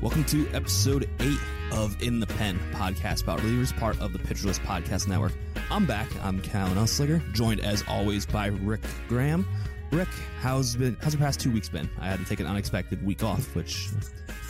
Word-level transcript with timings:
Welcome 0.00 0.22
to 0.26 0.48
episode 0.50 1.10
eight 1.18 1.40
of 1.72 2.00
In 2.00 2.20
the 2.20 2.26
Pen 2.26 2.56
podcast 2.72 3.24
about 3.24 3.40
relievers, 3.40 3.76
part 3.76 4.00
of 4.00 4.12
the 4.12 4.20
Pitcher 4.20 4.46
List 4.46 4.62
Podcast 4.62 5.08
Network. 5.08 5.32
I'm 5.72 5.86
back. 5.86 6.08
I'm 6.22 6.40
Callen 6.40 6.74
Usliger, 6.74 7.20
joined 7.32 7.58
as 7.58 7.82
always 7.88 8.24
by 8.24 8.46
Rick 8.46 8.82
Graham. 9.08 9.44
Rick, 9.90 10.06
how's 10.40 10.76
been? 10.76 10.96
How's 11.00 11.14
the 11.14 11.18
past 11.18 11.40
two 11.40 11.50
weeks 11.50 11.68
been? 11.68 11.90
I 11.98 12.06
had 12.06 12.20
to 12.20 12.24
take 12.26 12.38
an 12.38 12.46
unexpected 12.46 13.04
week 13.04 13.24
off, 13.24 13.56
which 13.56 13.88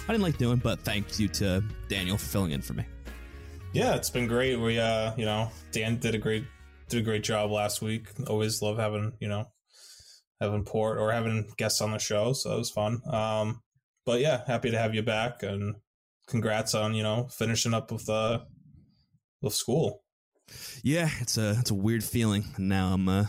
I 0.06 0.12
didn't 0.12 0.22
like 0.22 0.36
doing, 0.36 0.58
but 0.58 0.80
thank 0.80 1.18
you 1.18 1.28
to 1.28 1.64
Daniel 1.88 2.18
for 2.18 2.26
filling 2.26 2.50
in 2.50 2.60
for 2.60 2.74
me. 2.74 2.84
Yeah, 3.72 3.94
it's 3.94 4.10
been 4.10 4.26
great. 4.26 4.56
We, 4.56 4.78
uh, 4.78 5.14
you 5.16 5.24
know, 5.24 5.50
Dan 5.72 5.96
did 5.96 6.14
a 6.14 6.18
great 6.18 6.44
did 6.90 7.00
a 7.00 7.02
great 7.02 7.24
job 7.24 7.50
last 7.50 7.80
week. 7.80 8.08
Always 8.26 8.60
love 8.60 8.76
having 8.76 9.14
you 9.18 9.28
know 9.28 9.46
having 10.42 10.64
port 10.64 10.98
or 10.98 11.10
having 11.10 11.50
guests 11.56 11.80
on 11.80 11.92
the 11.92 11.98
show, 11.98 12.34
so 12.34 12.52
it 12.54 12.58
was 12.58 12.70
fun. 12.70 13.00
Um, 13.10 13.62
but 14.08 14.20
yeah, 14.20 14.40
happy 14.46 14.70
to 14.70 14.78
have 14.78 14.94
you 14.94 15.02
back 15.02 15.42
and 15.42 15.74
congrats 16.26 16.74
on 16.74 16.94
you 16.94 17.02
know 17.02 17.28
finishing 17.30 17.74
up 17.74 17.92
with 17.92 18.08
uh 18.08 18.38
with 19.42 19.52
school. 19.52 20.02
Yeah, 20.82 21.10
it's 21.20 21.36
a 21.36 21.50
it's 21.60 21.70
a 21.70 21.74
weird 21.74 22.02
feeling. 22.02 22.44
Now 22.56 22.94
I'm 22.94 23.06
uh, 23.06 23.26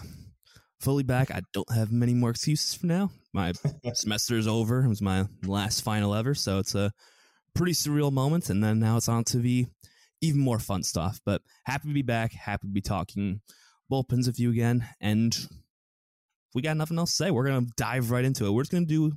fully 0.80 1.04
back. 1.04 1.32
I 1.32 1.42
don't 1.52 1.70
have 1.74 1.92
many 1.92 2.14
more 2.14 2.30
excuses 2.30 2.76
for 2.76 2.88
now. 2.88 3.12
My 3.34 3.52
semester 3.94 4.38
is 4.38 4.48
over. 4.48 4.86
It 4.86 4.88
was 4.88 5.02
my 5.02 5.26
last 5.44 5.82
final 5.82 6.16
ever, 6.16 6.34
so 6.34 6.60
it's 6.60 6.76
a 6.76 6.94
pretty 7.54 7.74
surreal 7.74 8.14
moment. 8.14 8.50
And 8.50 8.64
then 8.64 8.80
now 8.80 8.96
it's 8.96 9.10
on 9.10 9.26
to 9.26 9.40
the 9.40 9.66
even 10.22 10.40
more 10.40 10.60
fun 10.60 10.84
stuff. 10.84 11.20
But 11.26 11.42
happy 11.66 11.90
to 11.90 11.94
be 11.94 12.04
back. 12.04 12.32
Happy 12.32 12.68
to 12.68 12.74
be 12.74 12.80
talking 12.80 13.42
bullpens 13.92 14.28
with 14.28 14.40
you 14.40 14.50
again. 14.50 14.88
And 15.02 15.38
we 16.56 16.62
got 16.62 16.78
nothing 16.78 16.98
else 16.98 17.12
to 17.18 17.26
say. 17.26 17.32
We're 17.32 17.48
gonna 17.48 17.68
dive 17.76 18.12
right 18.12 18.24
into 18.24 18.46
it. 18.46 18.52
We're 18.52 18.62
just 18.62 18.72
gonna 18.72 18.86
do. 18.86 19.12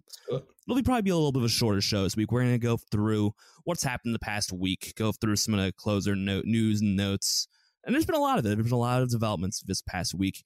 It'll 0.66 0.76
be 0.76 0.82
probably 0.82 1.02
be 1.02 1.10
a 1.10 1.16
little 1.16 1.32
bit 1.32 1.40
of 1.40 1.46
a 1.46 1.48
shorter 1.48 1.80
show 1.80 2.04
this 2.04 2.16
week. 2.16 2.30
We're 2.30 2.42
gonna 2.42 2.58
go 2.58 2.76
through 2.76 3.34
what's 3.64 3.82
happened 3.82 4.14
the 4.14 4.20
past 4.20 4.52
week. 4.52 4.92
Go 4.96 5.12
through 5.12 5.36
some 5.36 5.54
of 5.54 5.64
the 5.64 5.72
closer 5.72 6.14
note 6.14 6.44
news 6.44 6.80
and 6.80 6.96
notes. 6.96 7.48
And 7.84 7.94
there's 7.94 8.06
been 8.06 8.14
a 8.14 8.20
lot 8.20 8.38
of 8.38 8.46
it. 8.46 8.50
There's 8.50 8.64
been 8.64 8.72
a 8.72 8.76
lot 8.76 9.02
of 9.02 9.10
developments 9.10 9.60
this 9.66 9.82
past 9.82 10.14
week. 10.14 10.44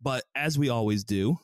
But 0.00 0.24
as 0.34 0.58
we 0.58 0.68
always 0.68 1.04
do, 1.04 1.38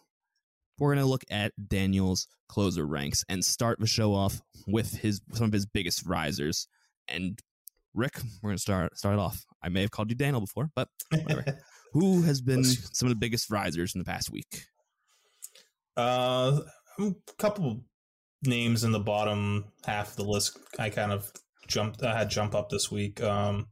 we're 0.78 0.94
going 0.94 1.04
to 1.04 1.10
look 1.10 1.24
at 1.30 1.52
Daniel's 1.68 2.26
closer 2.48 2.86
ranks 2.86 3.24
and 3.28 3.44
start 3.44 3.78
the 3.80 3.86
show 3.86 4.14
off 4.14 4.40
with 4.66 4.92
his 4.92 5.20
some 5.32 5.46
of 5.46 5.52
his 5.52 5.66
biggest 5.66 6.06
risers. 6.06 6.68
And 7.08 7.38
Rick, 7.94 8.20
we're 8.42 8.50
going 8.50 8.56
to 8.56 8.62
start 8.62 8.96
start 8.96 9.18
off. 9.18 9.44
I 9.62 9.68
may 9.68 9.82
have 9.82 9.90
called 9.90 10.10
you 10.10 10.16
Daniel 10.16 10.40
before, 10.40 10.70
but 10.74 10.88
whatever. 11.10 11.44
Who 11.94 12.22
has 12.22 12.40
been 12.40 12.64
some 12.64 13.08
of 13.08 13.14
the 13.14 13.18
biggest 13.18 13.50
risers 13.50 13.94
in 13.94 13.98
the 13.98 14.04
past 14.04 14.30
week? 14.30 14.66
Uh, 15.96 16.60
a 16.98 17.14
couple 17.38 17.84
names 18.42 18.84
in 18.84 18.92
the 18.92 19.00
bottom 19.00 19.64
half 19.84 20.10
of 20.10 20.16
the 20.16 20.24
list. 20.24 20.58
I 20.78 20.90
kind 20.90 21.12
of 21.12 21.30
jumped. 21.66 22.02
I 22.02 22.16
had 22.16 22.30
jump 22.30 22.54
up 22.54 22.68
this 22.68 22.90
week. 22.90 23.22
Um, 23.22 23.66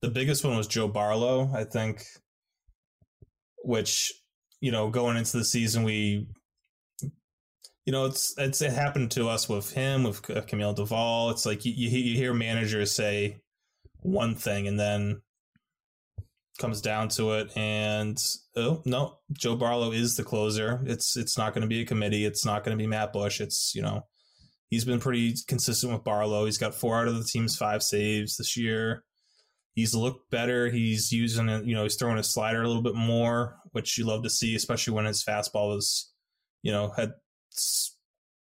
the 0.00 0.10
biggest 0.10 0.44
one 0.44 0.56
was 0.56 0.66
Joe 0.66 0.88
Barlow, 0.88 1.50
I 1.54 1.64
think, 1.64 2.04
which 3.64 4.12
you 4.62 4.70
know, 4.70 4.88
going 4.88 5.16
into 5.16 5.36
the 5.36 5.44
season, 5.44 5.82
we, 5.82 6.28
you 7.84 7.92
know, 7.92 8.06
it's 8.06 8.32
it's 8.38 8.62
it 8.62 8.72
happened 8.72 9.10
to 9.10 9.28
us 9.28 9.48
with 9.48 9.72
him 9.72 10.04
with 10.04 10.22
Camilo 10.22 10.74
Doval. 10.74 11.32
It's 11.32 11.44
like 11.44 11.64
you 11.64 11.72
you 11.74 12.16
hear 12.16 12.32
managers 12.32 12.92
say 12.92 13.40
one 13.98 14.36
thing 14.36 14.68
and 14.68 14.78
then 14.78 15.20
comes 16.58 16.80
down 16.80 17.08
to 17.08 17.32
it 17.32 17.50
and 17.56 18.18
oh 18.56 18.82
no 18.84 19.18
joe 19.32 19.56
barlow 19.56 19.92
is 19.92 20.16
the 20.16 20.22
closer. 20.22 20.82
It's 20.86 21.16
it's 21.16 21.38
not 21.38 21.54
going 21.54 21.62
to 21.62 21.68
be 21.68 21.82
a 21.82 21.86
committee. 21.86 22.24
It's 22.24 22.44
not 22.44 22.64
going 22.64 22.76
to 22.76 22.82
be 22.82 22.86
matt 22.86 23.12
bush. 23.12 23.40
It's 23.40 23.74
you 23.74 23.82
know 23.82 24.06
he's 24.68 24.84
been 24.84 25.00
pretty 25.00 25.34
consistent 25.46 25.92
with 25.92 26.04
barlow. 26.04 26.44
He's 26.44 26.58
got 26.58 26.74
four 26.74 26.98
out 26.98 27.08
of 27.08 27.16
the 27.16 27.24
team's 27.24 27.56
five 27.56 27.82
saves 27.82 28.36
this 28.36 28.56
year. 28.56 29.04
He's 29.74 29.94
looked 29.94 30.30
better. 30.30 30.70
He's 30.70 31.10
using 31.10 31.48
it 31.48 31.64
you 31.64 31.74
know 31.74 31.84
he's 31.84 31.96
throwing 31.96 32.18
his 32.18 32.32
slider 32.32 32.62
a 32.62 32.66
little 32.66 32.82
bit 32.82 32.94
more 32.94 33.56
which 33.72 33.96
you 33.96 34.04
love 34.04 34.22
to 34.22 34.30
see 34.30 34.54
especially 34.54 34.92
when 34.92 35.06
his 35.06 35.24
fastball 35.24 35.74
was 35.74 36.12
you 36.62 36.70
know 36.70 36.92
had 36.94 37.12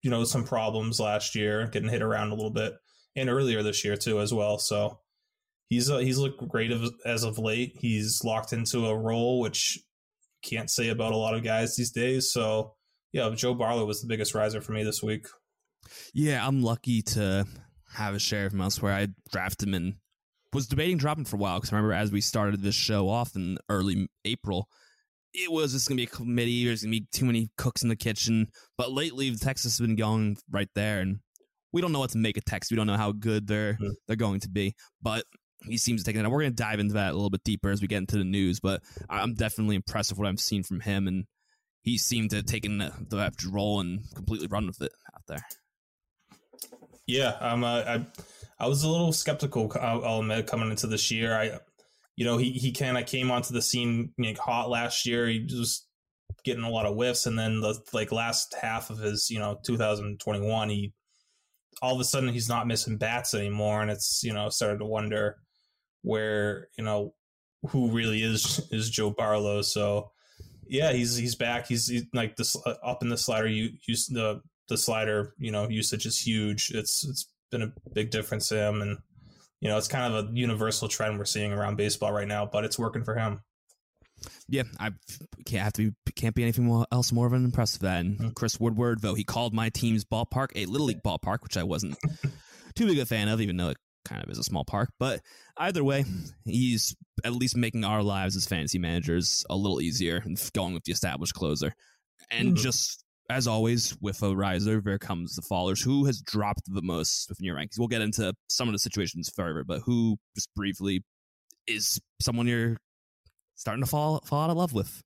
you 0.02 0.10
know 0.10 0.24
some 0.24 0.44
problems 0.44 0.98
last 0.98 1.34
year 1.34 1.68
getting 1.68 1.88
hit 1.88 2.02
around 2.02 2.32
a 2.32 2.34
little 2.34 2.50
bit 2.50 2.74
and 3.16 3.28
earlier 3.28 3.62
this 3.62 3.84
year 3.84 3.96
too 3.96 4.20
as 4.20 4.32
well. 4.32 4.58
So 4.58 5.00
he's 5.70 5.88
uh, 5.88 5.98
he's 5.98 6.18
looked 6.18 6.46
great 6.46 6.70
as 7.06 7.24
of 7.24 7.38
late. 7.38 7.76
He's 7.78 8.20
locked 8.22 8.52
into 8.52 8.86
a 8.86 8.98
role 8.98 9.40
which 9.40 9.78
can't 10.42 10.70
say 10.70 10.88
about 10.88 11.12
a 11.12 11.16
lot 11.16 11.34
of 11.34 11.42
guys 11.42 11.76
these 11.76 11.92
days. 11.92 12.30
So 12.30 12.74
yeah, 13.12 13.30
Joe 13.34 13.54
Barlow 13.54 13.86
was 13.86 14.02
the 14.02 14.08
biggest 14.08 14.34
riser 14.34 14.60
for 14.60 14.72
me 14.72 14.84
this 14.84 15.02
week. 15.02 15.26
Yeah, 16.12 16.46
I'm 16.46 16.62
lucky 16.62 17.00
to 17.02 17.46
have 17.94 18.14
a 18.14 18.18
share 18.18 18.46
of 18.46 18.52
him 18.52 18.60
elsewhere. 18.60 18.92
I 18.92 19.08
drafted 19.32 19.68
him 19.68 19.74
and 19.74 19.94
was 20.52 20.66
debating 20.66 20.98
dropping 20.98 21.24
for 21.24 21.36
a 21.36 21.38
while 21.38 21.58
because 21.58 21.72
I 21.72 21.76
remember 21.76 21.94
as 21.94 22.12
we 22.12 22.20
started 22.20 22.60
this 22.60 22.74
show 22.74 23.08
off 23.08 23.34
in 23.36 23.56
early 23.68 24.08
April, 24.24 24.68
it 25.32 25.50
was 25.50 25.72
just 25.72 25.88
gonna 25.88 25.96
be 25.96 26.04
a 26.04 26.06
committee. 26.06 26.64
There's 26.64 26.82
gonna 26.82 26.90
be 26.90 27.06
too 27.12 27.24
many 27.24 27.50
cooks 27.56 27.82
in 27.82 27.88
the 27.88 27.96
kitchen. 27.96 28.48
But 28.76 28.92
lately, 28.92 29.34
Texas 29.36 29.78
has 29.78 29.86
been 29.86 29.96
going 29.96 30.36
right 30.50 30.68
there, 30.74 31.00
and 31.00 31.20
we 31.72 31.80
don't 31.80 31.92
know 31.92 32.00
what 32.00 32.10
to 32.10 32.18
make 32.18 32.36
of 32.36 32.44
Texas. 32.44 32.70
We 32.70 32.76
don't 32.76 32.88
know 32.88 32.96
how 32.96 33.12
good 33.12 33.46
they're 33.46 33.74
mm-hmm. 33.74 33.90
they're 34.06 34.16
going 34.16 34.40
to 34.40 34.48
be. 34.48 34.74
But 35.00 35.24
he 35.66 35.78
seems 35.78 36.02
to 36.02 36.06
take 36.06 36.16
it. 36.16 36.20
And 36.20 36.30
we're 36.30 36.40
going 36.40 36.52
to 36.52 36.62
dive 36.62 36.80
into 36.80 36.94
that 36.94 37.12
a 37.12 37.14
little 37.14 37.30
bit 37.30 37.44
deeper 37.44 37.70
as 37.70 37.82
we 37.82 37.88
get 37.88 37.98
into 37.98 38.18
the 38.18 38.24
news, 38.24 38.60
but 38.60 38.82
I'm 39.08 39.34
definitely 39.34 39.76
impressed 39.76 40.10
with 40.10 40.18
what 40.18 40.28
I've 40.28 40.40
seen 40.40 40.62
from 40.62 40.80
him, 40.80 41.06
and 41.06 41.24
he 41.82 41.98
seemed 41.98 42.30
to 42.30 42.36
have 42.36 42.46
taken 42.46 42.78
the, 42.78 42.92
the 43.08 43.50
role 43.50 43.80
and 43.80 44.02
completely 44.14 44.46
run 44.46 44.66
with 44.66 44.80
it 44.82 44.92
out 45.14 45.22
there. 45.26 45.46
Yeah, 47.06 47.36
um, 47.40 47.64
uh, 47.64 47.82
I 47.86 48.06
I 48.58 48.68
was 48.68 48.84
a 48.84 48.88
little 48.88 49.12
skeptical. 49.12 49.72
I'll, 49.80 50.04
I'll 50.04 50.20
admit 50.20 50.46
coming 50.46 50.70
into 50.70 50.86
this 50.86 51.10
year, 51.10 51.34
I 51.34 51.58
you 52.16 52.24
know 52.24 52.36
he 52.36 52.52
he 52.52 52.72
kind 52.72 52.98
of 52.98 53.06
came 53.06 53.30
onto 53.30 53.52
the 53.52 53.62
scene 53.62 54.12
hot 54.38 54.70
last 54.70 55.06
year. 55.06 55.26
He 55.26 55.46
was 55.50 55.86
getting 56.44 56.64
a 56.64 56.70
lot 56.70 56.86
of 56.86 56.94
whiffs, 56.94 57.26
and 57.26 57.38
then 57.38 57.60
the 57.60 57.80
like 57.92 58.12
last 58.12 58.54
half 58.60 58.90
of 58.90 58.98
his 58.98 59.28
you 59.30 59.38
know 59.38 59.58
2021, 59.64 60.68
he 60.68 60.92
all 61.82 61.94
of 61.94 62.00
a 62.00 62.04
sudden 62.04 62.28
he's 62.28 62.48
not 62.48 62.66
missing 62.66 62.96
bats 62.96 63.34
anymore, 63.34 63.82
and 63.82 63.90
it's 63.90 64.22
you 64.22 64.32
know 64.32 64.48
started 64.48 64.78
to 64.78 64.84
wonder 64.84 65.38
where 66.02 66.68
you 66.76 66.84
know 66.84 67.14
who 67.68 67.90
really 67.90 68.22
is 68.22 68.60
is 68.70 68.90
Joe 68.90 69.10
Barlow. 69.10 69.62
So 69.62 70.10
yeah, 70.66 70.92
he's 70.92 71.16
he's 71.16 71.34
back. 71.34 71.66
He's, 71.66 71.88
he's 71.88 72.04
like 72.14 72.36
this 72.36 72.56
uh, 72.64 72.74
up 72.82 73.02
in 73.02 73.08
the 73.08 73.16
slider. 73.16 73.48
You 73.48 73.70
use 73.86 74.06
the 74.06 74.40
the 74.68 74.78
slider. 74.78 75.34
You 75.38 75.50
know, 75.50 75.68
usage 75.68 76.06
is 76.06 76.18
huge. 76.18 76.70
It's 76.72 77.04
it's 77.04 77.28
been 77.50 77.62
a 77.62 77.72
big 77.92 78.10
difference 78.10 78.48
to 78.48 78.56
him, 78.56 78.80
and 78.80 78.98
you 79.60 79.68
know, 79.68 79.76
it's 79.76 79.88
kind 79.88 80.14
of 80.14 80.24
a 80.24 80.32
universal 80.32 80.88
trend 80.88 81.18
we're 81.18 81.24
seeing 81.24 81.52
around 81.52 81.76
baseball 81.76 82.12
right 82.12 82.28
now. 82.28 82.46
But 82.46 82.64
it's 82.64 82.78
working 82.78 83.04
for 83.04 83.16
him. 83.16 83.40
Yeah, 84.48 84.64
I 84.78 84.90
can't 85.46 85.64
have 85.64 85.72
to 85.74 85.92
be, 86.04 86.12
can't 86.12 86.34
be 86.34 86.42
anything 86.42 86.84
else 86.92 87.10
more 87.10 87.26
of 87.26 87.32
an 87.32 87.44
impressive 87.44 87.80
than 87.80 88.14
mm-hmm. 88.14 88.28
Chris 88.30 88.60
Woodward. 88.60 89.00
Though 89.00 89.14
he 89.14 89.24
called 89.24 89.54
my 89.54 89.70
team's 89.70 90.04
ballpark 90.04 90.48
a 90.54 90.66
little 90.66 90.86
league 90.86 91.02
ballpark, 91.02 91.42
which 91.42 91.56
I 91.56 91.62
wasn't 91.62 91.96
too 92.74 92.86
big 92.86 92.98
a 92.98 93.06
fan 93.06 93.28
of, 93.28 93.40
even 93.40 93.56
though 93.56 93.70
it 93.70 93.78
kind 94.04 94.22
of 94.22 94.30
is 94.30 94.38
a 94.38 94.44
small 94.44 94.64
park. 94.64 94.90
But 94.98 95.20
either 95.56 95.84
way, 95.84 96.04
he's 96.44 96.94
at 97.24 97.32
least 97.32 97.56
making 97.56 97.84
our 97.84 98.02
lives 98.02 98.36
as 98.36 98.46
fantasy 98.46 98.78
managers 98.78 99.44
a 99.50 99.56
little 99.56 99.80
easier 99.80 100.22
and 100.24 100.40
going 100.54 100.74
with 100.74 100.84
the 100.84 100.92
established 100.92 101.34
closer. 101.34 101.74
And 102.30 102.48
mm-hmm. 102.48 102.62
just 102.62 103.04
as 103.30 103.46
always, 103.46 103.96
with 104.00 104.22
a 104.22 104.34
riser, 104.34 104.80
there 104.80 104.98
comes 104.98 105.36
the 105.36 105.42
fallers. 105.42 105.82
Who 105.82 106.04
has 106.06 106.20
dropped 106.20 106.62
the 106.66 106.82
most 106.82 107.28
within 107.28 107.44
your 107.44 107.56
rankings? 107.56 107.78
We'll 107.78 107.88
get 107.88 108.02
into 108.02 108.34
some 108.48 108.68
of 108.68 108.72
the 108.72 108.78
situations 108.78 109.30
further, 109.34 109.62
but 109.62 109.82
who, 109.84 110.16
just 110.34 110.52
briefly, 110.56 111.04
is 111.68 112.00
someone 112.20 112.48
you're 112.48 112.76
starting 113.54 113.84
to 113.84 113.88
fall 113.88 114.20
fall 114.26 114.44
out 114.44 114.50
of 114.50 114.56
love 114.56 114.72
with? 114.72 115.00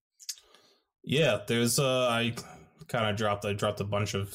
Yeah, 1.03 1.41
there's 1.47 1.79
uh 1.79 2.09
I 2.09 2.35
kind 2.89 3.11
of 3.11 3.17
dropped 3.17 3.45
I 3.45 3.53
dropped 3.53 3.81
a 3.81 3.85
bunch 3.85 4.15
of 4.15 4.35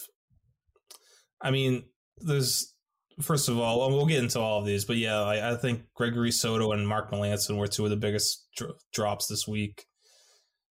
I 1.42 1.50
mean, 1.52 1.84
there's 2.18 2.76
first 3.22 3.50
of 3.50 3.60
all, 3.60 3.90
we'll 3.90 4.06
get 4.06 4.24
into 4.24 4.40
all 4.40 4.60
of 4.60 4.66
these, 4.66 4.86
but 4.86 4.98
yeah, 4.98 5.22
I, 5.22 5.52
I 5.52 5.56
think 5.56 5.84
Gregory 5.94 6.32
Soto 6.32 6.72
and 6.72 6.88
Mark 6.88 7.12
Melancon 7.12 7.58
were 7.58 7.68
two 7.68 7.84
of 7.84 7.90
the 7.90 7.98
biggest 7.98 8.48
dro- 8.56 8.76
drops 8.94 9.28
this 9.28 9.48
week. 9.48 9.86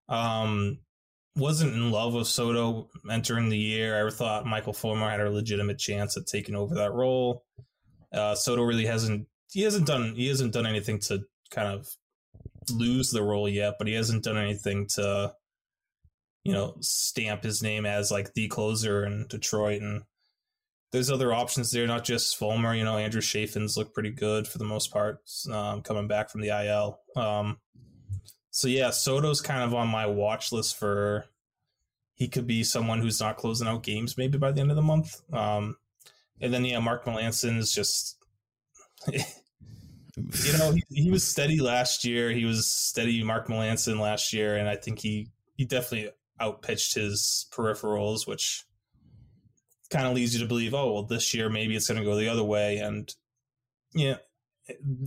Um, 0.09 0.79
wasn't 1.35 1.73
in 1.73 1.91
love 1.91 2.13
with 2.13 2.27
Soto 2.27 2.89
entering 3.09 3.49
the 3.49 3.57
year. 3.57 4.07
I 4.07 4.09
thought 4.09 4.45
Michael 4.45 4.73
Fulmer 4.73 5.09
had 5.09 5.21
a 5.21 5.29
legitimate 5.29 5.77
chance 5.77 6.17
at 6.17 6.25
taking 6.25 6.55
over 6.55 6.75
that 6.75 6.93
role. 6.93 7.43
Uh, 8.13 8.33
Soto 8.35 8.63
really 8.63 8.85
hasn't 8.85 9.27
he 9.51 9.61
hasn't 9.61 9.85
done 9.85 10.13
he 10.15 10.27
hasn't 10.27 10.53
done 10.53 10.65
anything 10.65 10.99
to 10.99 11.21
kind 11.51 11.67
of 11.67 11.87
lose 12.71 13.11
the 13.11 13.21
role 13.21 13.47
yet, 13.47 13.75
but 13.77 13.87
he 13.87 13.93
hasn't 13.93 14.23
done 14.23 14.37
anything 14.37 14.87
to 14.95 15.33
you 16.43 16.53
know 16.53 16.75
stamp 16.79 17.43
his 17.43 17.61
name 17.61 17.85
as 17.85 18.09
like 18.09 18.33
the 18.33 18.47
closer 18.47 19.05
in 19.05 19.27
Detroit 19.27 19.81
and 19.81 20.03
there's 20.91 21.11
other 21.11 21.33
options 21.33 21.71
there, 21.71 21.85
not 21.87 22.03
just 22.03 22.37
Fulmer. 22.37 22.73
You 22.73 22.83
know, 22.83 22.97
Andrew 22.97 23.21
Chafin's 23.21 23.77
looked 23.77 23.93
pretty 23.93 24.11
good 24.11 24.47
for 24.47 24.57
the 24.57 24.65
most 24.65 24.91
part, 24.91 25.19
um, 25.51 25.81
coming 25.81 26.07
back 26.07 26.29
from 26.29 26.41
the 26.41 26.49
IL. 26.49 26.99
Um, 27.15 27.57
so 28.51 28.67
yeah, 28.67 28.89
Soto's 28.89 29.41
kind 29.41 29.63
of 29.63 29.73
on 29.73 29.87
my 29.87 30.05
watch 30.05 30.51
list 30.51 30.77
for 30.77 31.25
he 32.13 32.27
could 32.27 32.47
be 32.47 32.63
someone 32.63 32.99
who's 32.99 33.19
not 33.19 33.37
closing 33.37 33.67
out 33.67 33.83
games 33.83 34.17
maybe 34.17 34.37
by 34.37 34.51
the 34.51 34.61
end 34.61 34.71
of 34.71 34.75
the 34.75 34.81
month. 34.81 35.21
Um, 35.31 35.77
And 36.41 36.53
then 36.53 36.65
yeah, 36.65 36.79
Mark 36.79 37.05
Melancon 37.05 37.57
is 37.57 37.71
just 37.71 38.17
you 40.17 40.57
know, 40.57 40.71
he, 40.71 40.83
he, 40.89 41.11
was 41.11 41.23
steady 41.23 41.59
last 41.59 42.03
year. 42.03 42.31
He 42.31 42.45
was 42.45 42.67
steady 42.67 43.23
Mark 43.23 43.47
Melancon 43.47 43.99
last 43.99 44.33
year, 44.33 44.55
and 44.55 44.67
I 44.67 44.75
think 44.75 44.99
he 44.99 45.29
he 45.55 45.65
definitely 45.65 46.11
outpitched 46.41 46.95
his 46.95 47.45
peripherals, 47.51 48.27
which 48.27 48.65
kind 49.89 50.05
of 50.05 50.13
leads 50.13 50.33
you 50.33 50.41
to 50.41 50.47
believe, 50.47 50.73
oh 50.73 50.93
well, 50.93 51.03
this 51.03 51.33
year 51.33 51.49
maybe 51.49 51.75
it's 51.75 51.87
going 51.87 51.99
to 51.99 52.05
go 52.05 52.15
the 52.15 52.29
other 52.29 52.43
way. 52.43 52.77
And 52.77 53.13
yeah, 53.93 54.17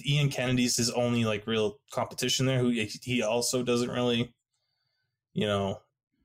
Ian 0.07 0.31
Kennedy's 0.31 0.77
his 0.77 0.91
only 0.91 1.25
like 1.25 1.47
real 1.47 1.79
competition 1.93 2.47
there. 2.47 2.59
Who 2.59 2.71
he 2.71 3.23
also 3.23 3.63
doesn't 3.63 3.91
really, 3.91 4.33
you 5.33 5.47
know, 5.47 5.81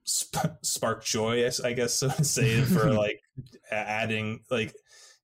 sp- 0.08 0.58
spark 0.62 1.04
joy, 1.04 1.48
I 1.64 1.72
guess 1.72 1.94
so 1.98 2.08
to 2.08 2.24
say, 2.24 2.62
for 2.62 2.92
like 2.92 3.20
adding 3.70 4.40
like 4.50 4.74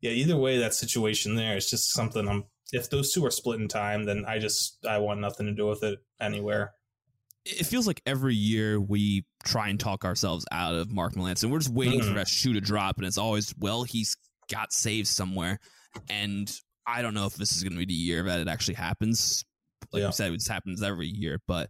yeah. 0.00 0.10
Either 0.10 0.36
way, 0.36 0.58
that 0.58 0.74
situation 0.74 1.36
there 1.36 1.56
is 1.56 1.70
just 1.70 1.92
something 1.92 2.28
I'm 2.28 2.44
if 2.72 2.88
those 2.88 3.12
two 3.12 3.24
are 3.24 3.30
split 3.30 3.60
in 3.60 3.68
time, 3.68 4.04
then 4.04 4.24
I 4.26 4.38
just 4.38 4.84
I 4.86 4.98
want 4.98 5.20
nothing 5.20 5.46
to 5.46 5.52
do 5.52 5.66
with 5.66 5.82
it 5.82 5.98
anywhere. 6.20 6.72
It 7.44 7.66
feels 7.66 7.86
like 7.86 8.00
every 8.06 8.34
year 8.34 8.80
we 8.80 9.24
try 9.44 9.68
and 9.68 9.78
talk 9.78 10.04
ourselves 10.04 10.44
out 10.52 10.74
of 10.74 10.92
Mark 10.92 11.14
Melancon. 11.14 11.50
We're 11.50 11.58
just 11.58 11.72
waiting 11.72 12.00
mm-hmm. 12.00 12.08
for 12.08 12.14
that 12.14 12.28
shoe 12.28 12.52
to 12.52 12.60
drop, 12.60 12.98
and 12.98 13.06
it's 13.06 13.18
always 13.18 13.54
well 13.58 13.82
he's 13.82 14.16
got 14.50 14.72
saved 14.72 15.08
somewhere, 15.08 15.58
and 16.08 16.52
I 16.86 17.02
don't 17.02 17.14
know 17.14 17.26
if 17.26 17.34
this 17.34 17.56
is 17.56 17.62
going 17.62 17.72
to 17.72 17.78
be 17.78 17.86
the 17.86 17.94
year 17.94 18.22
that 18.22 18.40
it 18.40 18.48
actually 18.48 18.74
happens. 18.74 19.44
Like 19.92 20.00
yeah. 20.00 20.06
you 20.06 20.12
said, 20.12 20.32
it 20.32 20.46
happens 20.48 20.82
every 20.82 21.08
year, 21.08 21.40
but 21.46 21.68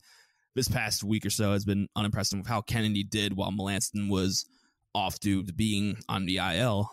this 0.55 0.69
past 0.69 1.03
week 1.03 1.25
or 1.25 1.31
so 1.31 1.53
has 1.53 1.65
been 1.65 1.89
unimpressive 1.97 2.39
with 2.39 2.49
how 2.49 2.61
Kennedy 2.61 3.05
did 3.05 3.35
while 3.35 3.51
Melancon 3.51 4.11
was 4.11 4.47
off 4.95 5.19
due 5.21 5.43
to 5.43 5.53
being 5.53 5.97
on 6.09 6.27
the 6.27 6.39
IL. 6.39 6.91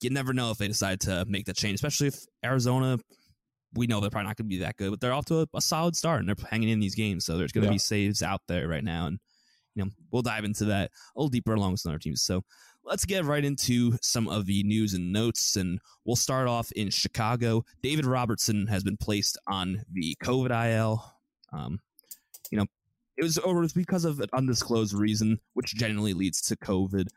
You 0.00 0.10
never 0.10 0.32
know 0.32 0.50
if 0.50 0.58
they 0.58 0.68
decide 0.68 1.00
to 1.00 1.24
make 1.26 1.46
that 1.46 1.56
change, 1.56 1.74
especially 1.76 2.08
if 2.08 2.24
Arizona 2.44 2.98
we 3.76 3.86
know 3.86 4.00
they're 4.00 4.10
probably 4.10 4.28
not 4.28 4.36
going 4.36 4.46
to 4.46 4.56
be 4.56 4.58
that 4.58 4.76
good, 4.76 4.90
but 4.90 5.00
they're 5.00 5.12
off 5.12 5.26
to 5.26 5.40
a, 5.40 5.46
a, 5.54 5.60
solid 5.60 5.96
start 5.96 6.20
and 6.20 6.28
they're 6.28 6.48
hanging 6.48 6.68
in 6.68 6.80
these 6.80 6.94
games. 6.94 7.24
So 7.24 7.36
there's 7.36 7.52
going 7.52 7.62
to 7.62 7.68
yeah. 7.68 7.74
be 7.74 7.78
saves 7.78 8.22
out 8.22 8.40
there 8.48 8.68
right 8.68 8.84
now. 8.84 9.06
And, 9.06 9.18
you 9.74 9.84
know, 9.84 9.90
we'll 10.10 10.22
dive 10.22 10.44
into 10.44 10.66
that 10.66 10.90
a 11.14 11.18
little 11.18 11.28
deeper 11.28 11.54
along 11.54 11.72
with 11.72 11.80
some 11.80 11.90
other 11.90 11.98
teams. 11.98 12.22
So 12.22 12.42
let's 12.84 13.04
get 13.04 13.24
right 13.24 13.44
into 13.44 13.98
some 14.00 14.28
of 14.28 14.46
the 14.46 14.62
news 14.62 14.94
and 14.94 15.12
notes. 15.12 15.56
And 15.56 15.80
we'll 16.04 16.16
start 16.16 16.48
off 16.48 16.72
in 16.72 16.90
Chicago. 16.90 17.64
David 17.82 18.06
Robertson 18.06 18.66
has 18.68 18.82
been 18.82 18.96
placed 18.96 19.38
on 19.46 19.82
the 19.92 20.16
COVID 20.22 20.50
IL. 20.72 21.12
Um, 21.52 21.80
you 22.50 22.58
know, 22.58 22.66
it 23.16 23.22
was 23.22 23.38
over 23.38 23.66
because 23.74 24.04
of 24.04 24.20
an 24.20 24.28
undisclosed 24.32 24.92
reason, 24.92 25.40
which 25.54 25.74
generally 25.74 26.14
leads 26.14 26.40
to 26.42 26.56
COVID. 26.56 27.08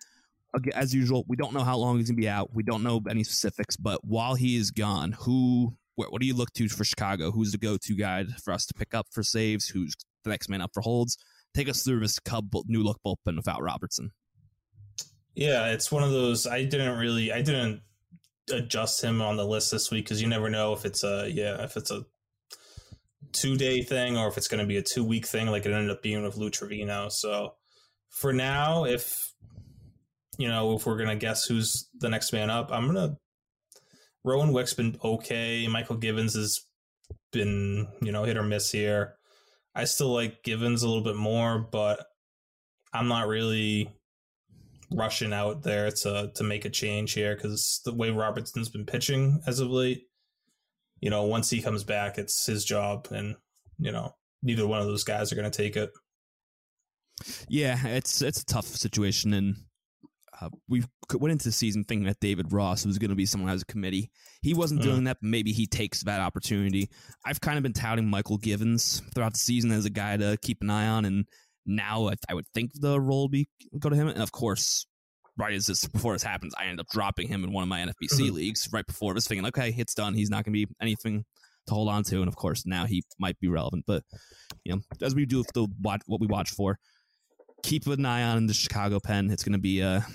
As 0.73 0.95
usual, 0.95 1.25
we 1.27 1.35
don't 1.35 1.53
know 1.53 1.63
how 1.63 1.77
long 1.77 1.97
he's 1.97 2.09
going 2.09 2.15
to 2.15 2.21
be 2.21 2.29
out. 2.29 2.53
We 2.53 2.63
don't 2.63 2.81
know 2.81 3.01
any 3.09 3.23
specifics, 3.23 3.77
but 3.77 4.03
while 4.03 4.33
he 4.33 4.55
is 4.55 4.71
gone, 4.71 5.11
who 5.11 5.75
what, 5.99 6.13
what 6.13 6.21
do 6.21 6.27
you 6.27 6.33
look 6.33 6.53
to 6.53 6.69
for 6.69 6.85
Chicago? 6.85 7.29
Who's 7.29 7.51
the 7.51 7.57
go-to 7.57 7.93
guy 7.93 8.23
for 8.41 8.53
us 8.53 8.65
to 8.67 8.73
pick 8.73 8.93
up 8.93 9.07
for 9.11 9.21
saves? 9.21 9.67
Who's 9.67 9.93
the 10.23 10.29
next 10.29 10.47
man 10.47 10.61
up 10.61 10.71
for 10.73 10.79
holds? 10.79 11.17
Take 11.53 11.67
us 11.67 11.83
through 11.83 11.99
this 11.99 12.19
Cub 12.19 12.53
new 12.67 12.83
look 12.83 12.99
bullpen 13.05 13.35
without 13.35 13.61
Robertson. 13.61 14.11
Yeah, 15.35 15.73
it's 15.73 15.91
one 15.91 16.03
of 16.03 16.11
those. 16.11 16.47
I 16.47 16.63
didn't 16.63 16.97
really, 16.97 17.33
I 17.33 17.41
didn't 17.41 17.81
adjust 18.49 19.03
him 19.03 19.21
on 19.21 19.35
the 19.35 19.45
list 19.45 19.71
this 19.71 19.91
week 19.91 20.05
because 20.05 20.21
you 20.21 20.27
never 20.27 20.49
know 20.49 20.71
if 20.73 20.85
it's 20.85 21.03
a 21.03 21.29
yeah 21.31 21.63
if 21.63 21.77
it's 21.77 21.91
a 21.91 22.03
two 23.31 23.55
day 23.57 23.83
thing 23.83 24.17
or 24.17 24.27
if 24.27 24.37
it's 24.37 24.47
going 24.47 24.59
to 24.59 24.65
be 24.65 24.77
a 24.77 24.81
two 24.81 25.03
week 25.03 25.27
thing 25.27 25.47
like 25.47 25.65
it 25.65 25.71
ended 25.71 25.91
up 25.91 26.01
being 26.01 26.23
with 26.23 26.35
Lou 26.35 26.49
Trivino. 26.49 27.11
So 27.11 27.55
for 28.09 28.31
now, 28.33 28.85
if 28.85 29.33
you 30.37 30.47
know 30.47 30.75
if 30.75 30.85
we're 30.85 30.97
gonna 30.97 31.17
guess 31.17 31.45
who's 31.45 31.89
the 31.99 32.09
next 32.09 32.31
man 32.31 32.49
up, 32.49 32.71
I'm 32.71 32.87
gonna 32.87 33.17
Rowan 34.23 34.53
Wick's 34.53 34.73
been 34.73 34.97
okay. 35.03 35.65
Mychal 35.69 35.99
Givens 35.99 36.35
has 36.35 36.61
been, 37.31 37.87
you 38.01 38.11
know, 38.11 38.23
hit 38.23 38.37
or 38.37 38.43
miss 38.43 38.71
here. 38.71 39.15
I 39.75 39.85
still 39.85 40.13
like 40.13 40.43
Givens 40.43 40.83
a 40.83 40.87
little 40.87 41.03
bit 41.03 41.15
more, 41.15 41.59
but 41.59 42.05
I'm 42.93 43.07
not 43.07 43.27
really 43.27 43.89
rushing 44.91 45.33
out 45.33 45.61
there 45.61 45.91
to 45.91 46.31
to 46.33 46.43
make 46.43 46.65
a 46.65 46.69
change 46.69 47.13
here 47.13 47.35
because 47.35 47.81
the 47.85 47.93
way 47.93 48.09
Robertson's 48.09 48.69
been 48.69 48.85
pitching 48.85 49.41
as 49.45 49.59
of 49.59 49.69
late, 49.69 50.03
you 50.99 51.09
know, 51.09 51.23
once 51.23 51.49
he 51.49 51.61
comes 51.61 51.83
back, 51.83 52.17
it's 52.17 52.45
his 52.45 52.65
job, 52.65 53.07
and 53.11 53.35
you 53.77 53.91
know, 53.91 54.15
neither 54.43 54.67
one 54.67 54.81
of 54.81 54.87
those 54.87 55.03
guys 55.03 55.31
are 55.31 55.35
going 55.35 55.49
to 55.49 55.57
take 55.57 55.77
it. 55.77 55.91
Yeah, 57.47 57.77
it's 57.87 58.21
it's 58.21 58.41
a 58.41 58.45
tough 58.45 58.65
situation, 58.65 59.33
and 59.33 59.55
uh, 60.41 60.49
we 60.67 60.83
went 61.13 61.31
into 61.31 61.45
the 61.45 61.51
season 61.51 61.83
thinking 61.83 62.05
that 62.07 62.19
David 62.19 62.51
Ross 62.51 62.85
was 62.85 62.97
going 62.97 63.09
to 63.09 63.15
be 63.15 63.25
someone 63.25 63.49
as 63.49 63.61
a 63.61 63.65
committee. 63.65 64.11
He 64.41 64.53
wasn't 64.53 64.81
mm. 64.81 64.83
doing 64.83 65.03
that, 65.05 65.17
but 65.21 65.27
maybe 65.27 65.51
he 65.51 65.67
takes 65.67 66.03
that 66.03 66.21
opportunity. 66.21 66.89
I've 67.25 67.41
kind 67.41 67.57
of 67.57 67.63
been 67.63 67.73
touting 67.73 68.05
Mychal 68.05 68.41
Givens 68.41 69.01
throughout 69.13 69.33
the 69.33 69.39
season 69.39 69.71
as 69.71 69.85
a 69.85 69.89
guy 69.89 70.17
to 70.17 70.37
keep 70.41 70.61
an 70.61 70.69
eye 70.69 70.87
on, 70.87 71.05
and 71.05 71.25
now 71.65 72.07
I, 72.07 72.13
I 72.29 72.33
would 72.33 72.47
think 72.53 72.71
the 72.73 72.99
role 72.99 73.23
would 73.23 73.31
be 73.31 73.47
go 73.77 73.89
to 73.89 73.95
him. 73.95 74.07
And 74.07 74.21
of 74.21 74.31
course, 74.31 74.85
right 75.37 75.53
as 75.53 75.65
this 75.65 75.85
before 75.85 76.13
this 76.13 76.23
happens, 76.23 76.53
I 76.57 76.65
end 76.65 76.79
up 76.79 76.87
dropping 76.91 77.27
him 77.27 77.43
in 77.43 77.51
one 77.51 77.63
of 77.63 77.69
my 77.69 77.79
NFBC 77.79 78.21
mm-hmm. 78.21 78.35
leagues 78.35 78.69
right 78.71 78.85
before 78.85 79.13
this, 79.13 79.27
thinking, 79.27 79.47
okay, 79.47 79.73
it's 79.77 79.93
done. 79.93 80.13
He's 80.13 80.29
not 80.29 80.45
going 80.45 80.53
to 80.53 80.65
be 80.65 80.67
anything 80.81 81.25
to 81.67 81.73
hold 81.73 81.89
on 81.89 82.03
to, 82.03 82.19
and 82.19 82.27
of 82.27 82.35
course 82.35 82.65
now 82.65 82.85
he 82.85 83.03
might 83.19 83.39
be 83.39 83.47
relevant. 83.47 83.83
But 83.85 84.03
you 84.63 84.75
know, 84.75 84.81
as 85.01 85.15
we 85.15 85.25
do 85.25 85.43
the 85.53 85.67
what 85.81 86.01
we 86.19 86.27
watch 86.27 86.51
for, 86.51 86.77
keep 87.63 87.87
an 87.87 88.05
eye 88.05 88.23
on 88.23 88.47
the 88.47 88.53
Chicago 88.53 88.99
pen. 88.99 89.29
It's 89.31 89.43
going 89.43 89.53
to 89.53 89.59
be 89.59 89.81
a 89.81 90.05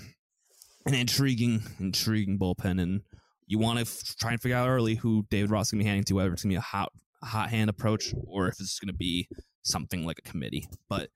an 0.86 0.94
intriguing, 0.94 1.62
intriguing 1.80 2.38
bullpen, 2.38 2.80
and 2.80 3.02
you 3.46 3.58
want 3.58 3.78
to 3.78 3.82
f- 3.82 4.16
try 4.18 4.32
and 4.32 4.40
figure 4.40 4.56
out 4.56 4.68
early 4.68 4.94
who 4.94 5.26
David 5.30 5.50
Ross 5.50 5.68
is 5.68 5.70
going 5.72 5.80
to 5.80 5.84
be 5.84 5.88
handing 5.88 6.04
to, 6.04 6.14
whether 6.14 6.32
it's 6.32 6.42
going 6.42 6.50
to 6.50 6.54
be 6.54 6.58
a 6.58 6.60
hot, 6.60 6.92
hot 7.22 7.50
hand 7.50 7.70
approach 7.70 8.12
or 8.26 8.48
if 8.48 8.60
it's 8.60 8.78
going 8.78 8.88
to 8.88 8.94
be 8.94 9.28
something 9.62 10.04
like 10.04 10.18
a 10.18 10.28
committee. 10.28 10.66
But 10.88 11.08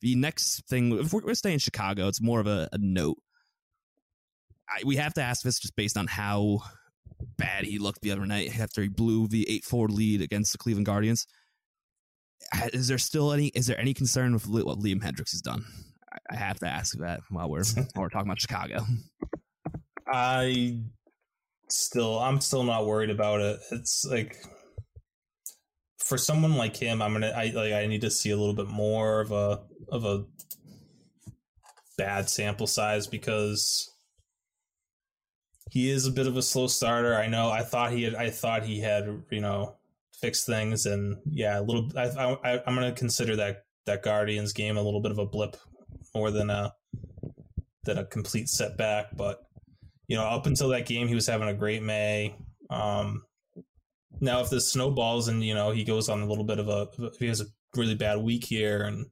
the 0.00 0.14
next 0.14 0.66
thing, 0.68 0.98
if 0.98 1.12
we're, 1.12 1.24
we're 1.24 1.34
staying 1.34 1.54
in 1.54 1.58
Chicago, 1.58 2.08
it's 2.08 2.22
more 2.22 2.40
of 2.40 2.46
a, 2.46 2.68
a 2.72 2.78
note. 2.78 3.18
I, 4.68 4.82
we 4.84 4.96
have 4.96 5.14
to 5.14 5.22
ask 5.22 5.42
this 5.42 5.58
just 5.58 5.76
based 5.76 5.96
on 5.96 6.06
how 6.06 6.60
bad 7.38 7.64
he 7.64 7.78
looked 7.78 8.02
the 8.02 8.10
other 8.10 8.26
night 8.26 8.58
after 8.58 8.82
he 8.82 8.88
blew 8.88 9.28
the 9.28 9.46
8-4 9.70 9.88
lead 9.90 10.22
against 10.22 10.52
the 10.52 10.58
Cleveland 10.58 10.86
Guardians. 10.86 11.26
Is 12.72 12.88
there 12.88 12.98
still 12.98 13.32
any? 13.32 13.48
Is 13.48 13.66
there 13.66 13.80
any 13.80 13.94
concern 13.94 14.32
with 14.32 14.46
what 14.46 14.78
Liam 14.78 15.02
Hendriks 15.02 15.32
has 15.32 15.40
done? 15.40 15.64
I 16.30 16.36
have 16.36 16.58
to 16.60 16.66
ask 16.66 16.98
that 16.98 17.20
while 17.30 17.48
we're 17.48 17.64
while 17.74 18.04
we're 18.04 18.08
talking 18.08 18.28
about 18.28 18.40
Chicago. 18.40 18.84
I 20.08 20.80
still 21.68 22.18
I'm 22.18 22.40
still 22.40 22.64
not 22.64 22.86
worried 22.86 23.10
about 23.10 23.40
it. 23.40 23.60
It's 23.72 24.04
like 24.04 24.36
for 25.98 26.18
someone 26.18 26.56
like 26.56 26.76
him, 26.76 27.02
I'm 27.02 27.12
gonna 27.12 27.32
I 27.36 27.52
like 27.54 27.72
I 27.72 27.86
need 27.86 28.02
to 28.02 28.10
see 28.10 28.30
a 28.30 28.36
little 28.36 28.54
bit 28.54 28.68
more 28.68 29.20
of 29.20 29.32
a 29.32 29.62
of 29.88 30.04
a 30.04 30.24
bad 31.98 32.28
sample 32.28 32.66
size 32.66 33.06
because 33.06 33.92
he 35.70 35.90
is 35.90 36.06
a 36.06 36.12
bit 36.12 36.26
of 36.26 36.36
a 36.36 36.42
slow 36.42 36.68
starter. 36.68 37.16
I 37.16 37.26
know. 37.26 37.50
I 37.50 37.62
thought 37.62 37.92
he 37.92 38.04
had. 38.04 38.14
I 38.14 38.30
thought 38.30 38.64
he 38.64 38.80
had. 38.80 39.22
You 39.30 39.40
know, 39.40 39.76
fixed 40.20 40.46
things, 40.46 40.86
and 40.86 41.18
yeah, 41.30 41.58
a 41.58 41.62
little. 41.62 41.90
I, 41.96 42.04
I 42.04 42.62
I'm 42.66 42.74
gonna 42.74 42.92
consider 42.92 43.36
that 43.36 43.64
that 43.86 44.02
Guardians 44.02 44.52
game 44.52 44.76
a 44.76 44.82
little 44.82 45.00
bit 45.00 45.10
of 45.12 45.18
a 45.18 45.26
blip 45.26 45.56
more 46.16 46.30
than 46.30 46.48
a 46.48 46.72
than 47.84 47.98
a 47.98 48.04
complete 48.04 48.48
setback. 48.48 49.14
But 49.16 49.42
you 50.08 50.16
know, 50.16 50.24
up 50.24 50.46
until 50.46 50.68
that 50.70 50.86
game, 50.86 51.08
he 51.08 51.14
was 51.14 51.26
having 51.26 51.48
a 51.48 51.54
great 51.54 51.82
May. 51.82 52.36
Um, 52.70 53.22
now, 54.20 54.40
if 54.40 54.50
this 54.50 54.70
snowballs 54.72 55.28
and 55.28 55.44
you 55.44 55.54
know 55.54 55.70
he 55.70 55.84
goes 55.84 56.08
on 56.08 56.22
a 56.22 56.26
little 56.26 56.44
bit 56.44 56.58
of 56.58 56.68
a, 56.68 56.88
if 56.98 57.18
he 57.18 57.26
has 57.26 57.40
a 57.40 57.46
really 57.76 57.94
bad 57.94 58.18
week 58.18 58.44
here, 58.44 58.84
and 58.84 59.06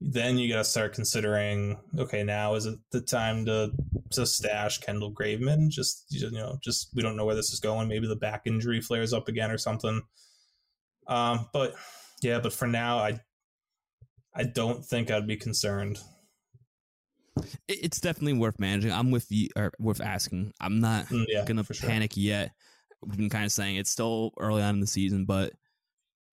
then 0.00 0.36
you 0.36 0.52
got 0.52 0.58
to 0.58 0.64
start 0.64 0.94
considering, 0.94 1.78
okay, 1.98 2.24
now 2.24 2.54
is 2.54 2.66
it 2.66 2.78
the 2.90 3.00
time 3.00 3.46
to 3.46 3.70
to 4.10 4.26
stash 4.26 4.78
Kendall 4.78 5.12
Graveman? 5.12 5.68
Just 5.68 6.06
you 6.10 6.30
know, 6.32 6.58
just 6.62 6.90
we 6.94 7.02
don't 7.02 7.16
know 7.16 7.24
where 7.24 7.36
this 7.36 7.52
is 7.52 7.60
going. 7.60 7.88
Maybe 7.88 8.08
the 8.08 8.16
back 8.16 8.42
injury 8.46 8.80
flares 8.80 9.12
up 9.12 9.28
again 9.28 9.50
or 9.50 9.58
something. 9.58 10.02
Um, 11.06 11.48
but 11.52 11.74
yeah, 12.20 12.40
but 12.40 12.52
for 12.52 12.66
now, 12.66 12.98
I 12.98 13.20
I 14.34 14.44
don't 14.44 14.84
think 14.84 15.10
I'd 15.10 15.26
be 15.26 15.36
concerned. 15.36 15.98
It's 17.68 18.00
definitely 18.00 18.34
worth 18.34 18.58
managing. 18.58 18.92
I'm 18.92 19.10
with 19.10 19.26
you, 19.30 19.48
or 19.56 19.72
worth 19.78 20.00
asking. 20.00 20.52
I'm 20.60 20.80
not 20.80 21.06
mm, 21.06 21.24
yeah, 21.28 21.44
gonna 21.44 21.64
panic 21.64 22.14
sure. 22.14 22.22
yet. 22.22 22.52
We've 23.02 23.16
been 23.16 23.30
kind 23.30 23.44
of 23.44 23.52
saying 23.52 23.76
it's 23.76 23.90
still 23.90 24.32
early 24.38 24.62
on 24.62 24.76
in 24.76 24.80
the 24.80 24.86
season, 24.86 25.24
but 25.24 25.52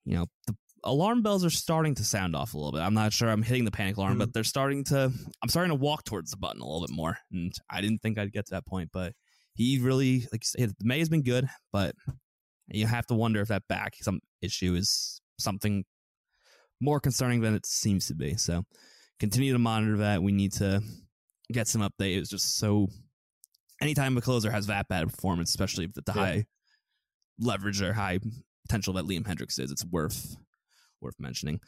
you 0.05 0.15
know 0.15 0.27
the 0.47 0.55
alarm 0.83 1.21
bells 1.21 1.43
are 1.45 1.49
starting 1.49 1.95
to 1.95 2.03
sound 2.03 2.35
off 2.35 2.53
a 2.53 2.57
little 2.57 2.71
bit. 2.71 2.81
I'm 2.81 2.93
not 2.93 3.13
sure 3.13 3.29
I'm 3.29 3.41
hitting 3.41 3.65
the 3.65 3.71
panic 3.71 3.97
alarm, 3.97 4.13
mm-hmm. 4.13 4.19
but 4.19 4.33
they're 4.33 4.43
starting 4.43 4.83
to. 4.85 5.11
I'm 5.41 5.49
starting 5.49 5.71
to 5.71 5.75
walk 5.83 6.03
towards 6.03 6.31
the 6.31 6.37
button 6.37 6.61
a 6.61 6.65
little 6.65 6.85
bit 6.85 6.95
more, 6.95 7.17
and 7.31 7.53
I 7.69 7.81
didn't 7.81 8.01
think 8.01 8.17
I'd 8.17 8.33
get 8.33 8.45
to 8.47 8.55
that 8.55 8.67
point, 8.67 8.89
but 8.93 9.13
he 9.55 9.79
really 9.79 10.27
like 10.31 10.43
May 10.81 10.99
has 10.99 11.09
been 11.09 11.23
good, 11.23 11.47
but 11.71 11.95
you 12.67 12.85
have 12.85 13.05
to 13.07 13.15
wonder 13.15 13.41
if 13.41 13.49
that 13.49 13.67
back 13.67 13.95
some 14.01 14.21
issue 14.41 14.75
is 14.75 15.21
something 15.39 15.83
more 16.81 16.99
concerning 16.99 17.39
than 17.41 17.53
it 17.55 17.65
seems 17.65 18.07
to 18.07 18.15
be. 18.15 18.35
So 18.35 18.63
continue 19.19 19.53
to 19.53 19.59
monitor 19.59 19.97
that. 19.97 20.21
We 20.23 20.31
need 20.31 20.51
to 20.53 20.81
get 21.53 21.67
some 21.67 21.81
update. 21.81 22.17
It's 22.17 22.29
just 22.29 22.57
so 22.57 22.87
anytime 23.81 24.17
a 24.17 24.21
closer 24.21 24.51
has 24.51 24.67
that 24.67 24.87
bad 24.87 25.09
performance, 25.09 25.49
especially 25.51 25.85
with 25.85 25.95
the 25.95 26.03
Yeah. 26.07 26.13
high 26.13 26.45
leverage 27.39 27.81
or 27.81 27.93
high 27.93 28.19
potential 28.67 28.93
that 28.93 29.05
Liam 29.05 29.23
Hendriks 29.25 29.59
is, 29.59 29.71
it's 29.71 29.85
worth 29.85 30.35
worth 31.01 31.19
mentioning. 31.19 31.59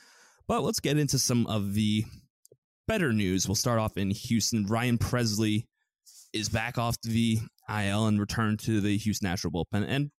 But 0.47 0.63
let's 0.63 0.79
get 0.79 0.97
into 0.97 1.17
some 1.17 1.47
of 1.47 1.73
the 1.73 2.05
better 2.87 3.11
news. 3.13 3.47
We'll 3.47 3.55
start 3.55 3.79
off 3.79 3.97
in 3.97 4.11
Houston. 4.11 4.65
Ryan 4.67 4.97
Pressly 4.99 5.65
is 6.33 6.49
back 6.49 6.77
off 6.77 6.99
the 7.01 7.39
IL 7.69 8.07
and 8.07 8.19
returned 8.19 8.59
to 8.59 8.79
the 8.81 8.97
Houston 8.97 9.27
Natural 9.29 9.51
bullpen 9.51 9.85
and 9.87 10.11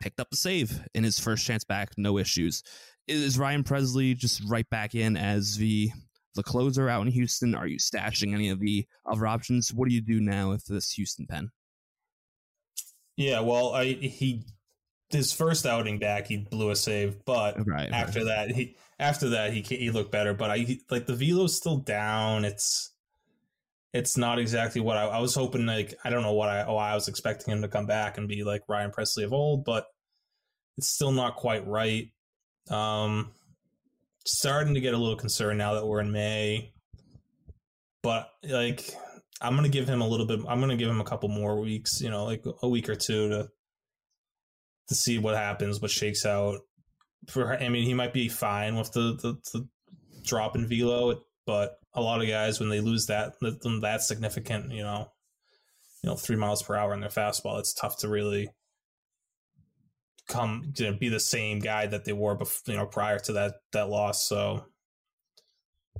picked 0.00 0.20
up 0.20 0.28
a 0.32 0.36
save 0.36 0.80
in 0.94 1.02
his 1.02 1.18
first 1.18 1.44
chance 1.46 1.64
back, 1.64 1.90
no 1.96 2.18
issues. 2.18 2.62
Is 3.08 3.38
Ryan 3.38 3.64
Pressly 3.64 4.16
just 4.16 4.42
right 4.46 4.68
back 4.70 4.94
in 4.94 5.16
as 5.16 5.56
the 5.56 5.90
the 6.34 6.42
closer 6.42 6.88
out 6.88 7.06
in 7.06 7.12
Houston? 7.12 7.54
Are 7.54 7.66
you 7.66 7.78
stashing 7.78 8.34
any 8.34 8.50
of 8.50 8.60
the 8.60 8.86
other 9.06 9.26
options? 9.26 9.72
What 9.72 9.88
do 9.88 9.94
you 9.94 10.00
do 10.00 10.20
now 10.20 10.50
with 10.50 10.64
this 10.66 10.92
Houston 10.92 11.26
pen? 11.26 11.50
Yeah, 13.16 13.40
well, 13.40 13.74
I 13.74 13.86
he 13.86 14.44
his 15.10 15.32
first 15.32 15.66
outing 15.66 15.98
back, 15.98 16.26
he 16.26 16.36
blew 16.36 16.70
a 16.70 16.76
save, 16.76 17.24
but 17.24 17.56
Right. 17.66 17.90
after 17.90 18.24
that, 18.26 18.50
he 18.50 18.76
after 18.98 19.30
that 19.30 19.52
he 19.52 19.62
he 19.62 19.90
looked 19.90 20.12
better. 20.12 20.34
But 20.34 20.50
I 20.50 20.78
like 20.90 21.06
the 21.06 21.16
velo's 21.16 21.56
still 21.56 21.78
down. 21.78 22.44
It's 22.44 22.94
it's 23.94 24.16
not 24.18 24.38
exactly 24.38 24.82
what 24.82 24.98
I, 24.98 25.04
I 25.06 25.18
was 25.18 25.34
hoping. 25.34 25.66
Like 25.66 25.94
I 26.04 26.10
don't 26.10 26.22
know 26.22 26.34
what 26.34 26.48
I 26.50 26.62
oh 26.64 26.76
I 26.76 26.94
was 26.94 27.08
expecting 27.08 27.52
him 27.52 27.62
to 27.62 27.68
come 27.68 27.86
back 27.86 28.18
and 28.18 28.28
be 28.28 28.44
like 28.44 28.62
Ryan 28.68 28.90
Pressly 28.90 29.24
of 29.24 29.32
old, 29.32 29.64
but 29.64 29.86
it's 30.76 30.88
still 30.90 31.10
not 31.12 31.36
quite 31.36 31.66
right. 31.66 32.12
Um, 32.70 33.32
starting 34.26 34.74
to 34.74 34.80
get 34.80 34.94
a 34.94 34.98
little 34.98 35.16
concerned 35.16 35.58
now 35.58 35.74
that 35.74 35.86
we're 35.86 36.00
in 36.00 36.12
May. 36.12 36.72
But 38.02 38.30
like 38.44 38.94
I'm 39.40 39.54
gonna 39.54 39.68
give 39.68 39.88
him 39.88 40.00
a 40.00 40.08
little 40.08 40.26
bit. 40.26 40.40
I'm 40.48 40.60
gonna 40.60 40.76
give 40.76 40.88
him 40.88 41.00
a 41.00 41.04
couple 41.04 41.28
more 41.28 41.60
weeks. 41.60 42.00
You 42.00 42.10
know, 42.10 42.24
like 42.24 42.44
a 42.62 42.68
week 42.68 42.88
or 42.88 42.94
two 42.94 43.28
to 43.28 43.48
to 44.88 44.94
see 44.94 45.18
what 45.18 45.36
happens, 45.36 45.80
what 45.80 45.90
shakes 45.90 46.24
out. 46.24 46.60
For 47.28 47.56
I 47.56 47.68
mean, 47.68 47.84
he 47.84 47.94
might 47.94 48.12
be 48.12 48.28
fine 48.28 48.76
with 48.76 48.92
the 48.92 49.16
the, 49.20 49.38
the 49.52 49.68
drop 50.24 50.56
in 50.56 50.68
velo, 50.68 51.22
but 51.46 51.78
a 51.94 52.00
lot 52.00 52.20
of 52.20 52.28
guys 52.28 52.60
when 52.60 52.68
they 52.68 52.80
lose 52.80 53.06
that 53.06 53.34
that 53.40 54.02
significant, 54.02 54.72
you 54.72 54.82
know, 54.82 55.10
you 56.02 56.10
know, 56.10 56.16
three 56.16 56.36
miles 56.36 56.62
per 56.62 56.76
hour 56.76 56.94
in 56.94 57.00
their 57.00 57.08
fastball, 57.08 57.58
it's 57.58 57.74
tough 57.74 57.98
to 57.98 58.08
really 58.08 58.50
come 60.28 60.72
to 60.76 60.92
be 60.92 61.08
the 61.08 61.20
same 61.20 61.58
guy 61.58 61.86
that 61.86 62.04
they 62.04 62.12
were 62.12 62.34
before, 62.34 62.72
you 62.72 62.78
know, 62.78 62.86
prior 62.86 63.18
to 63.20 63.32
that 63.32 63.54
that 63.72 63.88
loss. 63.88 64.28
So 64.28 64.64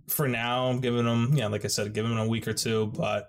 for 0.08 0.28
now, 0.28 0.68
I'm 0.68 0.80
giving 0.80 1.06
him, 1.06 1.34
yeah, 1.34 1.48
like 1.48 1.64
I 1.64 1.68
said, 1.68 1.94
giving 1.94 2.12
him 2.12 2.18
a 2.18 2.28
week 2.28 2.46
or 2.46 2.52
two, 2.52 2.86
but 2.86 3.28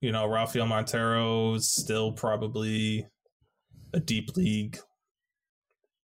you 0.00 0.12
know, 0.12 0.26
Rafael 0.26 0.66
Montero 0.66 1.54
is 1.54 1.70
still 1.70 2.12
probably 2.12 3.06
a 3.92 4.00
deep 4.00 4.36
league, 4.36 4.78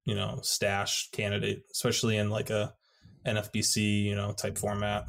you 0.04 0.14
know, 0.14 0.38
stash 0.42 1.10
candidate, 1.12 1.62
especially 1.72 2.16
in 2.16 2.30
like 2.30 2.50
a 2.50 2.74
NFBC, 3.26 4.04
you 4.04 4.14
know, 4.14 4.32
type 4.32 4.58
format. 4.58 5.04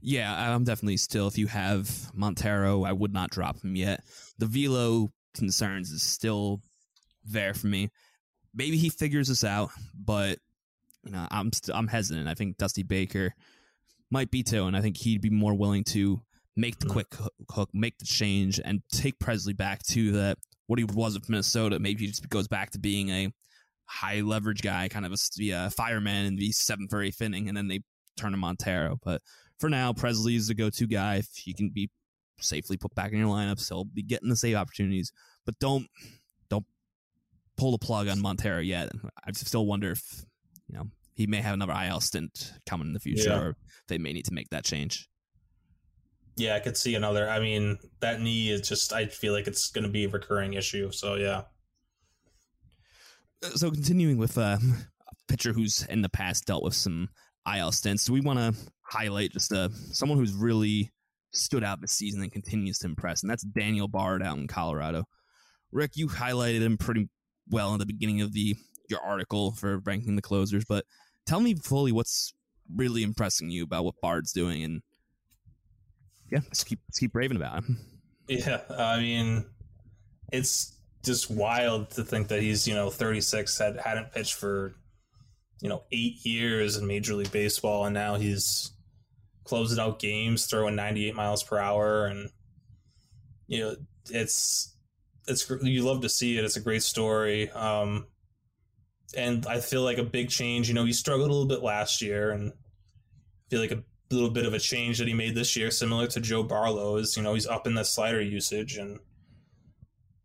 Yeah, 0.00 0.54
I'm 0.54 0.64
definitely 0.64 0.96
still. 0.96 1.28
If 1.28 1.38
you 1.38 1.46
have 1.46 2.10
Montero, 2.12 2.82
I 2.82 2.92
would 2.92 3.12
not 3.12 3.30
drop 3.30 3.62
him 3.62 3.76
yet. 3.76 4.02
The 4.38 4.46
velo 4.46 5.12
concerns 5.34 5.90
is 5.90 6.02
still 6.02 6.60
there 7.24 7.54
for 7.54 7.68
me. 7.68 7.90
Maybe 8.54 8.76
he 8.76 8.90
figures 8.90 9.28
this 9.28 9.44
out, 9.44 9.70
but 9.94 10.38
you 11.04 11.10
know, 11.10 11.26
I'm 11.30 11.52
st- 11.52 11.76
I'm 11.76 11.88
hesitant. 11.88 12.28
I 12.28 12.34
think 12.34 12.58
Dusty 12.58 12.82
Baker 12.82 13.34
might 14.10 14.30
be 14.30 14.42
too, 14.42 14.66
and 14.66 14.76
I 14.76 14.80
think 14.80 14.96
he'd 14.98 15.20
be 15.22 15.30
more 15.30 15.54
willing 15.54 15.84
to 15.84 16.22
make 16.54 16.78
the 16.78 16.86
Mhm. 16.86 16.90
quick 16.90 17.14
hook, 17.50 17.70
make 17.72 17.98
the 17.98 18.04
change, 18.04 18.60
and 18.62 18.82
take 18.92 19.18
Pressly 19.18 19.56
back 19.56 19.82
to 19.84 20.12
the 20.12 20.36
what 20.66 20.78
he 20.78 20.84
was 20.84 21.14
with 21.14 21.28
Minnesota. 21.28 21.78
Maybe 21.78 22.02
he 22.02 22.06
just 22.08 22.28
goes 22.28 22.46
back 22.46 22.70
to 22.72 22.78
being 22.78 23.08
a 23.10 23.32
high 23.86 24.20
leverage 24.20 24.62
guy, 24.62 24.88
kind 24.88 25.04
of 25.04 25.12
a 25.12 25.16
yeah, 25.36 25.68
fireman 25.68 26.26
in 26.26 26.36
the 26.36 26.52
seventh 26.52 26.92
or 26.92 27.02
eighth 27.02 27.20
inning, 27.20 27.48
and 27.48 27.56
then 27.56 27.68
they 27.68 27.80
turn 28.16 28.32
to 28.32 28.36
Montero. 28.38 28.98
But 29.02 29.22
for 29.58 29.68
now, 29.70 29.92
Pressly 29.92 30.36
is 30.36 30.48
the 30.48 30.54
go-to 30.54 30.86
guy. 30.86 31.16
If 31.16 31.28
he 31.36 31.52
can 31.52 31.70
be 31.70 31.90
safely 32.38 32.76
put 32.76 32.94
back 32.94 33.12
in 33.12 33.18
your 33.18 33.28
lineups, 33.28 33.68
he'll 33.68 33.84
be 33.84 34.02
getting 34.02 34.28
the 34.28 34.36
save 34.36 34.56
opportunities. 34.56 35.12
But 35.44 35.58
don't 35.58 35.88
pull 37.62 37.70
the 37.70 37.78
plug 37.78 38.08
on 38.08 38.20
Montero 38.20 38.58
yet. 38.58 38.90
I 39.24 39.30
still 39.32 39.66
wonder 39.66 39.92
if 39.92 40.02
you 40.68 40.76
know 40.76 40.84
he 41.14 41.28
may 41.28 41.36
have 41.40 41.54
another 41.54 41.72
IL 41.72 42.00
stint 42.00 42.52
coming 42.68 42.88
in 42.88 42.92
the 42.92 42.98
future, 43.00 43.28
Yeah. 43.28 43.38
or 43.40 43.56
they 43.86 43.98
may 43.98 44.12
need 44.12 44.24
to 44.24 44.34
make 44.34 44.48
that 44.50 44.64
change. 44.64 45.08
Yeah, 46.36 46.56
I 46.56 46.60
could 46.60 46.76
see 46.76 46.94
another. 46.96 47.28
I 47.28 47.38
mean, 47.38 47.78
that 48.00 48.20
knee 48.20 48.50
is 48.50 48.66
just, 48.66 48.92
I 48.92 49.04
feel 49.06 49.32
like 49.34 49.46
it's 49.46 49.70
going 49.70 49.84
to 49.84 49.90
be 49.90 50.04
a 50.04 50.08
recurring 50.08 50.54
issue. 50.54 50.90
So, 50.90 51.16
yeah. 51.16 51.42
So 53.54 53.70
continuing 53.70 54.16
with 54.16 54.38
uh, 54.38 54.56
a 54.60 55.14
pitcher 55.28 55.52
who's 55.52 55.84
in 55.90 56.00
the 56.00 56.08
past 56.08 56.46
dealt 56.46 56.64
with 56.64 56.74
some 56.74 57.10
IL 57.54 57.70
stints, 57.70 58.06
do 58.06 58.14
we 58.14 58.22
want 58.22 58.38
to 58.38 58.54
highlight 58.82 59.32
just 59.32 59.52
uh, 59.52 59.68
someone 59.92 60.18
who's 60.18 60.32
really 60.32 60.90
stood 61.32 61.62
out 61.62 61.80
this 61.80 61.92
season 61.92 62.22
and 62.22 62.32
continues 62.32 62.78
to 62.78 62.86
impress, 62.86 63.22
and 63.22 63.30
that's 63.30 63.42
Daniel 63.44 63.86
Bard 63.88 64.22
out 64.22 64.38
in 64.38 64.46
Colorado. 64.46 65.04
Rick, 65.70 65.92
you 65.96 66.08
highlighted 66.08 66.60
him 66.62 66.76
pretty 66.78 67.08
well 67.48 67.72
in 67.72 67.78
the 67.78 67.86
beginning 67.86 68.20
of 68.20 68.32
the 68.32 68.56
your 68.88 69.00
article 69.00 69.52
for 69.52 69.78
ranking 69.78 70.16
the 70.16 70.22
closers, 70.22 70.64
but 70.68 70.84
tell 71.26 71.40
me 71.40 71.54
fully 71.54 71.92
what's 71.92 72.34
really 72.74 73.02
impressing 73.02 73.50
you 73.50 73.64
about 73.64 73.84
what 73.84 73.94
Bard's 74.00 74.32
doing, 74.32 74.62
and 74.62 74.82
yeah, 76.30 76.40
let's 76.44 76.64
keep 76.64 76.80
let's 76.88 76.98
keep 76.98 77.14
raving 77.14 77.36
about 77.36 77.64
him. 77.64 77.78
Yeah. 78.28 78.60
I 78.70 79.00
mean, 79.00 79.44
it's 80.32 80.76
just 81.04 81.30
wild 81.30 81.90
to 81.90 82.04
think 82.04 82.28
that 82.28 82.40
he's, 82.40 82.66
you 82.66 82.74
know, 82.74 82.90
36, 82.90 83.58
had, 83.58 83.76
hadn't 83.78 84.12
pitched 84.12 84.34
for, 84.34 84.74
you 85.60 85.68
know, 85.68 85.82
eight 85.92 86.24
years 86.24 86.76
in 86.76 86.86
Major 86.86 87.14
League 87.14 87.32
Baseball. 87.32 87.84
And 87.84 87.94
now 87.94 88.16
he's 88.16 88.72
closing 89.44 89.78
out 89.78 89.98
games, 89.98 90.46
throwing 90.46 90.76
98 90.76 91.14
miles 91.14 91.42
per 91.42 91.58
hour. 91.58 92.06
And, 92.06 92.30
you 93.46 93.60
know, 93.60 93.76
it's, 94.10 94.71
it's, 95.26 95.48
you 95.62 95.82
love 95.82 96.02
to 96.02 96.08
see 96.08 96.38
it. 96.38 96.44
It's 96.44 96.56
a 96.56 96.60
great 96.60 96.82
story. 96.82 97.50
Um, 97.50 98.06
and 99.16 99.46
I 99.46 99.60
feel 99.60 99.82
like 99.82 99.98
a 99.98 100.04
big 100.04 100.30
change, 100.30 100.68
you 100.68 100.74
know, 100.74 100.84
he 100.84 100.92
struggled 100.92 101.28
a 101.28 101.32
little 101.32 101.48
bit 101.48 101.62
last 101.62 102.02
year 102.02 102.30
and 102.30 102.52
I 102.52 103.50
feel 103.50 103.60
like 103.60 103.72
a 103.72 103.82
little 104.14 104.30
bit 104.30 104.46
of 104.46 104.54
a 104.54 104.58
change 104.58 104.98
that 104.98 105.08
he 105.08 105.14
made 105.14 105.34
this 105.34 105.56
year, 105.56 105.70
similar 105.70 106.06
to 106.08 106.20
Joe 106.20 106.42
Barlow, 106.42 106.96
is 106.96 107.16
you 107.16 107.22
know 107.22 107.34
he's 107.34 107.46
up 107.46 107.66
in 107.66 107.74
the 107.74 107.84
slider 107.84 108.20
usage 108.20 108.76
and 108.76 108.98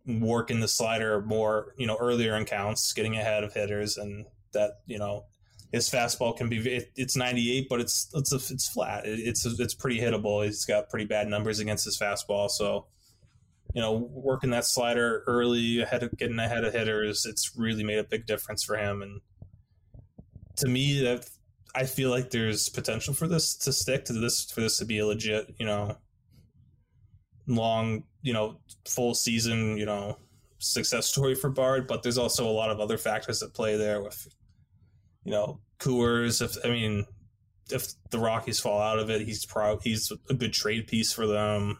working 0.05 0.59
the 0.59 0.67
slider 0.67 1.21
more, 1.21 1.73
you 1.77 1.87
know, 1.87 1.97
earlier 1.99 2.35
in 2.35 2.45
counts, 2.45 2.93
getting 2.93 3.17
ahead 3.17 3.43
of 3.43 3.53
hitters, 3.53 3.97
and 3.97 4.25
that 4.53 4.79
you 4.85 4.97
know 4.97 5.25
his 5.71 5.89
fastball 5.89 6.35
can 6.35 6.49
be 6.49 6.57
it, 6.57 6.91
it's 6.95 7.15
98, 7.15 7.67
but 7.69 7.79
it's 7.79 8.09
it's 8.13 8.31
it's 8.51 8.69
flat. 8.69 9.05
It, 9.05 9.19
it's 9.19 9.45
it's 9.45 9.73
pretty 9.73 9.99
hittable. 9.99 10.45
He's 10.45 10.65
got 10.65 10.89
pretty 10.89 11.05
bad 11.05 11.27
numbers 11.27 11.59
against 11.59 11.85
his 11.85 11.97
fastball, 11.97 12.49
so 12.49 12.87
you 13.77 13.83
know 13.83 14.09
working 14.11 14.49
that 14.49 14.65
slider 14.65 15.23
early 15.27 15.81
ahead 15.81 16.01
of 16.01 16.09
getting 16.17 16.39
ahead 16.39 16.63
of 16.63 16.73
hitters, 16.73 17.27
it's 17.27 17.51
really 17.55 17.83
made 17.83 17.99
a 17.99 18.03
big 18.03 18.25
difference 18.25 18.63
for 18.63 18.75
him. 18.75 19.03
And 19.03 19.21
to 20.55 20.67
me, 20.67 21.03
that 21.03 21.29
I 21.75 21.85
feel 21.85 22.09
like 22.09 22.31
there's 22.31 22.69
potential 22.69 23.13
for 23.13 23.27
this 23.27 23.55
to 23.57 23.71
stick 23.71 24.05
to 24.05 24.13
this 24.13 24.49
for 24.49 24.61
this 24.61 24.79
to 24.79 24.85
be 24.85 24.97
a 24.97 25.05
legit, 25.05 25.53
you 25.59 25.65
know, 25.67 25.95
long, 27.45 28.05
you 28.23 28.33
know, 28.33 28.59
full 28.87 29.13
season, 29.13 29.77
you 29.77 29.85
know, 29.85 30.17
success 30.57 31.05
story 31.05 31.35
for 31.35 31.51
Bard. 31.51 31.85
But 31.85 32.01
there's 32.01 32.17
also 32.17 32.49
a 32.49 32.49
lot 32.49 32.71
of 32.71 32.79
other 32.79 32.97
factors 32.97 33.41
that 33.41 33.53
play 33.53 33.77
there 33.77 34.01
with, 34.01 34.27
you 35.23 35.33
know, 35.33 35.59
Coors. 35.77 36.41
If 36.41 36.57
I 36.65 36.69
mean, 36.69 37.05
if 37.69 37.89
the 38.09 38.17
Rockies 38.17 38.59
fall 38.59 38.81
out 38.81 38.97
of 38.97 39.11
it, 39.11 39.21
he's 39.21 39.45
pro 39.45 39.77
he's 39.77 40.11
a 40.31 40.33
good 40.33 40.53
trade 40.53 40.87
piece 40.87 41.13
for 41.13 41.27
them. 41.27 41.77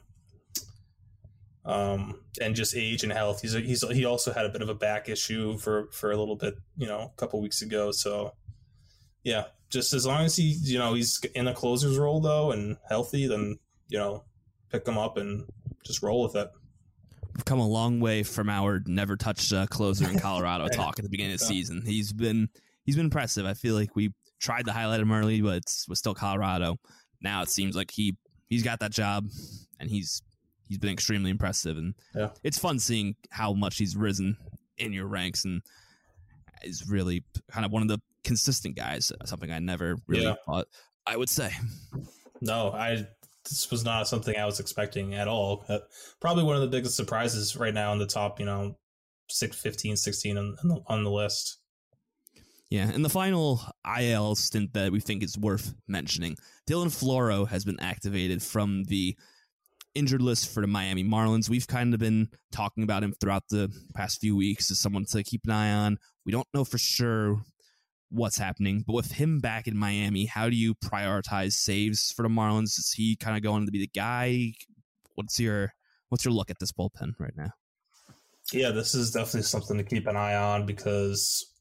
Um, 1.68 2.22
and 2.42 2.56
just 2.56 2.76
age 2.76 3.04
and 3.04 3.12
health. 3.12 3.42
He's 3.42 3.54
a, 3.54 3.60
he's 3.60 3.88
he 3.90 4.06
also 4.06 4.32
had 4.32 4.46
a 4.46 4.50
bit 4.50 4.62
of 4.62 4.70
a 4.70 4.74
back 4.74 5.10
issue 5.10 5.58
for 5.58 5.90
for 5.92 6.12
a 6.12 6.18
little 6.18 6.38
bit, 6.38 6.56
you 6.78 6.88
know, 6.88 7.12
a 7.14 7.20
couple 7.20 7.42
weeks 7.42 7.62
ago. 7.62 7.92
So 7.92 8.34
yeah, 9.24 9.46
just 9.70 9.94
as 9.94 10.06
long 10.06 10.24
as 10.24 10.36
he, 10.38 10.56
you 10.64 10.80
know, 10.80 10.94
he's 10.94 11.20
in 11.36 11.48
a 11.48 11.54
closer's 11.54 11.98
role 11.98 12.22
though 12.22 12.52
and 12.52 12.78
healthy, 12.88 13.28
then 13.28 13.60
you 13.90 13.98
know, 13.98 14.24
pick 14.72 14.88
him 14.88 14.98
up 14.98 15.18
and 15.18 15.46
just 15.86 16.02
roll 16.02 16.24
with 16.24 16.36
it. 16.38 16.50
We've 17.36 17.44
come 17.46 17.60
a 17.60 17.68
long 17.68 18.00
way 18.00 18.24
from 18.24 18.50
our 18.50 18.82
never 18.86 19.18
touched 19.18 19.52
a 19.52 19.68
closer 19.70 20.10
in 20.10 20.18
Colorado 20.28 20.70
talk 20.70 20.98
at 21.00 21.04
the 21.04 21.10
beginning 21.10 21.34
of 21.34 21.40
the 21.40 21.46
Yeah. 21.46 21.50
season. 21.50 21.84
He's 21.86 22.14
been 22.14 22.48
he's 22.86 22.96
been 22.96 23.06
impressive. 23.08 23.46
I 23.46 23.54
feel 23.56 23.76
like 23.76 23.94
we 23.94 24.14
tried 24.40 24.66
to 24.68 24.72
highlight 24.72 25.02
him 25.02 25.12
early, 25.12 25.42
but 25.42 25.58
it 25.58 25.72
was 25.90 26.00
still 26.00 26.16
Colorado. 26.16 26.78
Now 27.22 27.42
it 27.42 27.50
seems 27.50 27.76
like 27.76 27.92
he 27.92 28.16
he's 28.48 28.64
got 28.64 28.80
that 28.80 28.92
job, 28.92 29.26
and 29.82 29.90
he's 29.90 30.22
he's 30.68 30.78
been 30.78 30.92
extremely 30.92 31.30
impressive. 31.32 31.78
And 31.78 31.94
Yeah. 32.16 32.30
it's 32.44 32.58
fun 32.58 32.80
seeing 32.80 33.16
how 33.32 33.54
much 33.54 33.78
he's 33.78 33.96
risen 33.96 34.38
in 34.78 34.94
your 34.94 35.08
ranks, 35.08 35.46
and 35.46 35.62
is 36.64 36.88
really 36.90 37.24
kind 37.50 37.66
of 37.66 37.72
one 37.72 37.82
of 37.82 37.88
the 37.88 38.00
consistent 38.24 38.76
guys. 38.76 39.12
Something 39.26 39.52
I 39.52 39.60
never 39.60 39.98
really 40.08 40.24
Yeah. 40.26 40.36
thought 40.46 40.68
I 41.06 41.16
would 41.18 41.30
say. 41.30 41.52
No, 42.42 42.72
I 42.72 43.08
this 43.46 43.72
was 43.72 43.86
not 43.86 44.08
something 44.10 44.36
I 44.36 44.46
was 44.46 44.60
expecting 44.60 45.14
at 45.14 45.28
all. 45.30 45.64
Uh, 45.70 45.80
probably 46.20 46.44
one 46.44 46.56
of 46.58 46.62
the 46.62 46.68
biggest 46.68 46.98
surprises 46.98 47.56
right 47.56 47.74
now 47.74 47.94
in 47.94 48.00
the 48.00 48.06
top, 48.06 48.42
you 48.42 48.46
know, 48.46 48.78
6, 49.30 49.56
15, 49.56 49.96
16 49.96 50.38
on, 50.38 50.58
on, 50.62 50.68
the, 50.68 50.82
on 50.88 51.04
the 51.06 51.10
list. 51.12 51.60
Yeah, 52.70 52.90
and 52.92 53.06
the 53.06 53.10
final 53.10 53.62
IL 53.98 54.36
stint 54.36 54.74
that 54.74 54.92
we 54.92 55.00
think 55.00 55.24
is 55.24 55.38
worth 55.38 55.74
mentioning 55.88 56.36
Dylan 56.70 56.88
Floro 56.88 57.48
has 57.48 57.64
been 57.64 57.80
activated 57.80 58.44
from 58.44 58.84
the 58.86 59.16
injured 59.98 60.22
list 60.22 60.54
for 60.54 60.62
the 60.62 60.68
Miami 60.68 61.04
Marlins. 61.04 61.50
We've 61.50 61.68
kind 61.68 61.94
of 61.94 62.00
been 62.00 62.30
talking 62.52 62.84
about 62.84 63.04
him 63.04 63.14
throughout 63.20 63.44
the 63.50 63.74
past 63.96 64.22
few 64.22 64.36
weeks 64.36 64.70
as 64.70 64.80
someone 64.80 65.06
to 65.06 65.24
keep 65.24 65.42
an 65.46 65.52
eye 65.52 65.72
on. 65.72 65.98
We 66.26 66.32
don't 66.32 66.48
know 66.54 66.64
for 66.64 66.78
sure 66.78 67.42
what's 68.10 68.38
happening, 68.38 68.84
but 68.86 68.94
with 68.94 69.12
him 69.12 69.40
back 69.40 69.68
in 69.68 69.76
Miami, 69.76 70.26
how 70.26 70.50
do 70.50 70.56
you 70.56 70.76
prioritize 70.76 71.54
saves 71.54 72.12
for 72.12 72.24
the 72.24 72.30
Marlins? 72.30 72.78
Is 72.78 72.94
he 72.96 73.16
kind 73.16 73.36
of 73.36 73.44
going 73.44 73.66
to 73.66 73.72
be 73.72 73.80
the 73.80 73.90
guy? 73.94 74.54
What's 75.16 75.40
your 75.40 75.74
what's 76.10 76.24
your 76.24 76.34
look 76.34 76.50
at 76.50 76.60
this 76.60 76.72
bullpen 76.72 77.14
right 77.20 77.34
now? 77.36 77.52
Yeah, 78.54 78.72
this 78.72 78.96
is 78.96 79.12
definitely 79.12 79.42
something 79.42 79.78
to 79.78 79.84
keep 79.84 80.08
an 80.08 80.16
eye 80.16 80.36
on 80.36 80.66
because 80.66 81.54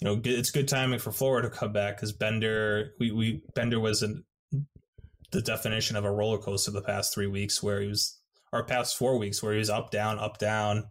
you 0.00 0.06
know 0.06 0.20
it's 0.24 0.50
good 0.50 0.68
timing 0.68 0.98
for 0.98 1.10
Floro 1.10 1.42
to 1.42 1.50
come 1.50 1.72
back 1.72 1.96
because 1.96 2.12
Bender 2.12 2.94
we, 2.98 3.12
we 3.12 3.42
Bender 3.54 3.78
was 3.78 4.02
in 4.02 4.24
the 5.30 5.42
definition 5.42 5.96
of 5.96 6.04
a 6.04 6.10
roller 6.10 6.38
coaster 6.38 6.70
the 6.70 6.82
past 6.82 7.12
three 7.12 7.26
weeks 7.26 7.62
where 7.62 7.80
he 7.80 7.88
was 7.88 8.18
or 8.52 8.64
past 8.64 8.96
four 8.96 9.18
weeks 9.18 9.42
where 9.42 9.52
he 9.52 9.58
was 9.58 9.70
up 9.70 9.90
down 9.90 10.18
up 10.18 10.38
down. 10.38 10.84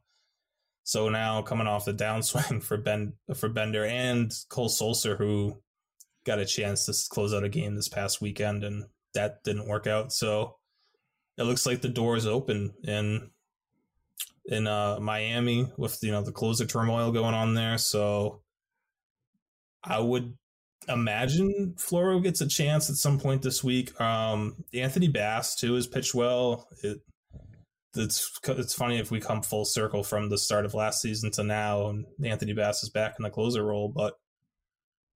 So 0.84 1.10
now 1.10 1.42
coming 1.42 1.68
off 1.68 1.86
the 1.86 1.94
downswing 1.94 2.64
for 2.64 2.78
Ben 2.78 3.14
for 3.36 3.50
Bender 3.50 3.86
and 3.86 4.34
Cole 4.50 4.70
Sulser 4.70 5.18
who 5.18 5.62
got 6.26 6.40
a 6.40 6.46
chance 6.46 6.86
to 6.86 7.10
close 7.10 7.34
out 7.34 7.44
a 7.44 7.50
game 7.50 7.76
this 7.76 7.88
past 7.88 8.22
weekend 8.22 8.64
and 8.64 8.86
that 9.14 9.44
didn't 9.44 9.68
work 9.68 9.88
out. 9.88 10.14
So 10.14 10.58
it 11.38 11.44
looks 11.44 11.66
like 11.66 11.82
the 11.82 11.90
door 11.90 12.16
is 12.16 12.28
open 12.28 12.74
in 12.84 13.32
in 14.46 14.66
uh, 14.66 15.00
Miami 15.00 15.68
with 15.78 16.00
you 16.04 16.12
know 16.12 16.22
the 16.22 16.32
closer 16.32 16.66
turmoil 16.66 17.12
going 17.12 17.34
on 17.34 17.54
there. 17.54 17.78
So 17.78 18.42
I 19.84 20.00
would 20.00 20.38
imagine 20.88 21.76
Floro 21.78 22.22
gets 22.22 22.42
a 22.42 22.48
chance 22.48 22.90
at 22.90 22.96
some 22.96 23.20
point 23.20 23.42
this 23.42 23.64
week. 23.64 24.00
Um, 24.00 24.56
Anthony 24.74 25.08
Bass 25.08 25.56
too 25.56 25.74
has 25.76 25.88
pitched 25.88 26.14
well. 26.14 26.68
It, 26.84 27.00
it's 27.96 28.40
it's 28.48 28.74
funny 28.74 29.00
if 29.00 29.12
we 29.12 29.20
come 29.20 29.42
full 29.42 29.66
circle 29.66 30.04
from 30.04 30.30
the 30.30 30.38
start 30.38 30.66
of 30.66 30.74
last 30.74 31.02
season 31.02 31.32
to 31.32 31.44
now, 31.44 31.88
and 31.88 32.06
Anthony 32.24 32.54
Bass 32.54 32.84
is 32.84 32.90
back 32.90 33.16
in 33.18 33.24
the 33.24 33.30
closer 33.30 33.64
role, 33.64 33.90
but 33.90 34.14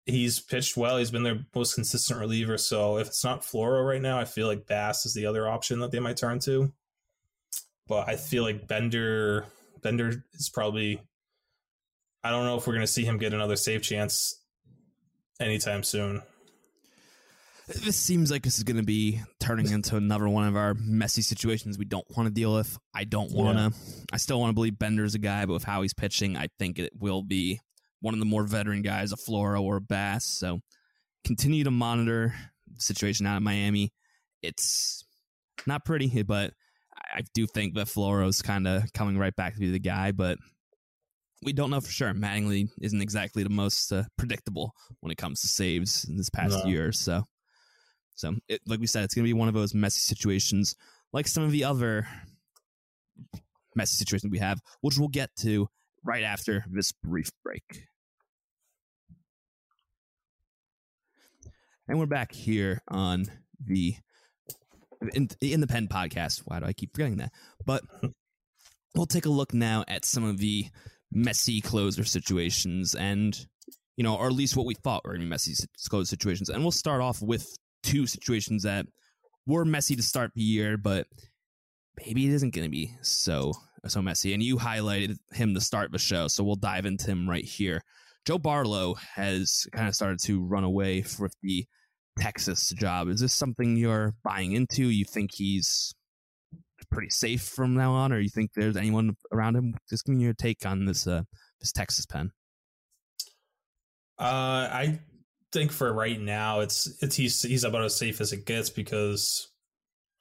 he's 0.07 0.41
pitched 0.41 0.77
well. 0.77 0.97
He's 0.97 1.11
been 1.11 1.23
their 1.23 1.45
most 1.55 1.75
consistent 1.75 2.21
reliever. 2.21 2.59
So 2.59 2.99
if 2.99 3.09
it's 3.09 3.25
not 3.25 3.43
Floro 3.43 3.87
right 3.87 4.03
now, 4.03 4.19
I 4.19 4.25
feel 4.25 4.47
like 4.47 4.67
Bass 4.67 5.05
is 5.07 5.15
the 5.15 5.27
other 5.27 5.49
option 5.49 5.81
that 5.81 5.91
they 5.91 6.00
might 6.00 6.17
turn 6.17 6.39
to. 6.41 6.73
But 7.87 8.09
I 8.09 8.17
feel 8.17 8.43
like 8.43 8.67
Bender 8.67 9.47
Bender 9.83 10.25
is 10.35 10.49
probably. 10.49 11.00
I 12.23 12.31
don't 12.31 12.45
know 12.45 12.57
if 12.57 12.67
we're 12.67 12.75
going 12.75 12.87
to 12.87 12.93
see 12.93 13.05
him 13.05 13.17
get 13.17 13.33
another 13.33 13.57
save 13.57 13.81
chance 13.81 14.39
anytime 15.40 15.82
soon. 15.82 16.23
This 17.66 17.97
seems 17.97 18.32
like 18.32 18.42
this 18.42 18.59
is 18.59 18.64
going 18.64 18.78
to 18.78 18.82
be 18.82 19.20
turning 19.38 19.70
into 19.70 19.97
another 19.97 20.28
one 20.28 20.49
of 20.49 20.56
our 20.56 20.75
messy 20.75 21.23
situations 21.23 21.78
we 21.78 21.85
don't 21.85 22.04
want 22.16 22.26
to 22.26 22.35
deal 22.35 22.52
with. 22.54 22.76
I 22.92 23.04
don't 23.04 23.32
want 23.32 23.59
to. 23.59 23.62
Yeah. 23.62 24.04
I 24.12 24.16
still 24.16 24.40
want 24.40 24.50
to 24.50 24.54
believe 24.54 24.76
Bender's 24.76 25.14
a 25.14 25.20
guy, 25.20 25.47
but 25.47 25.52
with 25.52 25.64
how 25.64 25.82
he's 25.82 25.94
pitching, 25.94 26.37
I 26.37 26.49
think 26.59 26.80
it 26.80 26.92
will 26.99 27.23
be 27.23 27.61
one 28.00 28.12
of 28.12 28.18
the 28.18 28.26
more 28.26 28.42
veteran 28.42 28.82
guys, 28.82 29.12
a 29.12 29.17
Floro 29.17 29.62
or 29.62 29.76
a 29.76 29.80
Bass. 29.80 30.25
So 30.25 30.58
continue 31.25 31.62
to 31.62 31.71
monitor 31.71 32.34
the 32.67 32.80
situation 32.80 33.26
out 33.26 33.36
of 33.36 33.43
Miami. 33.45 33.93
It's 34.43 35.04
not 35.65 35.84
pretty, 35.84 36.23
but 36.23 36.52
I 37.15 37.23
do 37.34 37.47
think 37.47 37.75
that 37.75 37.86
Floro's 37.86 38.43
kind 38.43 38.67
of 38.67 38.93
coming 38.93 39.17
right 39.17 39.36
back 39.36 39.54
to 39.54 39.60
be 39.60 39.71
the 39.71 39.78
guy. 39.78 40.10
But 40.10 40.38
we 41.43 41.53
don't 41.53 41.71
know 41.71 41.81
for 41.81 41.91
sure. 41.91 42.13
Mattingly 42.13 42.69
isn't 42.81 43.00
exactly 43.00 43.43
the 43.43 43.50
most 43.50 43.93
uh, 43.93 44.05
predictable 44.17 44.75
when 45.00 45.11
it 45.11 45.19
comes 45.19 45.41
to 45.41 45.49
saves 45.49 46.05
in 46.09 46.17
this 46.17 46.31
past 46.31 46.65
no. 46.65 46.71
year. 46.71 46.93
So, 46.93 47.25
so 48.15 48.35
it, 48.49 48.61
like 48.67 48.81
we 48.81 48.87
said, 48.87 49.05
it's 49.05 49.15
going 49.15 49.25
to 49.25 49.29
be 49.29 49.39
one 49.39 49.49
of 49.49 49.55
those 49.55 49.75
messy 49.75 50.00
situations, 50.00 50.76
like 51.13 51.26
some 51.26 51.43
of 51.43 51.50
the 51.50 51.65
other 51.65 52.07
messy 53.75 53.97
situations 53.97 54.31
we 54.31 54.39
have, 54.39 54.61
which 54.83 54.99
we'll 54.99 55.09
get 55.09 55.31
to 55.41 55.69
right 56.05 56.23
after 56.23 56.65
this 56.71 56.93
brief 56.93 57.31
break. 57.43 57.87
And 61.89 61.99
we're 61.99 62.07
back 62.07 62.33
here 62.33 62.83
on 62.89 63.26
the 63.65 63.97
in, 65.13 65.29
in 65.41 65.61
the 65.61 65.67
pen 65.67 65.89
podcast. 65.89 66.43
Why 66.45 66.61
do 66.61 66.67
I 66.67 66.73
keep 66.73 66.95
forgetting 66.95 67.17
that? 67.17 67.33
But 67.65 67.83
we'll 68.95 69.07
take 69.07 69.26
a 69.26 69.31
look 69.31 69.55
now 69.55 69.85
at 69.89 70.05
some 70.05 70.25
of 70.25 70.39
the 70.39 70.67
messy 71.12 71.60
closer 71.60 72.04
situations 72.04 72.94
and 72.94 73.46
you 73.96 74.04
know 74.04 74.16
or 74.16 74.26
at 74.26 74.32
least 74.32 74.56
what 74.56 74.66
we 74.66 74.75
thought 74.75 75.04
were 75.04 75.12
gonna 75.12 75.25
be 75.25 75.28
messy 75.28 75.54
closer 75.88 76.08
situations. 76.08 76.49
And 76.49 76.62
we'll 76.62 76.73
start 76.73 77.00
off 77.00 77.20
with 77.23 77.46
two 77.82 78.06
situations 78.06 78.62
that 78.62 78.86
were 79.46 79.64
messy 79.64 79.96
to 79.96 80.02
start 80.02 80.30
the 80.34 80.42
year 80.42 80.76
but 80.76 81.06
maybe 82.06 82.26
it 82.26 82.32
isn't 82.32 82.54
going 82.54 82.64
to 82.64 82.70
be 82.70 82.94
so 83.02 83.52
so 83.86 84.02
messy. 84.02 84.34
And 84.34 84.42
you 84.42 84.56
highlighted 84.56 85.16
him 85.32 85.54
to 85.54 85.60
start 85.60 85.90
the 85.90 85.99
show 85.99 86.28
so 86.28 86.44
we'll 86.44 86.56
dive 86.56 86.86
into 86.86 87.06
him 87.06 87.28
right 87.28 87.44
here. 87.44 87.80
Joe 88.26 88.38
barlow 88.38 88.94
has 89.14 89.66
kind 89.73 89.88
of 89.88 89.94
started 89.94 90.18
to 90.25 90.44
run 90.44 90.64
away 90.64 91.04
with 91.18 91.34
the 91.42 91.64
texas 92.18 92.70
job. 92.76 93.08
Is 93.08 93.20
this 93.20 93.32
something 93.32 93.76
you're 93.76 94.14
buying 94.23 94.52
into? 94.52 94.88
You 94.90 95.04
think 95.06 95.30
he's 95.32 95.94
pretty 96.91 97.11
safe 97.11 97.43
from 97.43 97.75
now 97.75 97.93
on, 97.93 98.13
or 98.13 98.21
you 98.21 98.29
think 98.29 98.53
there's 98.53 98.76
anyone 98.76 99.17
around 99.33 99.57
him? 99.57 99.75
Just 99.89 100.05
give 100.05 100.17
me 100.17 100.25
your 100.25 100.35
take 100.35 100.65
on 100.67 100.85
this 100.85 101.07
uh, 101.07 101.23
this 101.61 101.73
Texas 101.73 102.07
pen. 102.07 102.31
Uh, 104.19 104.69
I 104.71 105.00
think 105.53 105.73
for 105.73 105.93
right 105.93 106.21
now, 106.21 106.61
it's 106.61 106.93
it's 107.03 107.17
he's 107.17 107.43
he's 107.43 107.65
about 107.65 107.85
as 107.85 107.97
safe 107.97 108.21
as 108.21 108.33
it 108.33 108.47
gets 108.47 108.71
because, 108.71 109.49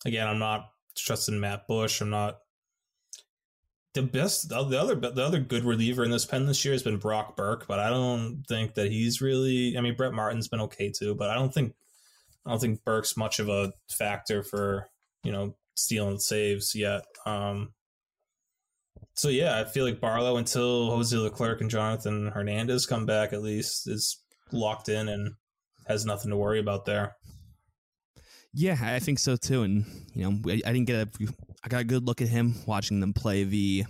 again, 0.05 0.27
I'm 0.27 0.39
not 0.39 0.69
trusting 0.95 1.39
Matt 1.39 1.67
Bush. 1.67 2.01
I'm 2.01 2.09
not 2.09 2.39
the 3.93 4.03
best. 4.03 4.49
The 4.49 4.57
other 4.57 4.95
the 4.95 5.23
other 5.23 5.39
good 5.39 5.65
reliever 5.65 6.03
in 6.03 6.11
this 6.11 6.25
pen 6.25 6.45
this 6.45 6.63
year 6.63 6.73
has 6.73 6.83
been 6.83 6.97
Brock 6.97 7.35
Burke, 7.35 7.67
but 7.67 7.79
I 7.79 7.89
don't 7.89 8.43
think 8.47 8.75
that 8.75 8.91
he's 8.91 9.21
really. 9.21 9.77
I 9.77 9.81
mean, 9.81 9.95
Brett 9.95 10.13
Martin's 10.13 10.47
been 10.47 10.61
okay 10.61 10.91
too, 10.91 11.15
but 11.15 11.29
I 11.29 11.35
don't 11.35 11.53
think 11.53 11.73
I 12.45 12.51
don't 12.51 12.59
think 12.59 12.83
Burke's 12.83 13.17
much 13.17 13.39
of 13.39 13.49
a 13.49 13.73
factor 13.89 14.43
for 14.43 14.87
you 15.23 15.31
know 15.31 15.55
stealing 15.79 16.19
saves 16.19 16.75
yet. 16.75 17.03
Um, 17.25 17.73
so 19.13 19.29
yeah, 19.29 19.59
I 19.59 19.65
feel 19.65 19.85
like 19.85 19.99
Barlow 19.99 20.37
until 20.37 20.91
Jose 20.91 21.15
Leclerc 21.15 21.61
and 21.61 21.69
Jonathan 21.69 22.27
Hernandez 22.27 22.85
come 22.85 23.05
back 23.05 23.33
at 23.33 23.41
least 23.41 23.87
is 23.87 24.21
locked 24.51 24.89
in 24.89 25.09
and 25.09 25.33
has 25.87 26.05
nothing 26.05 26.31
to 26.31 26.37
worry 26.37 26.59
about 26.59 26.85
there. 26.85 27.15
Yeah, 28.53 28.77
I 28.81 28.99
think 28.99 29.19
so 29.19 29.35
too. 29.35 29.63
And 29.63 29.85
you 30.13 30.23
know, 30.23 30.39
I, 30.49 30.61
I 30.65 30.73
didn't 30.73 30.87
get 30.87 31.07
a, 31.07 31.27
I 31.63 31.67
got 31.67 31.81
a 31.81 31.85
good 31.85 32.05
look 32.05 32.21
at 32.21 32.29
him 32.29 32.55
watching 32.65 32.99
them 32.99 33.13
play 33.13 33.43
the 33.43 33.83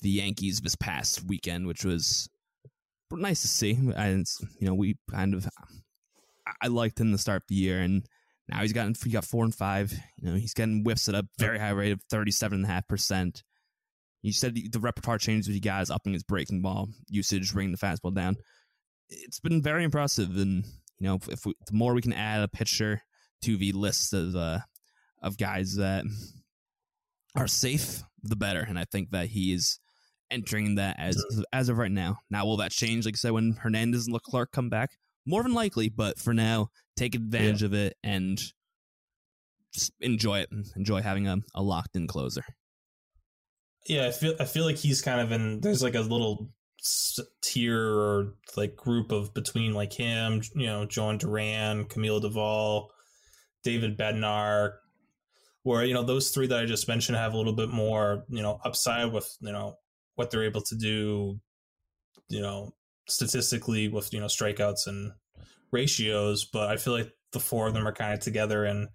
the 0.00 0.10
Yankees 0.10 0.60
this 0.60 0.74
past 0.74 1.24
weekend, 1.24 1.66
which 1.66 1.84
was 1.84 2.28
nice 3.10 3.42
to 3.42 3.48
see. 3.48 3.78
And 3.96 4.26
you 4.58 4.66
know, 4.66 4.74
we 4.74 4.96
kind 5.10 5.34
of 5.34 5.48
I 6.60 6.66
liked 6.66 7.00
him 7.00 7.12
to 7.12 7.18
start 7.18 7.44
the 7.48 7.54
year, 7.54 7.80
and 7.80 8.04
now 8.48 8.60
he's 8.60 8.72
gotten 8.72 8.94
he 9.02 9.10
got 9.10 9.24
four 9.24 9.44
and 9.44 9.54
five. 9.54 9.92
You 10.18 10.30
know, 10.30 10.34
he's 10.36 10.54
getting 10.54 10.82
whiffs 10.82 11.08
at 11.08 11.14
a 11.14 11.26
very 11.38 11.58
high 11.58 11.70
rate 11.70 11.92
of 11.92 12.02
thirty 12.10 12.30
seven 12.30 12.56
and 12.56 12.64
a 12.64 12.68
half 12.68 12.86
percent. 12.88 13.42
You 14.22 14.32
said 14.32 14.54
the 14.54 14.80
repertoire 14.80 15.18
changes 15.18 15.52
he 15.52 15.60
got 15.60 15.82
is 15.82 15.90
upping 15.90 16.14
his 16.14 16.22
breaking 16.22 16.62
ball 16.62 16.88
usage, 17.08 17.52
bringing 17.52 17.72
the 17.72 17.78
fastball 17.78 18.14
down. 18.14 18.36
It's 19.10 19.40
been 19.40 19.62
very 19.62 19.84
impressive, 19.84 20.36
and 20.36 20.64
you 20.98 21.08
know, 21.08 21.18
if 21.28 21.44
we, 21.44 21.54
the 21.66 21.74
more 21.74 21.94
we 21.94 22.02
can 22.02 22.12
add 22.12 22.42
a 22.42 22.48
pitcher 22.48 23.02
to 23.42 23.56
the 23.56 23.72
list 23.72 24.12
of 24.14 24.34
uh, 24.34 24.60
of 25.22 25.36
guys 25.36 25.76
that 25.76 26.04
are 27.36 27.46
safe, 27.46 28.02
the 28.22 28.36
better. 28.36 28.60
And 28.60 28.78
I 28.78 28.84
think 28.84 29.10
that 29.10 29.28
he 29.28 29.52
is 29.52 29.78
entering 30.30 30.76
that 30.76 30.96
as 30.98 31.22
as 31.52 31.68
of 31.68 31.78
right 31.78 31.90
now. 31.90 32.18
Now, 32.30 32.46
will 32.46 32.58
that 32.58 32.72
change? 32.72 33.04
Like 33.04 33.14
I 33.14 33.16
said, 33.16 33.32
when 33.32 33.52
Hernandez 33.52 34.06
and 34.06 34.14
Leclerc 34.14 34.52
come 34.52 34.68
back, 34.68 34.92
more 35.26 35.42
than 35.42 35.54
likely, 35.54 35.88
but 35.88 36.18
for 36.18 36.34
now, 36.34 36.68
take 36.96 37.14
advantage 37.14 37.62
yeah. 37.62 37.66
of 37.66 37.74
it 37.74 37.96
and 38.02 38.40
just 39.72 39.92
enjoy 40.00 40.40
it 40.40 40.48
enjoy 40.76 41.02
having 41.02 41.26
a, 41.26 41.36
a 41.54 41.62
locked 41.62 41.96
in 41.96 42.06
closer. 42.06 42.44
Yeah, 43.86 44.06
I 44.06 44.12
feel 44.12 44.34
I 44.40 44.44
feel 44.44 44.64
like 44.64 44.76
he's 44.76 45.02
kind 45.02 45.20
of 45.20 45.32
in. 45.32 45.60
There's 45.60 45.82
like 45.82 45.94
a 45.94 46.00
little 46.00 46.50
tier 47.42 47.78
or 47.78 48.34
like 48.56 48.76
group 48.76 49.12
of 49.12 49.34
between 49.34 49.74
like 49.74 49.92
him, 49.92 50.42
you 50.54 50.66
know, 50.66 50.86
Jhoan 50.86 51.18
Duran, 51.18 51.84
Camilo 51.86 52.22
Doval, 52.22 52.88
David 53.62 53.98
Bednar, 53.98 54.74
where 55.64 55.84
you 55.84 55.92
know 55.92 56.02
those 56.02 56.30
three 56.30 56.46
that 56.46 56.60
I 56.60 56.66
just 56.66 56.88
mentioned 56.88 57.18
have 57.18 57.34
a 57.34 57.36
little 57.36 57.54
bit 57.54 57.70
more 57.70 58.24
you 58.28 58.42
know 58.42 58.58
upside 58.64 59.12
with 59.12 59.28
you 59.40 59.52
know 59.52 59.76
what 60.14 60.30
they're 60.30 60.44
able 60.44 60.62
to 60.62 60.76
do, 60.76 61.40
you 62.28 62.40
know, 62.40 62.72
statistically 63.08 63.88
with 63.88 64.12
you 64.14 64.20
know 64.20 64.26
strikeouts 64.26 64.86
and 64.86 65.12
ratios, 65.74 66.46
but 66.46 66.70
I 66.70 66.76
feel 66.78 66.94
like 66.94 67.12
the 67.32 67.40
four 67.40 67.66
of 67.66 67.74
them 67.74 67.86
are 67.86 67.92
kind 67.92 68.14
of 68.14 68.20
together 68.20 68.64
and 68.64 68.88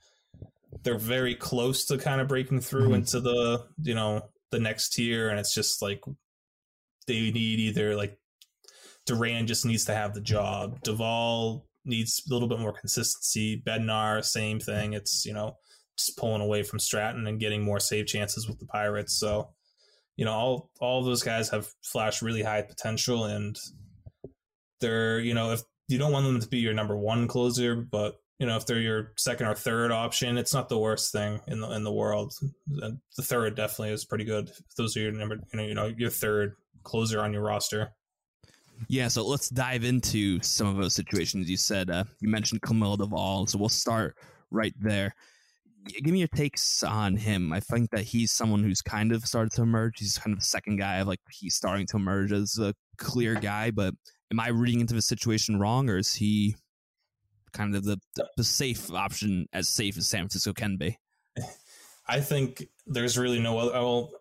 they're 0.83 0.97
very 0.97 1.35
close 1.35 1.85
to 1.85 1.97
kind 1.97 2.21
of 2.21 2.27
breaking 2.27 2.61
through 2.61 2.89
Mhm. 2.89 2.95
into 2.95 3.19
the 3.19 3.67
you 3.83 3.93
know 3.93 4.29
the 4.51 4.59
next 4.59 4.89
tier, 4.93 5.29
and 5.29 5.39
it's 5.39 5.53
just 5.53 5.81
like 5.81 6.01
they 7.07 7.31
need 7.31 7.59
either 7.59 7.95
like 7.95 8.17
Duran 9.05 9.47
just 9.47 9.65
needs 9.65 9.85
to 9.85 9.93
have 9.93 10.13
the 10.13 10.21
job. 10.21 10.81
Doval 10.83 11.65
needs 11.85 12.21
a 12.29 12.33
little 12.33 12.47
bit 12.47 12.59
more 12.59 12.73
consistency. 12.73 13.61
Bednar, 13.65 14.23
same 14.23 14.59
thing. 14.59 14.93
It's 14.93 15.25
you 15.25 15.33
know 15.33 15.57
just 15.97 16.17
pulling 16.17 16.41
away 16.41 16.63
from 16.63 16.79
Stratton 16.79 17.27
and 17.27 17.39
getting 17.39 17.61
more 17.63 17.79
save 17.79 18.05
chances 18.07 18.47
with 18.47 18.59
the 18.59 18.65
Pirates. 18.67 19.17
So 19.19 19.53
you 20.15 20.25
know 20.25 20.33
all 20.33 20.71
all 20.79 21.03
those 21.03 21.23
guys 21.23 21.49
have 21.49 21.67
flashed 21.83 22.21
really 22.21 22.43
high 22.43 22.61
potential, 22.61 23.25
and 23.25 23.57
they're 24.79 25.19
you 25.19 25.33
know 25.33 25.51
if 25.51 25.61
you 25.89 25.97
don't 25.97 26.12
want 26.12 26.25
them 26.25 26.39
to 26.39 26.47
be 26.47 26.60
your 26.60 26.73
number 26.73 26.95
one 26.95 27.28
closer, 27.28 27.75
but 27.75 28.15
you 28.38 28.47
know 28.47 28.56
if 28.56 28.65
they're 28.65 28.80
your 28.80 29.13
second 29.17 29.47
or 29.47 29.56
third 29.56 29.91
option, 29.91 30.38
it's 30.38 30.54
not 30.54 30.69
the 30.69 30.78
worst 30.78 31.12
thing 31.12 31.41
in 31.47 31.60
the 31.60 31.69
in 31.71 31.84
the 31.84 31.91
world. 31.91 32.34
The 32.67 33.23
third 33.23 33.56
definitely 33.56 33.93
is 33.93 34.06
pretty 34.06 34.23
good. 34.23 34.49
If 34.49 34.75
those 34.78 34.95
are 34.95 35.02
your 35.02 35.12
number, 35.12 35.39
you 35.54 35.58
know, 35.58 35.65
you 35.65 35.73
know 35.73 35.93
your 35.97 36.10
third 36.10 36.56
closer 36.84 37.21
on 37.21 37.34
your 37.34 37.41
roster. 37.41 37.91
Yeah, 38.88 39.10
so 39.10 39.28
let's 39.28 39.49
dive 39.49 39.84
into 39.84 40.41
some 40.41 40.67
of 40.67 40.78
those 40.78 40.95
situations. 40.95 41.49
You 41.49 41.58
said 41.58 41.89
uh, 41.89 42.06
you 42.21 42.30
mentioned 42.30 42.62
Camilo 42.62 42.97
Doval, 42.97 43.49
so 43.49 43.58
we'll 43.58 43.69
start 43.69 44.15
right 44.52 44.73
there. 44.80 45.15
Give 45.86 46.13
me 46.13 46.19
your 46.19 46.28
takes 46.30 46.84
on 46.84 47.17
him. 47.17 47.52
I 47.52 47.62
think 47.62 47.89
that 47.91 48.04
he's 48.04 48.32
someone 48.32 48.63
who's 48.63 48.82
kind 48.82 49.12
of 49.12 49.25
started 49.25 49.52
to 49.54 49.63
emerge. 49.63 49.99
He's 49.99 50.17
kind 50.17 50.34
of 50.34 50.39
the 50.39 50.45
second 50.45 50.78
guy 50.78 51.02
like 51.02 51.19
he's 51.32 51.56
starting 51.56 51.88
to 51.88 51.97
emerge 51.97 52.32
as 52.32 52.58
a 52.60 52.73
clear 52.97 53.36
guy. 53.36 53.71
But 53.71 53.95
am 54.31 54.39
I 54.39 54.49
reading 54.49 54.81
into 54.81 54.93
the 54.93 55.01
situation 55.01 55.59
wrong, 55.59 55.89
or 55.89 55.97
is 55.97 56.15
he 56.15 56.55
kind 57.51 57.75
of 57.75 57.83
the 57.83 57.97
the, 58.15 58.29
the 58.37 58.43
safe 58.43 58.91
option, 58.91 59.47
as 59.53 59.69
safe 59.69 59.97
as 59.97 60.07
San 60.07 60.21
Francisco 60.21 60.53
can 60.53 60.77
be? 60.77 60.97
I 62.07 62.21
think 62.21 62.67
there's 62.87 63.17
really 63.17 63.39
no 63.39 63.57
other. 63.59 63.71
Well, 63.71 64.11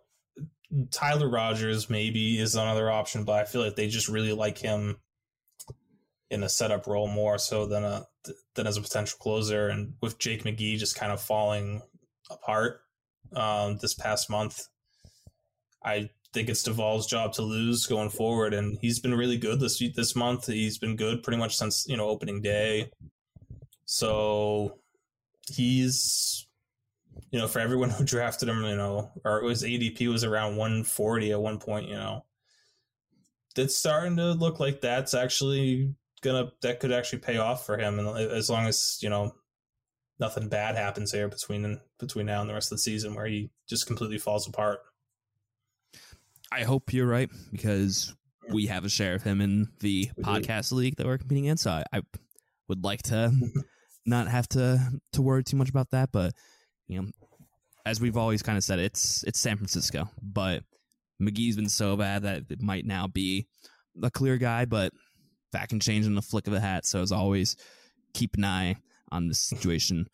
Tyler 0.91 1.29
Rogers 1.29 1.89
maybe 1.89 2.39
is 2.39 2.55
another 2.55 2.91
option, 2.91 3.25
but 3.25 3.41
I 3.41 3.45
feel 3.45 3.63
like 3.63 3.77
they 3.77 3.89
just 3.89 4.09
really 4.09 4.33
like 4.33 4.59
him 4.59 4.99
in 6.31 6.43
a 6.43 6.49
setup 6.49 6.87
role 6.87 7.09
more 7.09 7.39
so 7.39 7.67
than 7.67 7.85
a 7.85 8.07
than 8.55 8.67
as 8.67 8.77
a 8.77 8.83
potential 8.83 9.19
closer. 9.19 9.69
And 9.69 9.95
with 10.03 10.19
Jake 10.19 10.45
McGee 10.45 10.79
just 10.79 10.97
kind 10.97 11.13
of 11.13 11.21
falling 11.21 11.81
apart 12.31 12.81
um, 13.35 13.79
this 13.81 13.95
past 13.95 14.29
month, 14.29 14.61
I 15.83 16.11
think 16.33 16.49
it's 16.49 16.63
Duvall's 16.63 17.07
job 17.07 17.33
to 17.35 17.43
lose 17.43 17.87
going 17.87 18.11
forward. 18.11 18.55
And 18.55 18.79
he's 18.81 19.01
been 19.01 19.15
really 19.15 19.39
good 19.39 19.61
this 19.61 19.83
this 19.95 20.15
month. 20.17 20.47
He's 20.47 20.79
been 20.79 20.97
good 20.97 21.23
pretty 21.23 21.39
much 21.39 21.57
since 21.57 21.87
you 21.89 21.97
know 21.97 22.09
opening 22.09 22.43
day. 22.43 22.91
So 23.85 24.79
he's 25.51 26.47
you 27.31 27.39
know, 27.39 27.49
for 27.49 27.61
everyone 27.61 27.91
who 27.91 28.05
drafted 28.05 28.49
him, 28.49 28.63
you 28.65 28.77
know, 28.77 29.11
or 29.25 29.43
was 29.43 29.63
ADP 29.63 30.09
was 30.09 30.25
around 30.25 30.57
140 30.57 31.33
at 31.33 31.41
one 31.41 31.59
point, 31.59 31.89
you 31.89 31.95
know, 31.95 32.25
it's 33.57 33.77
starting 33.77 34.17
to 34.17 34.33
look 34.33 34.61
like 34.61 34.81
that's 34.81 35.15
actually 35.15 35.95
gonna 36.23 36.51
that 36.63 36.81
could 36.81 36.93
actually 36.93 37.21
pay 37.21 37.39
off 37.39 37.67
for 37.67 37.77
him, 37.77 37.99
and 37.99 38.09
as 38.33 38.49
long 38.49 38.67
as 38.67 38.99
you 39.01 39.11
know 39.11 39.35
nothing 40.21 40.49
bad 40.49 40.77
happens 40.77 41.13
here 41.13 41.29
between 41.29 41.81
between 41.99 42.27
now 42.27 42.41
and 42.41 42.51
the 42.51 42.55
rest 42.55 42.71
of 42.71 42.79
the 42.79 42.83
season, 42.83 43.15
where 43.15 43.27
he 43.27 43.51
just 43.69 43.87
completely 43.87 44.19
falls 44.19 44.47
apart. 44.47 44.81
I 46.51 46.65
hope 46.65 46.93
you're 46.93 47.07
right 47.07 47.31
because 47.53 48.15
we 48.51 48.67
have 48.67 48.85
a 48.85 48.89
share 48.89 49.15
of 49.15 49.23
him 49.23 49.41
in 49.41 49.69
the 49.81 50.11
We 50.17 50.23
do. 50.23 50.31
podcast 50.31 50.73
league 50.73 50.97
that 50.97 51.07
we're 51.07 51.19
competing 51.19 51.45
in. 51.47 51.57
So 51.57 51.71
I, 51.71 51.85
I 51.93 52.01
would 52.69 52.85
like 52.85 53.03
to 53.05 53.33
not 54.07 54.29
have 54.29 54.49
to 54.51 54.81
to 55.13 55.23
worry 55.23 55.45
too 55.45 55.57
much 55.57 55.69
about 55.69 55.91
that. 55.91 56.11
But 56.13 56.33
you 56.87 57.03
know, 57.03 57.09
as 57.85 58.01
we've 58.01 58.17
always 58.17 58.43
kind 58.43 58.57
of 58.57 58.65
said, 58.65 58.79
it's 58.79 59.23
it's 59.25 59.39
San 59.39 59.57
Francisco. 59.57 60.09
But 60.23 60.63
McGee's 61.21 61.57
been 61.57 61.69
so 61.69 61.97
bad 61.97 62.23
that 62.23 62.45
it 62.49 62.63
might 62.63 62.87
now 62.87 63.07
be 63.07 63.47
a 64.03 64.11
clear 64.11 64.37
guy, 64.39 64.65
but 64.65 64.93
that 65.53 65.69
can 65.69 65.81
change 65.81 66.07
in 66.07 66.15
the 66.15 66.23
flick 66.23 66.47
of 66.47 66.53
a 66.53 66.61
hat. 66.61 66.87
So 66.87 67.03
as 67.03 67.13
always, 67.13 67.57
keep 68.15 68.37
an 68.37 68.45
eye 68.45 68.77
on 69.11 69.29
the 69.29 69.35
situation. 69.35 70.07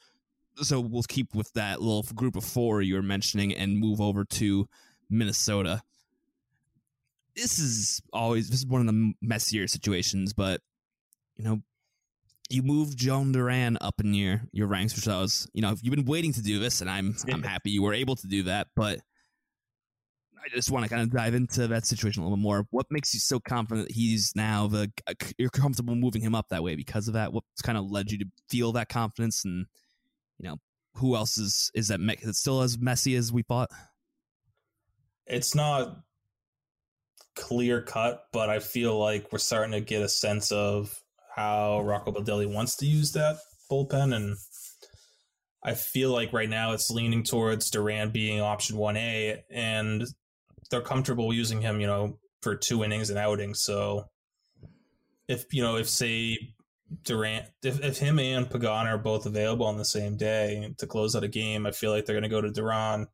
So 0.57 0.81
we'll 0.81 1.03
keep 1.03 1.35
with 1.35 1.53
that 1.55 1.81
little 1.81 2.05
group 2.15 2.37
of 2.37 2.45
four 2.45 2.81
you 2.81 2.95
were 2.95 3.03
mentioning 3.03 3.53
and 3.55 3.77
move 3.79 4.01
over 4.01 4.25
to 4.25 4.69
Minnesota 5.11 5.83
this 7.37 7.59
is 7.59 8.01
always 8.13 8.49
this 8.49 8.61
is 8.61 8.67
one 8.67 8.81
of 8.81 8.87
the 8.87 9.13
messier 9.21 9.67
situations, 9.67 10.33
but 10.33 10.61
you 11.37 11.45
know, 11.45 11.61
you 12.49 12.63
move 12.63 12.91
Jhoan 12.91 13.33
Duran 13.33 13.79
up 13.81 14.01
in 14.01 14.15
your 14.15 14.43
your 14.53 14.67
ranks, 14.67 14.95
which 14.95 15.09
I 15.09 15.21
was, 15.21 15.49
you 15.53 15.63
know, 15.63 15.75
you've 15.83 15.95
been 15.95 16.05
waiting 16.05 16.33
to 16.35 16.43
do 16.43 16.59
this, 16.59 16.81
and 16.81 16.91
I'm 16.91 17.17
I'm 17.33 17.43
happy 17.43 17.71
you 17.71 17.83
were 17.83 17.95
able 17.95 18.17
to 18.17 18.27
do 18.27 18.45
that. 18.45 18.69
But 18.77 19.01
I 20.45 20.49
just 20.55 20.71
want 20.71 20.85
to 20.85 20.91
kind 20.91 21.03
of 21.03 21.11
dive 21.11 21.35
into 21.35 21.67
that 21.69 21.87
situation 21.87 22.23
a 22.23 22.27
little 22.27 22.37
bit 22.37 22.43
more. 22.43 22.67
What 22.71 22.87
makes 22.91 23.15
you 23.15 23.21
so 23.21 23.41
confident 23.41 23.89
that 23.89 23.95
he's 23.95 24.33
now 24.37 24.67
the 24.67 24.93
uh, 25.07 25.15
you're 25.39 25.51
comfortable 25.51 25.95
moving 25.95 26.23
him 26.23 26.35
up 26.35 26.49
that 26.51 26.63
way 26.63 26.77
because 26.77 27.09
of 27.09 27.15
that? 27.15 27.33
What's 27.33 27.63
kind 27.63 27.79
of 27.79 27.91
led 27.91 28.11
you 28.13 28.19
to 28.19 28.27
feel 28.49 28.73
that 28.73 28.89
confidence, 28.89 29.45
and 29.45 29.67
you 30.39 30.49
know, 30.49 30.57
who 30.97 31.17
else 31.17 31.39
is 31.39 31.71
is 31.75 31.89
that? 31.89 32.01
Me- 32.01 32.19
is 32.21 32.29
it 32.29 32.35
still 32.37 32.61
as 32.61 32.79
messy 32.79 33.17
as 33.17 33.33
we 33.33 33.43
thought? 33.43 33.71
It's 35.27 35.55
not 35.55 35.97
clear 37.35 37.81
cut, 37.83 38.27
but 38.33 38.49
I 38.49 38.59
feel 38.59 38.99
like 38.99 39.33
we're 39.33 39.39
starting 39.39 39.73
to 39.73 39.81
get 39.81 40.03
a 40.03 40.09
sense 40.09 40.53
of 40.53 40.95
how 41.35 41.81
Rocco 41.83 42.13
Baldelli 42.13 42.53
wants 42.53 42.77
to 42.77 42.87
use 42.87 43.13
that 43.13 43.37
bullpen, 43.71 44.15
and 44.15 44.37
I 45.63 45.75
feel 45.75 46.11
like 46.11 46.33
right 46.33 46.49
now 46.49 46.73
it's 46.73 46.91
leaning 46.91 47.23
towards 47.23 47.71
Duran 47.71 48.11
being 48.11 48.41
option 48.41 48.77
one 48.77 48.97
A, 48.97 49.43
and 49.51 50.05
they're 50.71 50.81
comfortable 50.81 51.33
using 51.33 51.61
him, 51.61 51.81
you 51.81 51.87
know, 51.87 52.19
for 52.43 52.55
two 52.55 52.85
innings 52.85 53.11
and 53.11 53.19
outings. 53.19 53.63
So 53.63 54.11
if 55.29 55.53
you 55.53 55.63
know, 55.63 55.77
if 55.77 55.89
say 55.89 56.37
Durant, 57.03 57.47
if, 57.63 57.83
if 57.83 57.99
him 57.99 58.19
and 58.19 58.49
Pagan 58.49 58.87
are 58.87 58.99
both 58.99 59.27
available 59.27 59.67
on 59.67 59.79
the 59.79 59.85
same 59.85 60.17
day 60.17 60.75
to 60.79 60.87
close 60.87 61.17
out 61.17 61.25
a 61.25 61.29
game, 61.29 61.67
I 61.67 61.71
feel 61.71 61.91
like 61.91 62.05
they're 62.05 62.15
going 62.15 62.23
to 62.23 62.29
go 62.29 62.41
to 62.41 62.51
Duran 62.51 63.07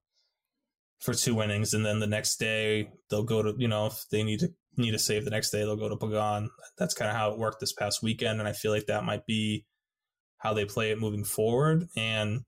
for 1.00 1.14
two 1.14 1.40
innings, 1.42 1.74
and 1.74 1.84
then 1.84 1.98
the 1.98 2.06
next 2.06 2.36
day 2.36 2.90
they'll 3.08 3.24
go 3.24 3.42
to 3.42 3.54
you 3.58 3.68
know 3.68 3.86
if 3.86 4.04
they 4.10 4.22
need 4.22 4.40
to 4.40 4.52
need 4.76 4.92
to 4.92 4.98
save 4.98 5.24
the 5.24 5.30
next 5.30 5.50
day 5.50 5.58
they'll 5.60 5.76
go 5.76 5.88
to 5.88 5.96
Pagan. 5.96 6.50
That's 6.78 6.94
kind 6.94 7.10
of 7.10 7.16
how 7.16 7.32
it 7.32 7.38
worked 7.38 7.60
this 7.60 7.72
past 7.72 8.02
weekend, 8.02 8.38
and 8.38 8.48
I 8.48 8.52
feel 8.52 8.72
like 8.72 8.86
that 8.86 9.04
might 9.04 9.26
be 9.26 9.66
how 10.38 10.54
they 10.54 10.64
play 10.64 10.90
it 10.90 11.00
moving 11.00 11.24
forward. 11.24 11.88
And 11.96 12.42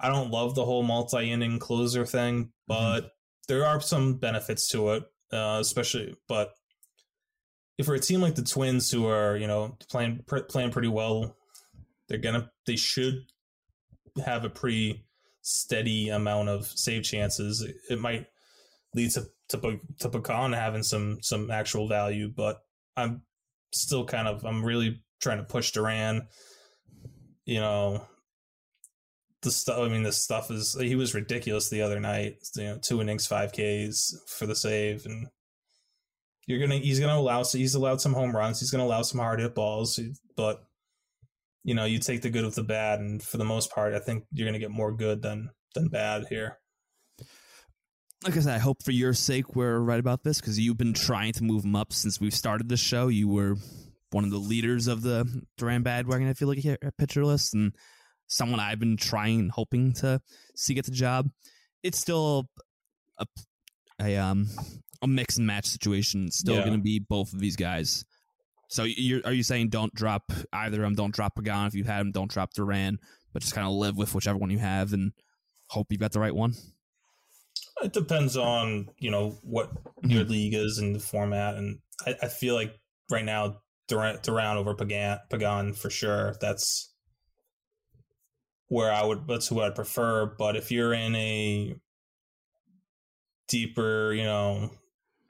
I 0.00 0.08
don't 0.08 0.30
love 0.30 0.54
the 0.54 0.64
whole 0.64 0.82
multi-inning 0.82 1.58
closer 1.58 2.04
thing, 2.04 2.52
but 2.66 3.12
there 3.46 3.64
are 3.64 3.80
some 3.80 4.14
benefits 4.14 4.68
to 4.68 4.90
it, 4.90 5.04
uh, 5.32 5.58
especially. 5.60 6.16
But 6.28 6.52
if 7.78 7.88
we're 7.88 7.96
a 7.96 8.00
team 8.00 8.20
like 8.20 8.34
the 8.34 8.42
Twins, 8.42 8.90
who 8.90 9.06
are 9.06 9.36
you 9.36 9.46
know 9.46 9.76
playing 9.90 10.22
pr- 10.26 10.38
playing 10.38 10.70
pretty 10.70 10.88
well, 10.88 11.36
they're 12.08 12.18
gonna 12.18 12.50
they 12.66 12.76
should 12.76 13.24
have 14.24 14.44
a 14.44 14.50
pretty 14.50 15.04
steady 15.48 16.10
amount 16.10 16.50
of 16.50 16.66
save 16.66 17.02
chances. 17.02 17.66
It, 17.88 17.98
might 17.98 18.26
lead 18.94 19.10
to 19.12 19.26
to 19.48 19.80
to 20.00 20.08
Pagan 20.10 20.52
having 20.52 20.82
some 20.82 21.18
some 21.22 21.50
actual 21.50 21.88
value, 21.88 22.28
but 22.28 22.60
I'm 22.96 23.22
still 23.72 24.04
kind 24.04 24.28
of 24.28 24.44
I'm 24.44 24.64
really 24.64 25.02
trying 25.20 25.38
to 25.38 25.44
push 25.44 25.72
Duran. 25.72 26.28
You 27.46 27.60
know, 27.60 28.06
the 29.40 29.50
stuff. 29.50 29.78
I 29.78 29.88
mean, 29.88 30.02
this 30.02 30.18
stuff 30.18 30.50
is 30.50 30.76
he 30.78 30.96
was 30.96 31.14
ridiculous 31.14 31.70
the 31.70 31.82
other 31.82 31.98
night. 31.98 32.36
You 32.54 32.64
know, 32.64 32.78
two 32.78 33.00
innings, 33.00 33.26
five 33.26 33.52
Ks 33.52 34.14
for 34.26 34.44
the 34.44 34.54
save, 34.54 35.06
and 35.06 35.28
you're 36.46 36.60
gonna 36.60 36.76
he's 36.76 37.00
gonna 37.00 37.18
allow 37.18 37.42
he's 37.42 37.74
allowed 37.74 38.02
some 38.02 38.12
home 38.12 38.36
runs. 38.36 38.60
He's 38.60 38.70
gonna 38.70 38.84
allow 38.84 39.00
some 39.00 39.20
hard 39.20 39.40
hit 39.40 39.54
balls, 39.54 39.98
but 40.36 40.62
you 41.68 41.74
know, 41.74 41.84
you 41.84 41.98
take 41.98 42.22
the 42.22 42.30
good 42.30 42.46
with 42.46 42.54
the 42.54 42.62
bad, 42.64 42.98
and 43.00 43.22
for 43.22 43.36
the 43.36 43.44
most 43.44 43.70
part, 43.70 43.92
I 43.92 43.98
think 43.98 44.24
you're 44.32 44.48
gonna 44.48 44.58
get 44.58 44.70
more 44.70 44.90
good 44.90 45.20
than 45.20 45.50
than 45.74 45.88
bad 45.88 46.24
here. 46.30 46.56
like 48.24 48.36
I 48.36 48.40
said, 48.40 48.54
I 48.54 48.58
hope 48.58 48.82
for 48.82 48.90
your 48.90 49.12
sake 49.12 49.54
we're 49.54 49.78
right 49.78 50.00
about 50.00 50.24
this 50.24 50.40
because 50.40 50.58
you've 50.58 50.78
been 50.78 50.94
trying 50.94 51.32
to 51.34 51.44
move 51.44 51.64
him 51.64 51.76
up 51.76 51.92
since 51.92 52.18
we've 52.20 52.34
started 52.34 52.68
the 52.70 52.76
show. 52.78 53.08
You 53.08 53.28
were 53.28 53.56
one 54.12 54.24
of 54.24 54.30
the 54.30 54.38
leaders 54.38 54.86
of 54.86 55.02
the 55.02 55.42
Duran 55.58 55.82
bandwagon. 55.82 56.26
I 56.26 56.32
feel 56.32 56.48
like 56.48 56.58
here 56.58 56.78
at 56.82 56.96
Pitcher 56.96 57.24
List, 57.24 57.52
and 57.54 57.74
someone 58.28 58.60
I've 58.60 58.80
been 58.80 58.96
trying 58.96 59.40
and 59.40 59.50
hoping 59.50 59.92
to 60.00 60.20
see 60.56 60.72
get 60.74 60.86
the 60.86 60.90
job. 60.90 61.28
It's 61.82 61.98
still 61.98 62.48
a, 63.18 63.26
a 64.00 64.16
um 64.16 64.48
a 65.02 65.06
mix 65.06 65.36
and 65.36 65.46
match 65.46 65.66
situation. 65.66 66.26
It's 66.28 66.38
still 66.38 66.54
Yeah. 66.56 66.64
going 66.64 66.78
to 66.78 66.82
be 66.82 66.98
both 66.98 67.32
of 67.34 67.40
these 67.40 67.56
guys. 67.56 68.04
So 68.68 68.84
you're 68.84 69.22
are 69.24 69.32
you 69.32 69.42
saying 69.42 69.70
don't 69.70 69.94
drop 69.94 70.30
either 70.52 70.78
of 70.78 70.82
them? 70.82 70.94
Don't 70.94 71.14
drop 71.14 71.36
Pagan 71.36 71.66
if 71.66 71.74
you 71.74 71.84
had 71.84 72.02
him. 72.02 72.12
Don't 72.12 72.30
drop 72.30 72.52
Duran, 72.52 72.98
but 73.32 73.42
just 73.42 73.54
kind 73.54 73.66
of 73.66 73.72
live 73.72 73.96
with 73.96 74.14
whichever 74.14 74.38
one 74.38 74.50
you 74.50 74.58
have 74.58 74.92
and 74.92 75.12
hope 75.68 75.86
you've 75.90 76.00
got 76.00 76.12
the 76.12 76.20
right 76.20 76.34
one. 76.34 76.54
It 77.82 77.92
depends 77.92 78.36
on 78.36 78.88
you 78.98 79.10
know 79.10 79.38
what 79.42 79.72
mm-hmm. 79.74 80.10
your 80.10 80.24
league 80.24 80.54
is 80.54 80.78
and 80.78 80.94
the 80.94 81.00
format, 81.00 81.54
and 81.54 81.78
I, 82.06 82.14
I 82.22 82.28
feel 82.28 82.54
like 82.54 82.78
right 83.10 83.24
now 83.24 83.60
Durant 83.88 84.22
Duran 84.22 84.58
over 84.58 84.74
Pagan 84.74 85.18
Pagan 85.30 85.72
for 85.72 85.88
sure. 85.88 86.36
That's 86.40 86.92
where 88.68 88.92
I 88.92 89.02
would 89.02 89.26
that's 89.26 89.48
who 89.48 89.62
I'd 89.62 89.74
prefer. 89.74 90.26
But 90.26 90.56
if 90.56 90.70
you're 90.70 90.92
in 90.92 91.14
a 91.14 91.74
deeper, 93.48 94.12
you 94.12 94.24
know, 94.24 94.70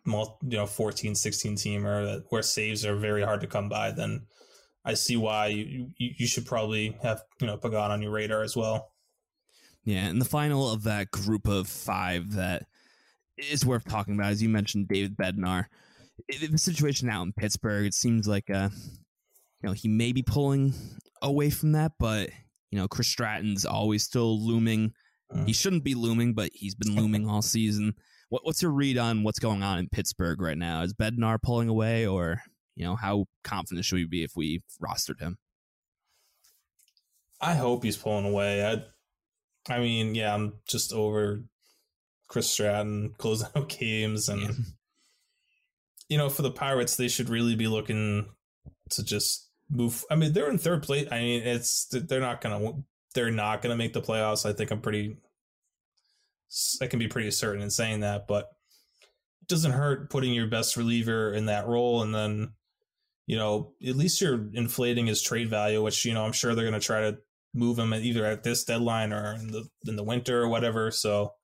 you 0.06 0.26
know, 0.42 0.66
14, 0.66 1.14
16 1.14 1.56
teamer 1.56 2.22
where 2.28 2.42
saves 2.42 2.84
are 2.84 2.96
very 2.96 3.22
hard 3.22 3.40
to 3.40 3.46
come 3.46 3.68
by, 3.68 3.90
then 3.90 4.26
I 4.84 4.94
see 4.94 5.16
why 5.16 5.48
you, 5.48 5.90
you, 5.98 6.26
should 6.26 6.46
probably 6.46 6.96
have, 7.02 7.22
you 7.40 7.46
know, 7.46 7.56
Pagan 7.56 7.90
on 7.90 8.00
your 8.00 8.10
radar 8.10 8.42
as 8.42 8.56
well. 8.56 8.92
Yeah, 9.84 10.06
and 10.06 10.20
the 10.20 10.26
final 10.26 10.70
of 10.70 10.82
that 10.84 11.10
group 11.10 11.46
of 11.46 11.68
five 11.68 12.32
that 12.32 12.64
is 13.36 13.64
worth 13.64 13.84
talking 13.86 14.14
about, 14.14 14.32
as 14.32 14.42
you 14.42 14.48
mentioned, 14.48 14.88
David 14.88 15.16
Bednar. 15.16 15.66
The 16.28 16.58
situation 16.58 17.08
out 17.08 17.22
in 17.22 17.32
Pittsburgh, 17.32 17.86
it 17.86 17.94
seems 17.94 18.26
like 18.26 18.50
uh, 18.50 18.68
you 19.62 19.68
know 19.68 19.72
he 19.72 19.88
may 19.88 20.12
be 20.12 20.22
pulling 20.22 20.74
away 21.22 21.50
from 21.50 21.72
that, 21.72 21.92
but 21.98 22.30
you 22.70 22.78
know 22.78 22.88
Chris 22.88 23.08
Stratton's 23.08 23.64
always 23.64 24.02
still 24.02 24.44
looming. 24.44 24.92
Mm. 25.32 25.46
He 25.46 25.52
shouldn't 25.52 25.84
be 25.84 25.94
looming, 25.94 26.34
but 26.34 26.50
he's 26.52 26.74
been 26.74 26.96
looming 26.96 27.28
all 27.28 27.42
season. 27.42 27.94
What, 28.28 28.44
what's 28.44 28.62
your 28.62 28.72
read 28.72 28.98
on 28.98 29.22
what's 29.22 29.38
going 29.38 29.62
on 29.62 29.78
in 29.78 29.88
Pittsburgh 29.88 30.40
right 30.40 30.58
now? 30.58 30.82
Is 30.82 30.94
Bednar 30.94 31.40
pulling 31.40 31.68
away, 31.68 32.06
or 32.06 32.42
you 32.76 32.84
know 32.84 32.96
how 32.96 33.26
confident 33.44 33.84
should 33.84 33.96
we 33.96 34.04
be 34.04 34.22
if 34.22 34.32
we 34.36 34.62
rostered 34.82 35.20
him? 35.20 35.38
I 37.40 37.54
hope 37.54 37.84
he's 37.84 37.96
pulling 37.96 38.26
away. 38.26 38.64
I, 38.64 39.72
I 39.72 39.78
mean, 39.80 40.14
yeah, 40.14 40.34
I'm 40.34 40.54
just 40.66 40.92
over 40.92 41.42
Chris 42.26 42.50
Stratton 42.50 43.14
closing 43.18 43.48
out 43.56 43.68
games, 43.68 44.28
and 44.28 44.42
yeah. 44.42 44.50
you 46.08 46.18
know, 46.18 46.28
for 46.28 46.42
the 46.42 46.50
Pirates, 46.50 46.96
they 46.96 47.08
should 47.08 47.28
really 47.28 47.56
be 47.56 47.68
looking 47.68 48.26
to 48.90 49.04
just 49.04 49.48
move. 49.70 50.04
I 50.10 50.16
mean, 50.16 50.32
they're 50.32 50.50
in 50.50 50.58
third 50.58 50.82
place. 50.82 51.08
I 51.10 51.20
mean, 51.20 51.42
it's 51.42 51.86
they're 51.90 52.20
not 52.20 52.40
gonna 52.40 52.72
they're 53.14 53.30
not 53.30 53.62
gonna 53.62 53.76
make 53.76 53.92
the 53.92 54.02
playoffs. 54.02 54.44
I 54.44 54.52
think 54.52 54.70
I'm 54.70 54.80
pretty 54.80 55.16
I 56.80 56.86
can 56.86 56.98
be 56.98 57.08
pretty 57.08 57.30
certain 57.30 57.62
in 57.62 57.70
saying 57.70 58.00
that, 58.00 58.26
but 58.26 58.50
it 59.42 59.48
doesn't 59.48 59.72
hurt 59.72 60.10
putting 60.10 60.32
your 60.32 60.46
best 60.46 60.76
reliever 60.76 61.32
in 61.32 61.46
that 61.46 61.66
role 61.66 62.02
and 62.02 62.14
then 62.14 62.52
you 63.28 63.36
know, 63.36 63.74
at 63.86 63.94
least 63.94 64.22
you're 64.22 64.48
inflating 64.54 65.06
his 65.06 65.20
trade 65.20 65.50
value, 65.50 65.82
which 65.82 66.04
you 66.06 66.14
know 66.14 66.24
I'm 66.24 66.32
sure 66.32 66.54
they're 66.54 66.68
going 66.68 66.80
to 66.80 66.84
try 66.84 67.02
to 67.02 67.18
move 67.54 67.78
him 67.78 67.92
either 67.92 68.24
at 68.24 68.42
this 68.42 68.64
deadline 68.64 69.12
or 69.12 69.34
in 69.34 69.52
the 69.52 69.68
in 69.86 69.96
the 69.96 70.02
winter 70.02 70.42
or 70.42 70.48
whatever. 70.48 70.90
So 70.90 71.34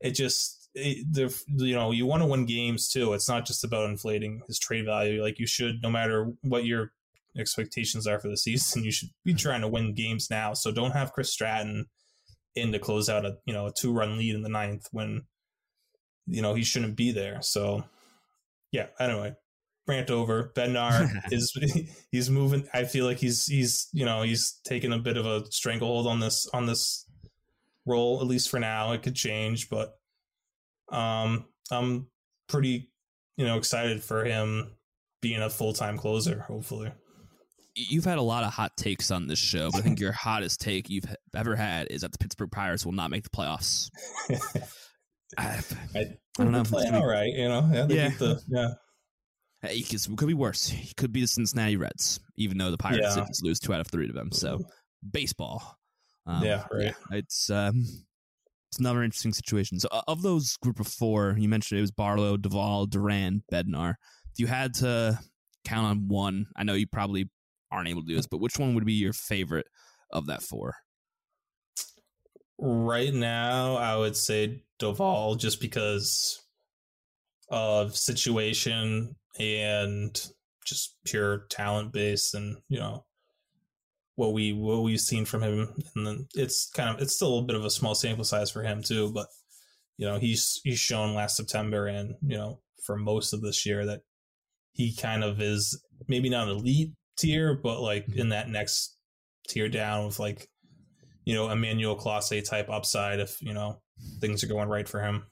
it 0.00 0.12
just 0.12 0.70
it, 0.74 1.06
the 1.12 1.38
you 1.64 1.74
know 1.74 1.90
you 1.90 2.06
want 2.06 2.22
to 2.22 2.26
win 2.26 2.46
games 2.46 2.88
too. 2.88 3.12
It's 3.12 3.28
not 3.28 3.44
just 3.44 3.62
about 3.62 3.90
inflating 3.90 4.40
his 4.46 4.58
trade 4.58 4.86
value. 4.86 5.22
Like 5.22 5.38
you 5.38 5.46
should, 5.46 5.82
no 5.82 5.90
matter 5.90 6.32
what 6.40 6.64
your 6.64 6.92
expectations 7.38 8.06
are 8.06 8.18
for 8.18 8.28
the 8.28 8.36
season, 8.38 8.82
you 8.82 8.90
should 8.90 9.10
be 9.22 9.34
trying 9.34 9.60
to 9.60 9.68
win 9.68 9.92
games 9.92 10.30
now. 10.30 10.54
So 10.54 10.72
don't 10.72 10.92
have 10.92 11.12
Chris 11.12 11.30
Stratton 11.30 11.88
in 12.56 12.72
to 12.72 12.78
close 12.78 13.08
out 13.08 13.24
a 13.24 13.36
you 13.44 13.52
know 13.52 13.66
a 13.66 13.72
two 13.72 13.92
run 13.92 14.18
lead 14.18 14.34
in 14.34 14.42
the 14.42 14.48
ninth 14.48 14.86
when 14.90 15.22
you 16.26 16.42
know 16.42 16.54
he 16.54 16.64
shouldn't 16.64 16.96
be 16.96 17.12
there. 17.12 17.38
So 17.42 17.84
yeah, 18.72 18.86
anyway, 18.98 19.34
rant 19.86 20.10
over. 20.10 20.52
Bednar 20.56 21.08
is 21.30 21.52
he's 22.10 22.30
moving. 22.30 22.66
I 22.72 22.84
feel 22.84 23.04
like 23.04 23.18
he's 23.18 23.46
he's 23.46 23.88
you 23.92 24.04
know 24.04 24.22
he's 24.22 24.60
taking 24.64 24.92
a 24.92 24.98
bit 24.98 25.16
of 25.16 25.26
a 25.26 25.44
stranglehold 25.52 26.06
on 26.06 26.20
this 26.20 26.48
on 26.52 26.66
this 26.66 27.06
role 27.84 28.20
at 28.20 28.26
least 28.26 28.48
for 28.50 28.58
now. 28.58 28.92
It 28.92 29.02
could 29.02 29.14
change, 29.14 29.68
but 29.68 29.94
um, 30.90 31.44
I'm 31.70 32.08
pretty 32.48 32.90
you 33.36 33.44
know 33.44 33.58
excited 33.58 34.02
for 34.02 34.24
him 34.24 34.72
being 35.20 35.42
a 35.42 35.50
full 35.50 35.72
time 35.72 35.98
closer. 35.98 36.40
Hopefully 36.48 36.90
you've 37.76 38.04
had 38.04 38.18
a 38.18 38.22
lot 38.22 38.42
of 38.42 38.52
hot 38.52 38.76
takes 38.76 39.10
on 39.10 39.26
this 39.26 39.38
show, 39.38 39.70
but 39.70 39.78
I 39.78 39.82
think 39.82 40.00
your 40.00 40.12
hottest 40.12 40.60
take 40.60 40.88
you've 40.88 41.04
ever 41.34 41.54
had 41.54 41.88
is 41.90 42.00
that 42.00 42.12
the 42.12 42.18
Pittsburgh 42.18 42.50
Pirates 42.50 42.84
will 42.84 42.92
not 42.92 43.10
make 43.10 43.22
the 43.22 43.30
playoffs. 43.30 43.90
I, 45.38 45.60
I, 45.94 46.16
don't 46.38 46.52
know. 46.52 46.64
Playing 46.64 46.94
all 46.94 47.06
right, 47.06 47.32
you 47.32 47.48
know. 47.48 47.68
Yeah, 47.72 47.86
yeah. 47.88 48.08
The, 48.18 48.42
yeah. 48.48 48.68
Hey, 49.60 49.76
it 49.76 50.08
could 50.16 50.28
be 50.28 50.34
worse. 50.34 50.72
It 50.72 50.96
could 50.96 51.12
be 51.12 51.20
the 51.20 51.26
Cincinnati 51.26 51.76
Reds, 51.76 52.20
even 52.36 52.58
though 52.58 52.70
the 52.70 52.78
Pirates 52.78 53.16
yeah. 53.16 53.26
lose 53.42 53.58
two 53.58 53.74
out 53.74 53.80
of 53.80 53.88
three 53.88 54.06
to 54.06 54.12
them. 54.12 54.32
So 54.32 54.60
baseball. 55.08 55.78
Um, 56.26 56.44
yeah, 56.44 56.64
right. 56.72 56.94
Yeah, 57.10 57.18
it's 57.18 57.50
um, 57.50 57.84
it's 58.70 58.78
another 58.78 59.02
interesting 59.02 59.32
situation. 59.32 59.78
So 59.80 59.88
of 60.08 60.22
those 60.22 60.56
group 60.56 60.80
of 60.80 60.86
four, 60.86 61.36
you 61.38 61.48
mentioned 61.48 61.78
it 61.78 61.82
was 61.82 61.90
Barlow, 61.90 62.36
Doval, 62.36 62.88
Duran, 62.88 63.42
Bednar. 63.52 63.94
If 64.32 64.38
you 64.38 64.46
had 64.46 64.74
to 64.74 65.18
count 65.64 65.86
on 65.86 66.08
one, 66.08 66.46
I 66.56 66.64
know 66.64 66.74
you 66.74 66.86
probably 66.86 67.28
aren't 67.70 67.88
able 67.88 68.02
to 68.02 68.08
do 68.08 68.16
this, 68.16 68.26
but 68.26 68.40
which 68.40 68.58
one 68.58 68.74
would 68.74 68.84
be 68.84 68.94
your 68.94 69.12
favorite 69.12 69.66
of 70.10 70.26
that 70.26 70.42
four? 70.42 70.74
Right 72.58 73.12
now, 73.12 73.76
I 73.76 73.96
would 73.96 74.16
say 74.16 74.62
Doval, 74.80 75.38
just 75.38 75.60
because 75.60 76.42
of 77.50 77.96
situation 77.96 79.16
and 79.38 80.18
just 80.64 80.96
pure 81.04 81.46
talent 81.50 81.92
base, 81.92 82.32
and 82.34 82.56
you 82.68 82.78
know 82.78 83.04
what 84.16 84.32
we 84.32 84.52
what 84.52 84.82
we've 84.82 85.00
seen 85.00 85.24
from 85.24 85.42
him. 85.42 85.68
And 85.94 86.06
then 86.06 86.26
it's 86.34 86.70
kind 86.74 86.94
of 86.94 87.00
it's 87.00 87.14
still 87.14 87.38
a 87.38 87.44
bit 87.44 87.56
of 87.56 87.64
a 87.64 87.70
small 87.70 87.94
sample 87.94 88.24
size 88.24 88.50
for 88.50 88.62
him 88.62 88.82
too, 88.82 89.12
but 89.12 89.26
you 89.98 90.06
know 90.06 90.18
he's 90.18 90.60
he's 90.64 90.78
shown 90.78 91.14
last 91.14 91.36
September 91.36 91.86
and 91.86 92.14
you 92.22 92.36
know 92.36 92.60
for 92.84 92.96
most 92.96 93.32
of 93.32 93.42
this 93.42 93.66
year 93.66 93.86
that 93.86 94.00
he 94.72 94.94
kind 94.94 95.24
of 95.24 95.40
is 95.40 95.82
maybe 96.08 96.28
not 96.28 96.48
elite 96.48 96.92
tier, 97.16 97.54
but 97.54 97.80
like 97.80 98.06
mm-hmm. 98.06 98.20
in 98.20 98.28
that 98.30 98.48
next 98.48 98.96
tier 99.48 99.68
down 99.68 100.06
with 100.06 100.18
like, 100.18 100.48
you 101.24 101.34
know, 101.34 101.50
Emmanuel 101.50 101.96
Clase 101.96 102.48
type 102.48 102.70
upside 102.70 103.20
if, 103.20 103.40
you 103.40 103.54
know, 103.54 103.80
things 104.20 104.44
are 104.44 104.48
going 104.48 104.68
right 104.68 104.88
for 104.88 105.00
him. 105.00 105.24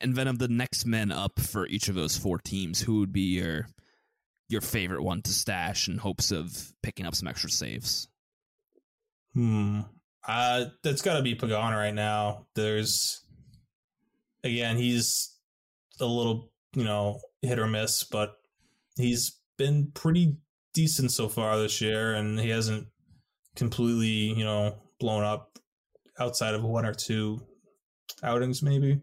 And 0.00 0.14
then 0.14 0.28
of 0.28 0.38
the 0.38 0.48
next 0.48 0.86
men 0.86 1.12
up 1.12 1.38
for 1.38 1.66
each 1.66 1.88
of 1.88 1.94
those 1.94 2.16
four 2.16 2.38
teams, 2.38 2.80
who 2.80 3.00
would 3.00 3.12
be 3.12 3.34
your 3.36 3.66
your 4.48 4.60
favorite 4.60 5.02
one 5.02 5.22
to 5.22 5.32
stash 5.32 5.88
in 5.88 5.98
hopes 5.98 6.30
of 6.30 6.72
picking 6.82 7.06
up 7.06 7.14
some 7.14 7.28
extra 7.28 7.50
saves? 7.50 8.08
Hmm. 9.34 9.80
Uh 10.26 10.66
that's 10.82 11.02
gotta 11.02 11.22
be 11.22 11.34
Pagano 11.34 11.76
right 11.76 11.94
now. 11.94 12.46
There's 12.54 13.22
again, 14.42 14.76
he's 14.76 15.36
a 16.00 16.06
little, 16.06 16.50
you 16.74 16.84
know, 16.84 17.20
hit 17.42 17.58
or 17.58 17.66
miss, 17.66 18.04
but 18.04 18.36
he's 18.96 19.38
been 19.56 19.90
pretty 19.92 20.36
decent 20.74 21.12
so 21.12 21.28
far 21.28 21.58
this 21.58 21.80
year, 21.80 22.14
and 22.14 22.38
he 22.38 22.50
hasn't 22.50 22.88
completely, 23.56 24.38
you 24.38 24.44
know, 24.44 24.76
blown 25.00 25.24
up 25.24 25.58
outside 26.18 26.54
of 26.54 26.62
one 26.62 26.84
or 26.84 26.94
two 26.94 27.40
outings, 28.22 28.62
maybe. 28.62 29.00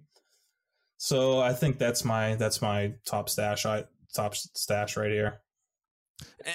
So 0.97 1.39
I 1.39 1.53
think 1.53 1.79
that's 1.79 2.05
my 2.05 2.36
that's 2.36 2.62
my 2.62 2.93
top 3.05 3.29
stash. 3.29 3.65
I 3.65 3.86
top 4.13 4.36
stash 4.36 4.97
right 4.97 5.12
here. 5.12 5.41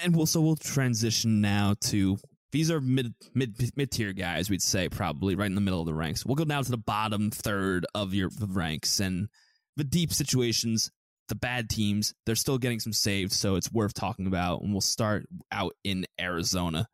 And 0.01 0.15
we'll 0.15 0.25
so 0.25 0.39
we'll 0.39 0.55
transition 0.55 1.41
now 1.41 1.75
to 1.81 2.17
these 2.51 2.71
are 2.71 2.79
mid 2.79 3.13
mid 3.33 3.55
mid 3.75 3.91
tier 3.91 4.13
guys. 4.13 4.49
We'd 4.49 4.61
say 4.61 4.87
probably 4.87 5.35
right 5.35 5.47
in 5.47 5.55
the 5.55 5.61
middle 5.61 5.81
of 5.81 5.85
the 5.85 5.93
ranks. 5.93 6.25
We'll 6.25 6.35
go 6.35 6.45
down 6.45 6.63
to 6.63 6.71
the 6.71 6.77
bottom 6.77 7.29
third 7.29 7.85
of 7.93 8.13
your 8.13 8.29
ranks 8.39 8.99
and 8.99 9.27
the 9.75 9.83
deep 9.83 10.13
situations 10.13 10.91
the 11.27 11.35
bad 11.35 11.69
teams, 11.69 12.13
they're 12.25 12.35
still 12.35 12.57
getting 12.57 12.79
some 12.79 12.93
saves, 12.93 13.35
so 13.35 13.55
it's 13.55 13.71
worth 13.71 13.93
talking 13.93 14.27
about. 14.27 14.61
And 14.61 14.71
we'll 14.71 14.81
start 14.81 15.27
out 15.51 15.73
in 15.83 16.05
Arizona. 16.19 16.87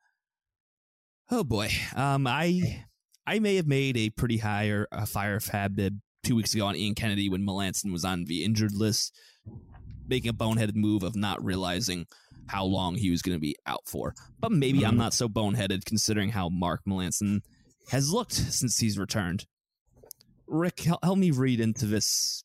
Oh 1.32 1.44
boy, 1.44 1.70
um, 1.96 2.28
I 2.28 2.86
I 3.26 3.40
may 3.40 3.56
have 3.56 3.68
made 3.68 3.98
a 3.98 4.10
pretty 4.10 4.38
high 4.38 4.68
or 4.68 4.88
a 4.92 5.06
fire 5.06 5.40
fab 5.40 5.80
two 6.24 6.36
weeks 6.36 6.54
ago 6.54 6.66
on 6.66 6.76
Ian 6.76 6.96
Kennedy 6.96 7.30
when 7.30 7.46
Melancon 7.46 7.92
was 7.92 8.06
on 8.06 8.26
the 8.26 8.44
injured 8.44 8.74
list, 8.74 9.16
making 10.08 10.30
a 10.30 10.34
boneheaded 10.34 10.76
move 10.76 11.04
of 11.04 11.16
not 11.16 11.44
realizing 11.44 12.06
how 12.48 12.66
long 12.66 12.96
he 12.96 13.10
was 13.10 13.22
going 13.22 13.36
to 13.36 13.42
be 13.42 13.56
out 13.66 13.88
for. 13.88 14.14
But 14.40 14.52
maybe 14.52 14.80
mm-hmm. 14.80 14.88
I'm 14.88 14.98
not 14.98 15.14
so 15.14 15.30
boneheaded 15.30 15.86
considering 15.86 16.30
how 16.30 16.50
Mark 16.50 16.82
Melancon 16.88 17.42
has 17.90 18.12
looked 18.12 18.34
since 18.34 18.78
he's 18.78 18.98
returned. 18.98 19.46
Rick, 20.48 20.82
help 20.82 21.18
me 21.18 21.32
read 21.32 21.60
into 21.60 21.86
this 21.86 22.44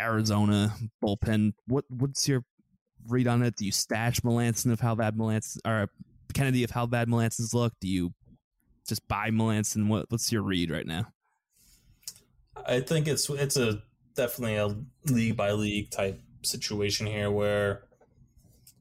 Arizona 0.00 0.74
bullpen. 1.02 1.52
What 1.66 1.84
what's 1.88 2.28
your 2.28 2.44
read 3.06 3.26
on 3.26 3.42
it? 3.42 3.56
Do 3.56 3.64
you 3.64 3.72
stash 3.72 4.20
Melancon 4.20 4.72
of 4.72 4.80
how 4.80 4.94
bad 4.94 5.16
Melancon 5.16 5.58
or 5.66 5.88
Kennedy 6.34 6.64
of 6.64 6.70
how 6.70 6.86
bad 6.86 7.08
Melancon's 7.08 7.54
look? 7.54 7.72
Do 7.80 7.88
you 7.88 8.12
just 8.86 9.06
buy 9.08 9.30
Melancon? 9.30 9.88
What 9.88 10.06
what's 10.10 10.32
your 10.32 10.42
read 10.42 10.70
right 10.70 10.86
now? 10.86 11.06
I 12.66 12.80
think 12.80 13.08
it's 13.08 13.28
it's 13.30 13.56
a 13.56 13.82
definitely 14.14 14.56
a 14.56 14.74
league 15.12 15.36
by 15.36 15.52
league 15.52 15.90
type 15.90 16.20
situation 16.42 17.06
here 17.06 17.30
where 17.30 17.84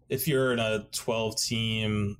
if 0.09 0.27
you're 0.27 0.53
in 0.53 0.59
a 0.59 0.87
12 0.91 1.37
team, 1.37 2.17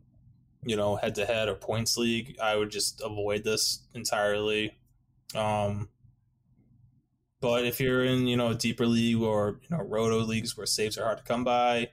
you 0.64 0.76
know, 0.76 0.96
head 0.96 1.16
to 1.16 1.26
head 1.26 1.48
or 1.48 1.56
points 1.56 1.98
league, 1.98 2.38
I 2.42 2.56
would 2.56 2.70
just 2.70 3.02
avoid 3.04 3.44
this 3.44 3.82
entirely. 3.94 4.78
Um, 5.36 5.90
but 7.40 7.66
if 7.66 7.80
you're 7.80 8.04
in, 8.04 8.28
you 8.28 8.38
know, 8.38 8.50
a 8.50 8.56
deeper 8.56 8.86
league 8.86 9.22
or, 9.22 9.60
you 9.62 9.76
know, 9.76 9.84
roto 9.84 10.20
leagues 10.20 10.58
where 10.58 10.66
saves 10.66 10.98
are 10.98 11.04
hard 11.04 11.20
to 11.20 11.24
come 11.24 11.44
by, 11.44 11.90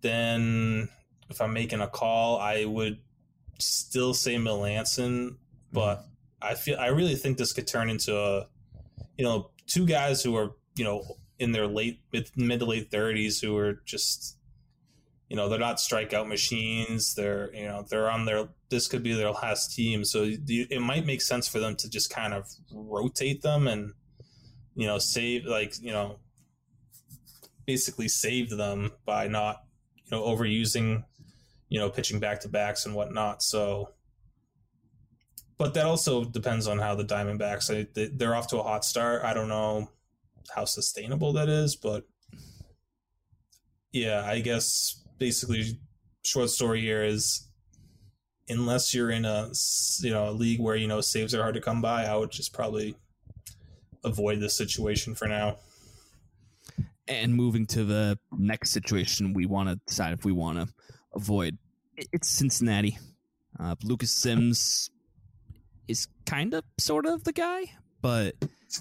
then 0.00 0.88
if 1.28 1.40
I'm 1.40 1.52
making 1.52 1.80
a 1.80 1.88
call, 1.88 2.38
I 2.38 2.64
would 2.64 2.98
still 3.58 4.14
say 4.14 4.36
Melancon, 4.36 5.36
but 5.72 6.06
I 6.40 6.54
feel 6.54 6.78
I 6.78 6.88
really 6.88 7.14
think 7.14 7.38
this 7.38 7.52
could 7.52 7.66
turn 7.66 7.90
into 7.90 8.16
a, 8.18 8.48
you 9.16 9.24
know, 9.24 9.50
two 9.66 9.86
guys 9.86 10.22
who 10.22 10.36
are 10.36 10.52
you 10.74 10.84
know 10.84 11.16
in 11.38 11.52
their 11.52 11.66
late 11.66 12.00
mid, 12.12 12.30
mid 12.36 12.60
to 12.60 12.66
late 12.66 12.90
thirties 12.90 13.40
who 13.40 13.56
are 13.56 13.80
just, 13.84 14.36
you 15.28 15.36
know, 15.36 15.48
they're 15.48 15.58
not 15.58 15.76
strikeout 15.76 16.28
machines. 16.28 17.14
They're 17.14 17.54
you 17.54 17.64
know 17.64 17.84
they're 17.88 18.10
on 18.10 18.24
their 18.24 18.48
this 18.70 18.88
could 18.88 19.02
be 19.02 19.12
their 19.12 19.30
last 19.30 19.74
team, 19.74 20.04
so 20.04 20.24
it 20.26 20.80
might 20.80 21.06
make 21.06 21.22
sense 21.22 21.46
for 21.46 21.58
them 21.58 21.76
to 21.76 21.90
just 21.90 22.10
kind 22.10 22.34
of 22.34 22.48
rotate 22.72 23.42
them 23.42 23.68
and 23.68 23.92
you 24.74 24.86
know 24.86 24.98
save 24.98 25.44
like 25.44 25.74
you 25.80 25.92
know 25.92 26.18
basically 27.66 28.08
save 28.08 28.50
them 28.50 28.90
by 29.04 29.28
not 29.28 29.62
you 29.96 30.10
know 30.10 30.22
overusing 30.22 31.04
you 31.68 31.78
know 31.78 31.90
pitching 31.90 32.20
back 32.20 32.40
to 32.40 32.48
backs 32.48 32.86
and 32.86 32.94
whatnot. 32.94 33.42
So 33.42 33.90
but 35.58 35.74
that 35.74 35.86
also 35.86 36.24
depends 36.24 36.66
on 36.66 36.78
how 36.78 36.94
the 36.94 37.04
Diamondbacks 37.04 38.18
they're 38.18 38.34
off 38.34 38.48
to 38.48 38.58
a 38.58 38.62
hot 38.62 38.84
start. 38.84 39.22
I 39.22 39.32
don't 39.32 39.48
know 39.48 39.90
how 40.54 40.64
sustainable 40.64 41.32
that 41.34 41.48
is, 41.48 41.76
but 41.76 42.04
yeah, 43.92 44.24
I 44.26 44.40
guess 44.40 45.04
basically 45.18 45.78
short 46.24 46.50
story 46.50 46.80
here 46.80 47.04
is 47.04 47.48
unless 48.48 48.94
you're 48.94 49.10
in 49.10 49.24
a 49.24 49.50
you 50.00 50.10
know 50.10 50.30
a 50.30 50.32
league 50.32 50.60
where 50.60 50.76
you 50.76 50.88
know 50.88 51.00
saves 51.00 51.34
are 51.34 51.42
hard 51.42 51.54
to 51.54 51.60
come 51.60 51.80
by, 51.80 52.04
I 52.04 52.16
would 52.16 52.30
just 52.30 52.52
probably 52.52 52.96
avoid 54.04 54.40
this 54.40 54.54
situation 54.54 55.14
for 55.14 55.28
now. 55.28 55.58
And 57.08 57.34
moving 57.34 57.66
to 57.68 57.84
the 57.84 58.18
next 58.36 58.70
situation, 58.70 59.32
we 59.32 59.46
want 59.46 59.68
to 59.68 59.80
decide 59.86 60.12
if 60.12 60.24
we 60.24 60.32
want 60.32 60.58
to 60.58 60.68
avoid. 61.14 61.58
It's 61.96 62.28
Cincinnati. 62.28 62.98
Uh, 63.58 63.74
Lucas 63.82 64.12
Sims 64.12 64.90
is 65.88 66.08
kind 66.26 66.54
of 66.54 66.64
sort 66.78 67.06
of 67.06 67.24
the 67.24 67.32
guy, 67.32 67.64
but 68.00 68.34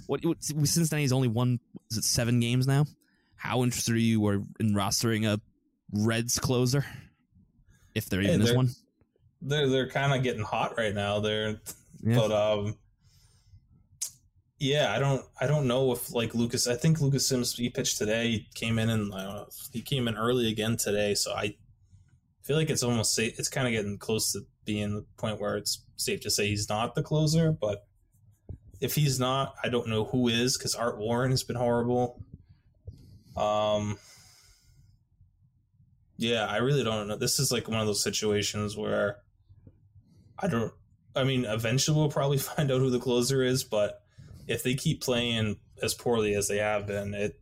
what, 0.08 0.24
what 0.24 0.38
Cincinnati's 0.42 1.12
only 1.12 1.28
won 1.28 1.60
is 1.90 1.98
it 1.98 2.04
seven 2.04 2.40
games 2.40 2.68
now? 2.68 2.86
How 3.36 3.64
interested 3.64 3.96
are 3.96 4.00
you 4.00 4.26
in 4.60 4.74
rostering 4.74 5.28
a 5.28 5.42
Reds 5.92 6.40
closer? 6.40 6.86
If 7.96 8.08
there 8.08 8.22
even 8.22 8.40
hey, 8.40 8.48
is 8.48 8.56
one. 8.56 8.70
They're 9.42 9.68
they're 9.68 9.90
kind 9.90 10.14
of 10.14 10.24
getting 10.24 10.44
hot 10.44 10.78
right 10.78 10.94
now. 10.94 11.20
They're 11.20 11.60
yeah. 12.02 12.16
but 12.16 12.32
um 12.32 12.78
yeah, 14.62 14.94
I 14.94 15.00
don't 15.00 15.26
I 15.40 15.48
don't 15.48 15.66
know 15.66 15.92
if 15.92 16.14
like 16.14 16.36
Lucas 16.36 16.68
I 16.68 16.76
think 16.76 17.02
Lucas 17.02 17.28
Sims 17.28 17.56
he 17.56 17.72
pitched 17.72 17.98
today. 17.98 18.30
He 18.30 18.48
came 18.54 18.78
in 18.78 18.92
and 18.92 19.12
I 19.12 19.44
he 19.74 19.82
came 19.82 20.08
in 20.08 20.16
early 20.16 20.52
again 20.52 20.78
today, 20.78 21.16
so 21.16 21.34
I 21.34 21.56
feel 22.44 22.58
like 22.58 22.70
it's 22.70 22.84
almost 22.84 23.16
safe 23.16 23.40
it's 23.40 23.50
kind 23.50 23.66
of 23.66 23.74
getting 23.74 23.98
close 23.98 24.34
to 24.34 24.42
being 24.64 24.98
the 24.98 25.06
point 25.18 25.42
where 25.42 25.58
it's 25.58 25.84
safe 25.96 26.22
to 26.22 26.30
say 26.30 26.48
he's 26.48 26.70
not 26.70 26.94
the 26.94 27.02
closer, 27.02 27.52
but 27.52 27.88
if 28.80 28.94
he's 28.94 29.20
not, 29.20 29.56
I 29.64 29.70
don't 29.70 29.88
know 29.88 30.06
who 30.06 30.28
is 30.28 30.60
because 30.60 30.76
Art 30.76 31.00
Warren 31.00 31.32
has 31.32 31.42
been 31.42 31.56
horrible. 31.56 32.22
Um, 33.36 33.98
yeah, 36.18 36.46
I 36.46 36.58
really 36.58 36.84
don't 36.84 37.08
know. 37.08 37.18
This 37.18 37.40
is 37.40 37.52
like 37.52 37.68
one 37.68 37.80
of 37.80 37.88
those 37.88 38.04
situations 38.04 38.78
where 38.78 39.18
I 40.38 40.46
don't. 40.48 40.72
I 41.16 41.24
mean, 41.24 41.46
eventually 41.46 41.98
we'll 41.98 42.12
probably 42.12 42.38
find 42.38 42.72
out 42.72 42.78
who 42.78 42.92
the 42.92 43.00
closer 43.00 43.42
is, 43.42 43.64
but 43.64 44.01
if 44.52 44.64
they 44.64 44.76
keep 44.76 45.02
playing 45.02 45.58
as 45.82 45.94
poorly 45.94 46.36
as 46.36 46.48
they 46.48 46.58
have 46.58 46.86
been, 46.86 47.14
it 47.14 47.40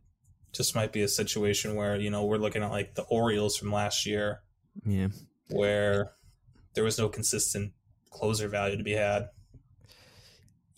just 0.52 0.74
might 0.74 0.92
be 0.92 1.02
a 1.02 1.08
situation 1.08 1.74
where 1.76 1.96
you 1.96 2.10
know 2.10 2.24
we're 2.24 2.38
looking 2.38 2.62
at 2.62 2.70
like 2.70 2.94
the 2.94 3.02
Orioles 3.02 3.56
from 3.56 3.72
last 3.72 4.06
year, 4.06 4.40
yeah, 4.84 5.08
where 5.48 6.12
there 6.74 6.84
was 6.84 6.98
no 6.98 7.08
consistent 7.08 7.72
closer 8.10 8.48
value 8.48 8.76
to 8.76 8.84
be 8.84 8.92
had. 8.92 9.28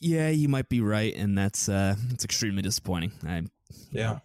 Yeah, 0.01 0.31
you 0.31 0.49
might 0.49 0.68
be 0.68 0.81
right, 0.81 1.14
and 1.14 1.37
that's 1.37 1.68
uh, 1.68 1.95
it's 2.11 2.25
extremely 2.25 2.62
disappointing. 2.62 3.12
I, 3.27 3.42
yeah, 3.92 4.18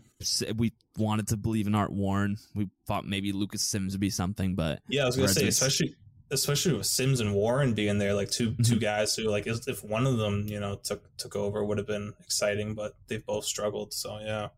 we 0.56 0.74
wanted 0.98 1.28
to 1.28 1.38
believe 1.38 1.68
in 1.68 1.76
Art 1.76 1.92
Warren. 1.92 2.38
We 2.56 2.70
thought 2.88 3.06
maybe 3.06 3.32
Lucas 3.32 3.62
Sims 3.62 3.94
would 3.94 4.02
be 4.02 4.10
something, 4.10 4.56
but 4.56 4.80
yeah, 4.90 5.04
I 5.04 5.06
was 5.06 5.16
gonna 5.16 5.28
say, 5.28 5.48
especially 5.48 5.96
especially 6.32 6.74
with 6.74 6.86
Sims 6.86 7.20
and 7.20 7.34
Warren 7.34 7.74
being 7.74 7.98
there, 7.98 8.14
like 8.14 8.30
2 8.30 8.52
mm-hmm. 8.52 8.64
two 8.64 8.80
guys 8.80 9.16
who 9.16 9.24
like 9.24 9.48
if 9.48 9.84
one 9.84 10.06
of 10.06 10.18
them 10.18 10.48
you 10.48 10.60
know 10.60 10.76
took 10.76 11.16
took 11.18 11.36
over 11.36 11.64
would 11.64 11.78
have 11.78 11.88
been 11.88 12.14
exciting, 12.20 12.74
but 12.74 12.96
they've 13.08 13.26
both 13.26 13.46
struggled. 13.46 13.94
So 13.94 14.20
yeah, 14.20 14.50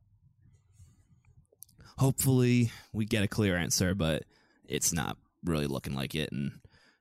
hopefully 1.98 2.72
we 2.94 3.06
get 3.06 3.24
a 3.24 3.28
clear 3.28 3.58
answer, 3.58 3.94
but 3.94 4.24
it's 4.68 4.94
not 4.94 5.18
really 5.44 5.68
looking 5.68 5.94
like 5.94 6.16
it. 6.16 6.32
And 6.32 6.52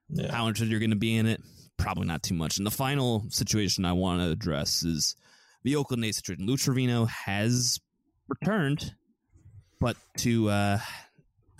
yeah. 0.09 0.31
how 0.31 0.47
interested 0.47 0.69
you're 0.69 0.79
going 0.79 0.89
to 0.91 0.95
be 0.95 1.15
in 1.15 1.25
it, 1.25 1.41
probably 1.77 2.05
not 2.05 2.23
too 2.23 2.35
much. 2.35 2.57
And 2.57 2.65
the 2.65 2.71
final 2.71 3.25
situation 3.29 3.85
I 3.85 3.93
want 3.93 4.21
to 4.21 4.29
address 4.29 4.83
is 4.83 5.15
the 5.63 5.75
Oakland 5.75 6.03
A's 6.05 6.17
situation. 6.17 6.45
Lou 6.45 6.57
Trivino 6.57 7.07
has 7.07 7.79
returned, 8.27 8.93
but 9.79 9.97
to 10.17 10.49
uh, 10.49 10.79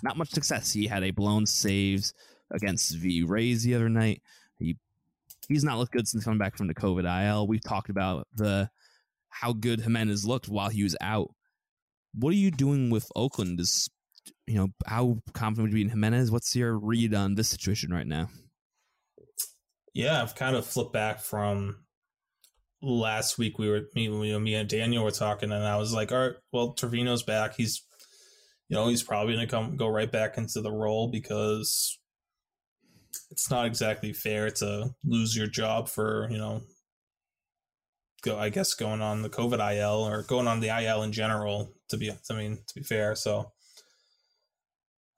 not 0.02 0.16
much 0.16 0.30
success. 0.30 0.72
He 0.72 0.86
had 0.86 1.02
a 1.02 1.10
blown 1.10 1.46
saves 1.46 2.12
against 2.50 2.96
V 2.96 3.22
Rays 3.22 3.62
the 3.62 3.74
other 3.74 3.88
night. 3.88 4.22
He 4.58 4.76
he's 5.48 5.64
not 5.64 5.78
looked 5.78 5.92
good 5.92 6.08
since 6.08 6.24
coming 6.24 6.38
back 6.38 6.56
from 6.56 6.66
the 6.66 6.74
COVID 6.74 7.04
IL. 7.28 7.46
We've 7.46 7.62
talked 7.62 7.90
about 7.90 8.26
the 8.34 8.70
how 9.28 9.52
good 9.52 9.80
Jimenez 9.80 10.26
looked 10.26 10.48
while 10.48 10.68
he 10.68 10.82
was 10.82 10.96
out. 11.00 11.30
What 12.14 12.30
are 12.30 12.36
you 12.36 12.50
doing 12.50 12.90
with 12.90 13.10
Oakland? 13.14 13.60
Is 13.60 13.88
you 14.46 14.56
know 14.56 14.68
how 14.86 15.18
confident 15.32 15.66
would 15.66 15.72
you 15.72 15.84
be 15.84 15.88
in 15.88 15.90
Jimenez? 15.90 16.30
What's 16.30 16.54
your 16.54 16.78
read 16.78 17.14
on 17.14 17.34
this 17.34 17.48
situation 17.48 17.92
right 17.92 18.06
now? 18.06 18.28
Yeah, 19.94 20.22
I've 20.22 20.34
kind 20.34 20.56
of 20.56 20.66
flipped 20.66 20.92
back 20.92 21.20
from 21.20 21.84
last 22.82 23.38
week. 23.38 23.58
We 23.58 23.68
were 23.68 23.82
me, 23.94 24.08
me 24.38 24.54
and 24.54 24.68
Daniel 24.68 25.04
were 25.04 25.10
talking, 25.10 25.52
and 25.52 25.64
I 25.64 25.76
was 25.76 25.92
like, 25.92 26.12
"All 26.12 26.18
right, 26.18 26.36
well, 26.52 26.74
Trivino's 26.74 27.22
back. 27.22 27.54
He's, 27.56 27.82
you 28.68 28.76
know, 28.76 28.88
he's 28.88 29.02
probably 29.02 29.34
going 29.34 29.46
to 29.46 29.50
come 29.50 29.76
go 29.76 29.88
right 29.88 30.10
back 30.10 30.36
into 30.38 30.60
the 30.60 30.72
role 30.72 31.10
because 31.10 31.98
it's 33.30 33.50
not 33.50 33.66
exactly 33.66 34.12
fair 34.12 34.50
to 34.50 34.94
lose 35.04 35.36
your 35.36 35.46
job 35.46 35.88
for 35.88 36.28
you 36.30 36.38
know, 36.38 36.62
go 38.22 38.38
I 38.38 38.48
guess 38.48 38.74
going 38.74 39.00
on 39.00 39.22
the 39.22 39.30
COVID 39.30 39.76
IL 39.76 40.06
or 40.06 40.22
going 40.22 40.46
on 40.46 40.60
the 40.60 40.68
IL 40.68 41.02
in 41.02 41.12
general. 41.12 41.72
To 41.90 41.96
be, 41.96 42.10
I 42.10 42.34
mean, 42.34 42.58
to 42.66 42.74
be 42.74 42.82
fair, 42.82 43.14
so." 43.14 43.52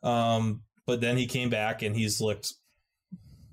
Um, 0.03 0.63
but 0.87 1.01
then 1.01 1.17
he 1.17 1.27
came 1.27 1.49
back 1.49 1.83
and 1.83 1.95
he's 1.95 2.21
looked 2.21 2.53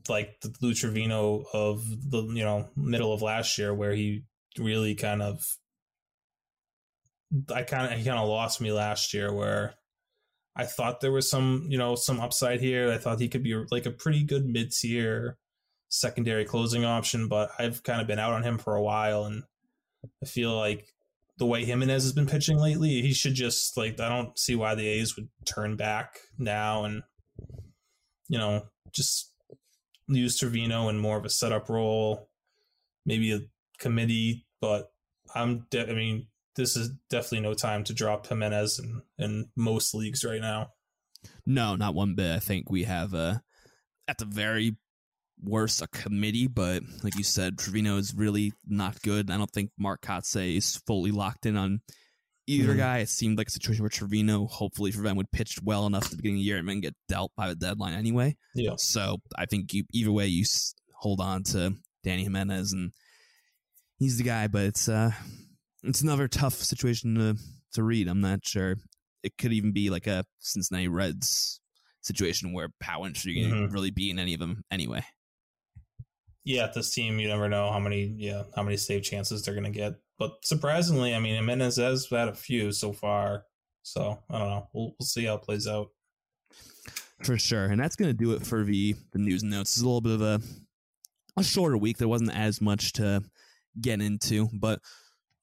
like 0.10 0.40
the 0.42 0.54
Lou 0.62 0.74
Trivino 0.74 1.46
of 1.54 1.84
the 2.10 2.24
you 2.24 2.44
know 2.44 2.70
middle 2.76 3.14
of 3.14 3.22
last 3.22 3.58
year, 3.58 3.74
where 3.74 3.94
he 3.94 4.24
really 4.58 4.96
kind 4.96 5.22
of, 5.22 5.46
I 7.54 7.64
kind 7.64 7.92
of 7.92 7.98
he 8.00 8.04
kind 8.04 8.20
of 8.20 8.28
lost 8.28 8.60
me 8.60 8.72
last 8.72 9.14
year, 9.14 9.32
where 9.32 9.76
I 10.60 10.66
thought 10.66 11.00
there 11.00 11.14
was 11.14 11.30
some 11.30 11.68
you 11.70 11.78
know 11.78 11.96
some 11.96 12.20
upside 12.20 12.60
here. 12.60 12.92
I 12.92 12.98
thought 12.98 13.22
he 13.22 13.30
could 13.30 13.44
be 13.44 13.56
like 13.72 13.86
a 13.86 13.92
pretty 13.92 14.24
good 14.24 14.46
mid 14.46 14.74
tier 14.74 15.38
secondary 15.88 16.44
closing 16.44 16.84
option, 16.84 17.30
but 17.30 17.50
I've 17.58 17.82
kind 17.84 18.02
of 18.02 18.08
been 18.08 18.20
out 18.20 18.34
on 18.34 18.44
him 18.44 18.58
for 18.58 18.76
a 18.76 18.82
while, 18.82 19.24
and 19.24 19.44
I 20.22 20.26
feel 20.26 20.54
like 20.54 20.94
the 21.38 21.46
way 21.46 21.64
Jimenez 21.64 22.04
has 22.04 22.12
been 22.12 22.28
pitching 22.28 22.58
lately, 22.58 23.02
he 23.02 23.14
should 23.14 23.36
just 23.36 23.78
like 23.78 24.02
I 24.02 24.10
don't 24.10 24.38
see 24.38 24.54
why 24.58 24.76
the 24.76 24.86
A's 24.86 25.16
would 25.16 25.30
turn 25.46 25.78
back 25.78 26.20
now 26.38 26.84
and 26.84 27.04
you 28.28 28.38
know 28.38 28.66
just 28.92 29.34
use 30.10 30.38
Trivino 30.38 30.90
in 30.90 31.00
more 31.00 31.18
of 31.18 31.24
a 31.24 31.30
setup 31.30 31.70
role, 31.70 32.28
maybe 33.06 33.32
a 33.32 33.40
committee, 33.78 34.46
but 34.60 34.92
I'm 35.34 35.68
de- 35.70 35.90
I 35.90 35.94
mean, 35.94 36.28
this 36.56 36.76
is 36.76 36.92
definitely 37.10 37.42
no 37.42 37.54
time 37.54 37.84
to 37.86 37.94
drop 37.94 38.28
Jimenez 38.28 38.80
in, 38.80 39.02
in 39.18 39.50
most 39.56 39.94
leagues 39.94 40.24
right 40.24 40.42
now. 40.42 40.72
No, 41.46 41.76
not 41.76 41.96
one 41.96 42.16
bit. 42.16 42.36
I 42.36 42.40
think 42.40 42.70
we 42.70 42.84
have 42.84 43.14
a 43.14 43.42
at 44.08 44.18
the 44.18 44.26
very 44.26 44.78
worst 45.42 45.82
a 45.82 45.88
committee, 45.88 46.48
but 46.48 46.84
like 47.04 47.18
you 47.18 47.24
said, 47.24 47.58
Trivino 47.58 47.98
is 47.98 48.14
really 48.14 48.54
not 48.68 49.02
good. 49.02 49.30
I 49.30 49.38
don't 49.38 49.52
think 49.52 49.72
Mark 49.78 50.02
Kotsay 50.02 50.58
is 50.58 50.78
fully 50.88 51.12
locked 51.12 51.46
in 51.46 51.56
on 51.58 51.82
either 52.48 52.74
mm 52.74 52.78
guy. 52.78 52.98
It 53.00 53.10
seemed 53.10 53.38
like 53.38 53.48
a 53.48 53.52
situation 53.52 53.84
where 53.84 53.90
Trivino, 53.90 54.50
hopefully 54.50 54.92
for 54.92 55.02
them, 55.02 55.18
would 55.18 55.32
pitch 55.32 55.60
well 55.64 55.86
enough 55.86 56.06
at 56.06 56.12
the 56.12 56.18
beginning 56.18 56.38
of 56.38 56.42
the 56.42 56.46
year 56.46 56.58
and 56.58 56.68
then 56.68 56.82
get 56.82 56.96
dealt 57.08 57.32
by 57.38 57.48
the 57.48 57.56
deadline 57.56 57.94
anyway. 57.94 58.36
Yeah. 58.56 58.74
So 58.78 59.18
I 59.38 59.46
think 59.46 59.74
you, 59.74 59.84
either 59.94 60.12
way, 60.12 60.28
you 60.28 60.46
hold 60.96 61.22
on 61.22 61.44
to 61.44 61.76
Danny 62.04 62.24
Jimenez, 62.24 62.74
and 62.74 62.92
he's 63.98 64.18
the 64.18 64.24
guy. 64.24 64.48
But 64.48 64.64
it's 64.64 64.90
uh, 64.90 65.12
it's 65.84 66.02
another 66.02 66.28
tough 66.28 66.54
situation 66.54 67.16
to 67.16 67.38
to 67.74 67.84
read. 67.84 68.08
I'm 68.08 68.22
not 68.22 68.46
sure. 68.46 68.76
It 69.24 69.38
could 69.38 69.54
even 69.54 69.72
be 69.72 69.90
like 69.90 70.08
a 70.08 70.26
Cincinnati 70.40 70.88
Reds 70.88 71.60
situation 72.02 72.54
where 72.54 72.70
how 72.82 73.06
interested 73.06 73.32
you 73.32 73.48
mm-hmm. 73.48 73.74
really 73.74 73.92
be 73.92 74.10
in 74.10 74.20
any 74.20 74.34
of 74.34 74.40
them 74.40 74.64
anyway. 74.72 75.04
Yeah, 76.46 76.68
this 76.74 76.94
team, 76.94 77.20
you 77.20 77.28
never 77.28 77.50
know 77.50 77.72
how 77.72 77.80
many 77.80 78.14
yeah 78.18 78.44
how 78.56 78.64
many 78.64 78.78
save 78.78 79.04
chances 79.04 79.44
they're 79.44 79.56
gonna 79.56 79.70
get 79.70 79.96
but 80.20 80.34
surprisingly, 80.44 81.16
I 81.16 81.20
mean, 81.20 81.36
Jimenez 81.36 81.78
has 81.78 82.08
had 82.12 82.28
a 82.28 82.34
few 82.34 82.74
so 82.74 82.92
far. 82.92 83.46
So 83.84 84.20
I 84.30 84.38
don't 84.38 84.50
know. 84.50 84.68
We'll, 84.74 84.96
we'll 85.00 85.08
see 85.08 85.24
how 85.24 85.36
it 85.36 85.44
plays 85.44 85.66
out. 85.66 85.88
For 87.24 87.38
sure. 87.38 87.66
And 87.66 87.80
that's 87.80 87.96
going 87.96 88.12
to 88.12 88.18
do 88.18 88.34
it 88.34 88.46
for 88.46 88.64
the, 88.64 88.96
the 89.14 89.20
news 89.20 89.42
and 89.42 89.52
notes. 89.52 89.72
It's 89.72 89.82
a 89.82 89.86
little 89.86 90.02
bit 90.02 90.14
of 90.14 90.22
a, 90.22 90.42
a 91.38 91.44
shorter 91.44 91.78
week. 91.78 91.98
There 91.98 92.08
wasn't 92.08 92.36
as 92.36 92.62
much 92.62 92.94
to 92.94 93.24
get 93.80 94.02
into, 94.02 94.50
but 94.54 94.82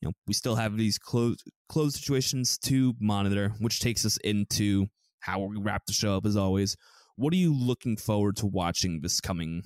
know, 0.06 0.12
we 0.26 0.34
still 0.34 0.56
have 0.56 0.76
these 0.76 0.98
closed 0.98 1.42
closed 1.68 1.96
situations 1.96 2.58
to 2.58 2.94
monitor, 3.00 3.52
which 3.60 3.80
takes 3.80 4.04
us 4.04 4.16
into 4.18 4.86
how 5.20 5.40
we 5.40 5.58
wrap 5.58 5.82
the 5.86 5.92
show 5.92 6.16
up 6.16 6.26
as 6.26 6.36
always. 6.36 6.76
What 7.16 7.32
are 7.32 7.36
you 7.36 7.54
looking 7.54 7.96
forward 7.96 8.36
to 8.38 8.46
watching 8.46 9.00
this 9.00 9.20
coming 9.20 9.62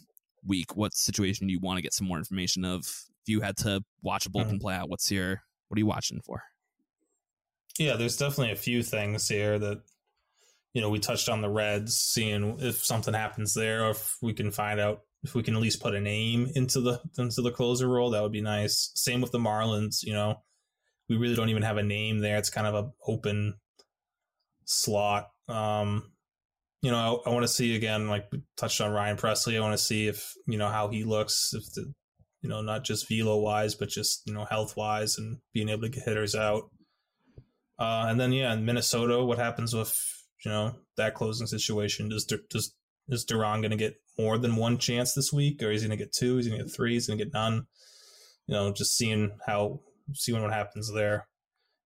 week? 0.47 0.77
What 0.77 0.95
situation 0.95 1.47
do 1.47 1.53
you 1.53 1.61
want 1.61 1.79
to 1.79 1.83
get 1.83 1.95
some 1.95 2.07
more 2.07 2.19
information 2.19 2.65
of? 2.65 2.81
If 2.81 3.29
you 3.29 3.41
had 3.41 3.57
to 3.59 3.83
watch 4.03 4.27
a 4.27 4.31
bullpen 4.31 4.47
mm-hmm. 4.47 4.59
play 4.59 4.75
out, 4.75 4.89
what's 4.89 5.11
your 5.11 5.43
what 5.69 5.77
are 5.77 5.81
you 5.81 5.87
watching 5.87 6.21
for? 6.25 6.43
Yeah, 7.79 7.97
there's 7.97 8.17
definitely 8.17 8.53
a 8.53 8.57
few 8.57 8.83
things 8.83 9.29
here 9.29 9.59
that 9.59 9.83
you 10.75 10.81
know 10.81 10.91
we 10.91 10.99
touched 10.99 11.29
on 11.29 11.41
the 11.41 11.51
Reds, 11.51 11.97
seeing 11.97 12.59
if 12.61 12.85
something 12.85 13.15
happens 13.15 13.55
there, 13.55 13.85
or 13.85 13.91
if 13.91 14.17
we 14.23 14.33
can 14.33 14.51
find 14.51 14.81
out 14.81 15.03
if 15.23 15.35
we 15.35 15.43
can 15.43 15.55
at 15.55 15.61
least 15.61 15.83
put 15.83 15.95
a 15.95 16.01
name 16.01 16.51
into 16.55 16.81
the 16.81 17.01
into 17.19 17.43
the 17.43 17.51
closer 17.51 17.89
role, 17.89 18.11
that 18.11 18.23
would 18.23 18.33
be 18.33 18.41
nice. 18.41 18.91
Same 18.95 19.21
with 19.21 19.33
the 19.33 19.39
Marlins, 19.39 20.03
you 20.03 20.13
know, 20.13 20.43
we 21.11 21.17
really 21.17 21.35
don't 21.35 21.49
even 21.51 21.65
have 21.65 21.77
a 21.77 21.83
name 21.83 22.21
there. 22.21 22.39
It's 22.39 22.51
kind 22.51 22.69
of 22.69 22.75
a 22.75 22.91
open 23.07 23.55
slot. 24.65 25.29
Um, 25.49 26.13
you 26.83 26.91
know, 26.93 27.21
I, 27.27 27.29
I 27.29 27.33
want 27.33 27.43
to 27.43 27.49
see 27.49 27.75
again, 27.75 28.09
like 28.09 28.31
touched 28.57 28.81
on 28.81 28.93
Ryan 28.93 29.17
Pressly. 29.17 29.57
I 29.57 29.61
want 29.61 29.75
to 29.75 29.85
see 29.85 30.07
if 30.07 30.33
you 30.47 30.57
know 30.57 30.69
how 30.69 30.89
he 30.89 31.03
looks, 31.03 31.53
if 31.53 31.65
the 31.75 31.93
you 32.43 32.49
know 32.49 32.63
not 32.63 32.85
just 32.85 33.09
velo 33.09 33.39
wise, 33.39 33.75
but 33.75 33.89
just 33.89 34.23
you 34.25 34.33
know 34.33 34.45
health 34.45 34.77
wise 34.77 35.19
and 35.19 35.39
being 35.53 35.69
able 35.69 35.83
to 35.83 35.89
get 35.89 36.05
hitters 36.05 36.35
out. 36.35 36.71
Uh, 37.79 38.07
and 38.09 38.21
then 38.21 38.33
yeah, 38.33 38.53
in 38.53 38.65
Minnesota, 38.65 39.23
what 39.23 39.39
happens 39.39 39.75
with 39.75 40.01
you 40.45 40.51
know 40.51 40.77
that 40.97 41.15
closing 41.15 41.49
situation? 41.49 42.09
Does 42.09 42.25
does 42.25 42.75
is 43.11 43.25
Duran 43.25 43.61
going 43.61 43.71
to 43.71 43.77
get 43.77 43.97
more 44.19 44.39
than 44.39 44.57
one 44.57 44.79
chance 44.79 45.15
this 45.15 45.33
week, 45.33 45.63
or 45.63 45.71
is 45.71 45.83
he 45.83 45.89
going 45.89 45.99
to 45.99 46.05
get 46.05 46.13
two? 46.13 46.39
Is 46.39 46.47
he 46.47 46.51
going 46.51 46.61
to 46.61 46.67
get 46.67 46.75
three? 46.75 46.97
Is 46.97 47.07
he 47.07 47.11
going 47.11 47.19
to 47.19 47.25
get 47.25 47.35
none? 47.35 47.67
You 48.47 48.55
know, 48.55 48.73
just 48.73 48.97
seeing 48.97 49.39
how 49.47 49.81
seeing 50.15 50.41
what 50.43 50.53
happens 50.53 50.93
there. 50.93 51.27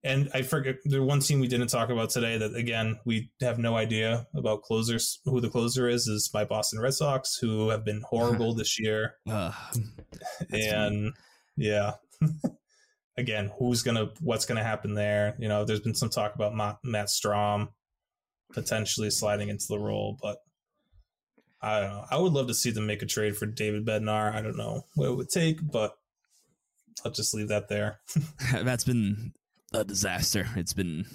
And 0.03 0.29
I 0.35 0.43
forget 0.43 0.75
the 0.85 1.01
one 1.01 1.19
team 1.19 1.39
we 1.39 1.47
didn't 1.47 1.69
talk 1.69 1.89
about 1.89 2.11
today 2.11 2.37
that 2.37 2.55
again 2.55 2.99
we 3.05 3.31
have 3.41 3.57
no 3.57 3.75
idea 3.75 4.27
about 4.35 4.61
closers. 4.61 5.19
Who 5.25 5.41
the 5.41 5.49
closer 5.49 5.89
is 5.89 6.07
is 6.07 6.29
my 6.31 6.45
Boston 6.45 6.79
Red 6.79 6.93
Sox, 6.93 7.37
who 7.37 7.69
have 7.69 7.83
been 7.83 8.01
horrible 8.07 8.53
this 8.53 8.79
year. 8.79 9.15
Uh, 9.27 9.51
and 10.51 11.13
yeah, 11.57 11.93
again, 13.17 13.51
who's 13.57 13.81
gonna 13.81 14.09
what's 14.21 14.45
gonna 14.45 14.63
happen 14.63 14.93
there? 14.93 15.35
You 15.39 15.47
know, 15.47 15.65
there's 15.65 15.79
been 15.79 15.95
some 15.95 16.09
talk 16.09 16.35
about 16.35 16.53
Matt 16.83 17.07
Strahm 17.07 17.69
potentially 18.53 19.09
sliding 19.09 19.49
into 19.49 19.65
the 19.67 19.79
role, 19.79 20.17
but 20.21 20.37
I 21.65 21.79
don't 21.79 21.89
know. 21.89 22.05
I 22.11 22.17
would 22.17 22.33
love 22.33 22.47
to 22.47 22.53
see 22.53 22.69
them 22.69 22.85
make 22.85 23.01
a 23.01 23.07
trade 23.07 23.35
for 23.35 23.47
David 23.47 23.85
Bednar. 23.85 24.33
I 24.33 24.41
don't 24.41 24.57
know 24.57 24.85
what 24.93 25.09
it 25.09 25.15
would 25.15 25.29
take, 25.29 25.59
but 25.61 25.97
I'll 27.03 27.11
just 27.11 27.33
leave 27.33 27.47
that 27.47 27.69
there. 27.69 27.99
That's 28.51 28.83
been 28.83 29.33
a 29.73 29.83
disaster. 29.83 30.47
It's 30.55 30.73
been 30.73 31.05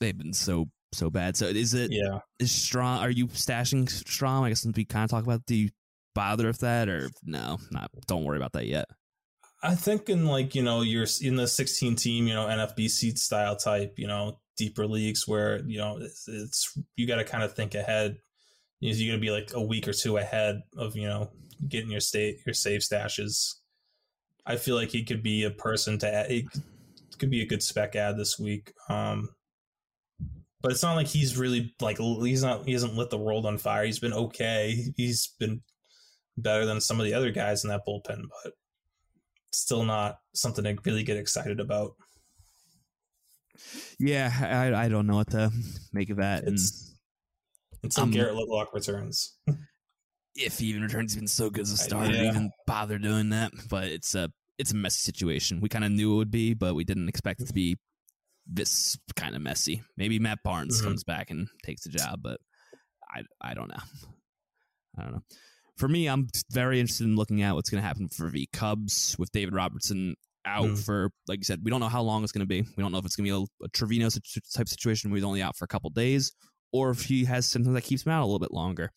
they've 0.00 0.16
been 0.16 0.32
so 0.32 0.68
so 0.92 1.08
bad. 1.08 1.36
So 1.36 1.46
is 1.46 1.74
it? 1.74 1.92
Yeah. 1.92 2.18
Is 2.40 2.50
Strahm? 2.50 3.00
Are 3.00 3.10
you 3.10 3.28
stashing 3.28 3.84
Strahm? 3.84 4.42
I 4.42 4.48
guess 4.48 4.62
since 4.62 4.76
we 4.76 4.84
kind 4.84 5.04
of 5.04 5.10
talk 5.10 5.24
about, 5.24 5.46
do 5.46 5.54
you 5.54 5.70
bother 6.14 6.48
with 6.48 6.60
that 6.60 6.88
or 6.88 7.08
no? 7.24 7.58
Not. 7.70 7.90
Don't 8.06 8.24
worry 8.24 8.38
about 8.38 8.52
that 8.54 8.66
yet. 8.66 8.86
I 9.62 9.74
think 9.74 10.08
in 10.08 10.26
like 10.26 10.54
you 10.54 10.62
know 10.62 10.82
you're 10.82 11.06
in 11.22 11.36
the 11.36 11.46
16 11.46 11.96
team 11.96 12.26
you 12.26 12.34
know 12.34 12.46
NFBC 12.46 13.16
style 13.18 13.56
type 13.56 13.94
you 13.98 14.06
know 14.06 14.38
deeper 14.56 14.86
leagues 14.86 15.26
where 15.26 15.62
you 15.64 15.78
know 15.78 15.98
it's, 16.00 16.28
it's 16.28 16.78
you 16.96 17.06
got 17.06 17.16
to 17.16 17.24
kind 17.24 17.44
of 17.44 17.54
think 17.54 17.74
ahead. 17.74 18.18
You 18.86 18.92
are 18.92 19.10
going 19.10 19.20
to 19.20 19.26
be 19.26 19.32
like 19.32 19.50
a 19.54 19.60
week 19.60 19.88
or 19.88 19.92
two 19.92 20.16
ahead 20.16 20.62
of 20.76 20.96
you 20.96 21.08
know 21.08 21.30
getting 21.68 21.90
your 21.90 22.00
state 22.00 22.40
your 22.46 22.54
save 22.54 22.82
stashes. 22.82 23.54
I 24.46 24.56
feel 24.56 24.76
like 24.76 24.90
he 24.90 25.02
could 25.02 25.22
be 25.22 25.44
a 25.44 25.50
person 25.50 25.98
to 25.98 26.12
add. 26.12 26.30
He 26.30 26.48
could 27.18 27.30
be 27.30 27.42
a 27.42 27.46
good 27.46 27.62
spec 27.62 27.96
ad 27.96 28.16
this 28.16 28.38
week. 28.38 28.72
Um, 28.88 29.30
but 30.62 30.72
it's 30.72 30.82
not 30.82 30.94
like 30.94 31.08
he's 31.08 31.36
really 31.36 31.74
like 31.80 31.98
he's 31.98 32.42
not 32.42 32.64
he 32.64 32.72
hasn't 32.72 32.94
lit 32.94 33.10
the 33.10 33.18
world 33.18 33.46
on 33.46 33.58
fire. 33.58 33.84
He's 33.84 33.98
been 33.98 34.12
okay. 34.12 34.92
He's 34.96 35.34
been 35.38 35.62
better 36.36 36.66
than 36.66 36.80
some 36.80 37.00
of 37.00 37.06
the 37.06 37.14
other 37.14 37.30
guys 37.30 37.64
in 37.64 37.70
that 37.70 37.82
bullpen, 37.86 38.22
but 38.44 38.52
still 39.52 39.84
not 39.84 40.18
something 40.34 40.64
to 40.64 40.76
really 40.84 41.02
get 41.02 41.16
excited 41.16 41.60
about. 41.60 41.94
Yeah, 43.98 44.30
I, 44.40 44.84
I 44.84 44.88
don't 44.88 45.06
know 45.06 45.16
what 45.16 45.30
to 45.30 45.50
make 45.92 46.10
of 46.10 46.18
that. 46.18 46.44
It's, 46.44 46.88
and, 46.88 46.95
until 47.82 48.04
um, 48.04 48.10
Garrett 48.10 48.34
Whitlock 48.34 48.72
returns. 48.74 49.36
if 50.34 50.58
he 50.58 50.66
even 50.66 50.82
returns, 50.82 51.12
he's 51.12 51.20
been 51.20 51.28
so 51.28 51.50
good 51.50 51.62
as 51.62 51.72
a 51.72 51.76
starter 51.76 52.12
yeah. 52.12 52.22
to 52.22 52.28
even 52.28 52.50
bother 52.66 52.98
doing 52.98 53.30
that. 53.30 53.52
But 53.68 53.84
it's 53.84 54.14
a 54.14 54.30
it's 54.58 54.72
a 54.72 54.76
messy 54.76 55.00
situation. 55.00 55.60
We 55.60 55.68
kind 55.68 55.84
of 55.84 55.92
knew 55.92 56.14
it 56.14 56.16
would 56.16 56.30
be, 56.30 56.54
but 56.54 56.74
we 56.74 56.84
didn't 56.84 57.08
expect 57.08 57.40
it 57.40 57.48
to 57.48 57.52
be 57.54 57.76
this 58.46 58.96
kind 59.16 59.34
of 59.34 59.42
messy. 59.42 59.82
Maybe 59.96 60.18
Matt 60.18 60.38
Barnes 60.44 60.78
mm-hmm. 60.78 60.88
comes 60.88 61.04
back 61.04 61.30
and 61.30 61.48
takes 61.64 61.82
the 61.82 61.90
job, 61.90 62.20
but 62.22 62.40
I 63.10 63.22
I 63.40 63.54
don't 63.54 63.68
know. 63.68 63.82
I 64.98 65.02
don't 65.02 65.12
know. 65.12 65.22
For 65.76 65.88
me, 65.88 66.08
I'm 66.08 66.28
very 66.50 66.80
interested 66.80 67.04
in 67.04 67.16
looking 67.16 67.42
at 67.42 67.54
what's 67.54 67.68
going 67.68 67.82
to 67.82 67.86
happen 67.86 68.08
for 68.08 68.30
the 68.30 68.48
Cubs 68.52 69.14
with 69.18 69.30
David 69.32 69.54
Robertson 69.54 70.16
out 70.46 70.64
mm. 70.64 70.78
for, 70.78 71.10
like 71.28 71.38
you 71.38 71.44
said, 71.44 71.60
we 71.62 71.70
don't 71.70 71.80
know 71.80 71.88
how 71.88 72.00
long 72.00 72.22
it's 72.22 72.32
going 72.32 72.40
to 72.40 72.46
be. 72.46 72.62
We 72.62 72.82
don't 72.82 72.92
know 72.92 72.98
if 72.98 73.04
it's 73.04 73.16
going 73.16 73.26
to 73.26 73.46
be 73.46 73.48
a, 73.60 73.66
a 73.66 73.68
Trivino 73.68 74.08
type 74.54 74.68
situation 74.68 75.10
where 75.10 75.16
he's 75.16 75.24
only 75.24 75.42
out 75.42 75.56
for 75.56 75.66
a 75.66 75.68
couple 75.68 75.90
days, 75.90 76.32
or 76.72 76.90
if 76.90 77.02
he 77.04 77.24
has 77.24 77.46
something 77.46 77.74
that 77.74 77.84
keeps 77.84 78.04
him 78.04 78.12
out 78.12 78.22
a 78.22 78.26
little 78.26 78.38
bit 78.38 78.52
longer. 78.52 78.92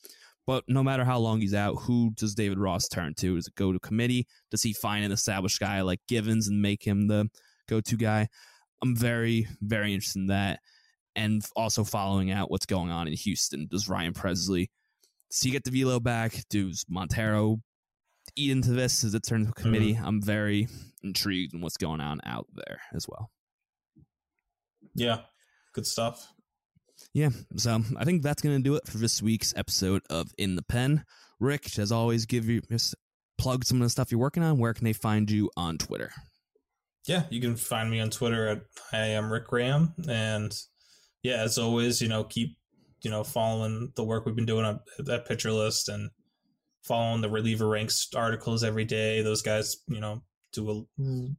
But 0.47 0.63
no 0.67 0.82
matter 0.82 1.05
how 1.05 1.20
long 1.20 1.41
he's 1.41 1.53
out, 1.53 1.76
who 1.82 2.11
does 2.15 2.34
David 2.34 2.57
Ross 2.57 2.88
turn 2.88 3.13
to? 3.15 3.36
Does 3.36 3.47
it 3.47 3.55
go 3.55 3.72
to 3.72 3.80
committee? 3.80 4.26
Does 4.49 4.63
he 4.63 4.74
find 4.74 5.05
an 5.05 5.11
established 5.11 5.59
guy 5.59 5.82
like 5.82 5.99
Givens 6.07 6.47
and 6.47 6.61
make 6.61 6.84
him 6.84 7.07
the 7.07 7.30
go 7.67 7.82
to 7.82 7.97
guy? 7.97 8.28
I'm 8.82 8.95
very, 8.95 9.47
very 9.61 9.93
interested 9.93 10.20
in 10.20 10.28
that. 10.28 10.59
And 11.15 11.43
also 11.55 11.84
following 11.84 12.32
out 12.32 12.49
what's 12.49 12.65
going 12.65 12.91
on 12.91 13.07
in 13.07 13.13
Houston. 13.13 13.67
Does 13.70 13.89
Ryan 13.89 14.13
Pressly 14.13 14.70
does 15.30 15.41
he 15.41 15.51
get 15.51 15.63
the 15.63 15.72
velo 15.72 15.99
back? 15.99 16.43
Does 16.49 16.86
Montero 16.89 17.61
eat 18.36 18.51
into 18.51 18.72
this 18.72 19.03
as 19.03 19.13
it 19.13 19.24
turns 19.28 19.47
to 19.47 19.53
committee? 19.53 19.93
Mm-hmm. 19.93 20.05
I'm 20.05 20.22
very 20.22 20.67
intrigued 21.03 21.53
in 21.53 21.61
what's 21.61 21.78
going 21.78 22.01
on 22.01 22.20
out 22.26 22.47
there 22.53 22.82
as 22.93 23.07
well. 23.07 23.30
Yeah, 24.95 25.22
good 25.74 25.86
stuff 25.86 26.34
yeah, 27.14 27.30
so 27.55 27.82
I 27.97 28.05
think 28.05 28.22
that's 28.22 28.41
going 28.41 28.57
to 28.57 28.64
do 28.64 28.76
it 28.76 28.88
for 28.88 28.97
this 28.97 29.22
week's 29.22 29.53
episode 29.55 30.01
of 30.10 30.32
In 30.38 30.55
the 30.55 30.62
Pen. 30.62 31.03
Rick, 31.39 31.78
as 31.80 31.91
always, 31.91 32.26
give 32.26 32.47
you 32.47 32.62
plug 33.38 33.66
some 33.66 33.82
of 33.82 33.86
the 33.86 33.89
stuff 33.89 34.12
you're 34.12 34.20
working 34.20 34.43
on. 34.43 34.60
Where 34.60 34.74
can 34.74 34.86
they 34.86 34.93
find 34.93 35.30
you 35.30 35.49
on 35.57 35.78
Twitter? 35.78 36.12
Yeah, 37.07 37.24
you 37.30 37.41
can 37.41 37.55
find 37.55 37.89
me 37.89 37.99
on 37.99 38.10
Twitter 38.10 38.47
at 38.47 38.62
I 38.93 39.07
am 39.07 39.32
Rick 39.32 39.47
Graham, 39.47 39.93
and 40.07 40.53
yeah, 41.24 41.41
as 41.41 41.57
always, 41.57 42.01
you 42.01 42.07
know, 42.07 42.24
keep 42.24 42.57
you 43.01 43.10
know 43.10 43.24
following 43.24 43.91
the 43.95 44.03
work 44.03 44.26
we've 44.26 44.36
been 44.36 44.45
doing 44.45 44.66
on 44.66 44.80
that 44.99 45.26
Pitcher 45.26 45.51
List 45.51 45.89
and 45.89 46.12
following 46.84 47.22
the 47.22 47.30
reliever 47.30 47.68
ranks 47.68 48.10
articles 48.16 48.64
every 48.64 48.86
day. 48.86 49.22
Those 49.22 49.41
guys, 49.41 49.78
you 49.88 49.99
know, 49.99 50.22
do 50.53 50.88
a 50.99 51.30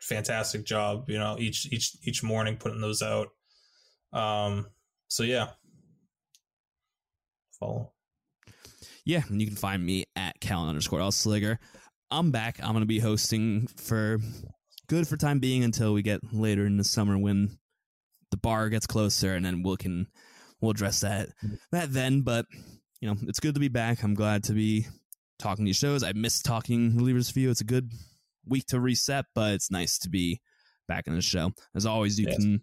fantastic 0.00 0.64
job. 0.64 1.08
You 1.08 1.18
know, 1.18 1.36
each 1.38 1.68
each 1.70 1.96
each 2.02 2.22
morning 2.22 2.56
putting 2.56 2.80
those 2.80 3.02
out. 3.02 3.28
Um, 4.14 4.66
so 5.08 5.24
yeah, 5.24 5.48
follow. 7.58 7.92
Yeah, 9.04 9.22
and 9.28 9.40
you 9.40 9.46
can 9.46 9.56
find 9.56 9.84
me 9.84 10.04
at 10.16 10.40
Callen 10.40 10.68
underscore 10.68 11.00
L 11.00 11.10
Sliger. 11.10 11.58
I'm 12.10 12.30
back. 12.30 12.58
I'm 12.62 12.70
going 12.70 12.80
to 12.80 12.86
be 12.86 13.00
hosting 13.00 13.66
for 13.76 14.18
good 14.88 15.08
for 15.08 15.16
time 15.16 15.40
being 15.40 15.64
until 15.64 15.92
we 15.92 16.02
get 16.02 16.20
later 16.32 16.64
in 16.64 16.76
the 16.76 16.84
summer 16.84 17.18
when 17.18 17.58
the 18.30 18.36
bar 18.36 18.68
gets 18.68 18.86
closer, 18.86 19.34
and 19.34 19.44
then 19.44 19.62
we'll 19.62 19.76
can 19.76 20.06
we'll 20.60 20.70
address 20.70 21.00
that 21.00 21.28
that 21.72 21.92
then. 21.92 22.22
But 22.22 22.46
you 23.00 23.08
know, 23.08 23.16
it's 23.22 23.40
good 23.40 23.54
to 23.54 23.60
be 23.60 23.68
back. 23.68 24.02
I'm 24.02 24.14
glad 24.14 24.44
to 24.44 24.52
be 24.52 24.86
talking 25.38 25.64
these 25.64 25.76
shows. 25.76 26.02
I 26.02 26.12
miss 26.12 26.40
talking 26.40 26.92
relievers 26.92 27.32
view. 27.32 27.50
It's 27.50 27.60
a 27.60 27.64
good 27.64 27.92
week 28.46 28.66
to 28.68 28.80
reset, 28.80 29.26
but 29.34 29.54
it's 29.54 29.70
nice 29.70 29.98
to 29.98 30.08
be 30.08 30.40
back 30.88 31.06
in 31.06 31.14
the 31.14 31.20
show. 31.20 31.50
As 31.74 31.84
always, 31.84 32.18
you 32.18 32.26
yes. 32.28 32.36
can 32.36 32.62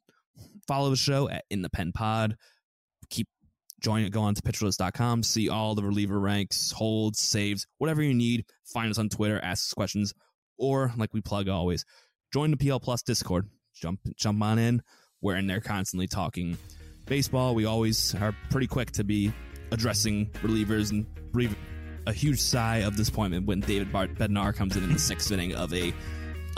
follow 0.68 0.90
the 0.90 0.96
show 0.96 1.30
at 1.30 1.46
In 1.50 1.62
the 1.62 1.70
Pen 1.70 1.92
Pod. 1.92 2.36
Keep 3.10 3.28
join 3.82 4.04
it. 4.04 4.12
Go 4.12 4.22
on 4.22 4.36
to 4.36 4.42
pitcherlist.com. 4.42 5.24
See 5.24 5.50
all 5.50 5.76
the 5.76 5.84
reliever 5.84 6.20
ranks, 6.20 6.72
holds, 6.72 7.20
saves, 7.20 7.68
whatever 7.78 8.02
you 8.02 8.14
need. 8.14 8.46
Find 8.66 8.90
us 8.90 8.98
on 8.98 9.10
Twitter. 9.10 9.40
Ask 9.44 9.70
us 9.70 9.74
questions, 9.74 10.14
or 10.58 10.94
like 10.98 11.14
we 11.14 11.22
plug 11.22 11.50
always, 11.50 11.86
join 12.32 12.52
the 12.52 12.58
PL 12.58 12.80
Plus 12.80 13.02
Discord. 13.02 13.48
Jump 13.74 14.00
jump 14.16 14.42
on 14.42 14.60
in. 14.60 14.82
We're 15.22 15.36
in 15.36 15.48
there 15.48 15.62
constantly 15.62 16.08
talking 16.08 16.58
baseball. 17.06 17.56
We 17.56 17.66
always 17.66 18.16
are 18.16 18.36
pretty 18.50 18.68
quick 18.68 18.92
to 18.92 19.04
be 19.04 19.32
addressing 19.72 20.28
relievers 20.42 20.92
and 20.92 21.06
a 22.08 22.14
huge 22.14 22.40
sigh 22.40 22.78
of 22.78 22.96
disappointment 22.96 23.46
when 23.46 23.60
David 23.62 23.92
Bart 23.92 24.16
Bednar 24.16 24.56
comes 24.56 24.76
in 24.76 24.84
in 24.84 24.94
the 24.94 25.00
sixth 25.00 25.32
inning 25.32 25.54
of 25.56 25.74
a 25.74 25.94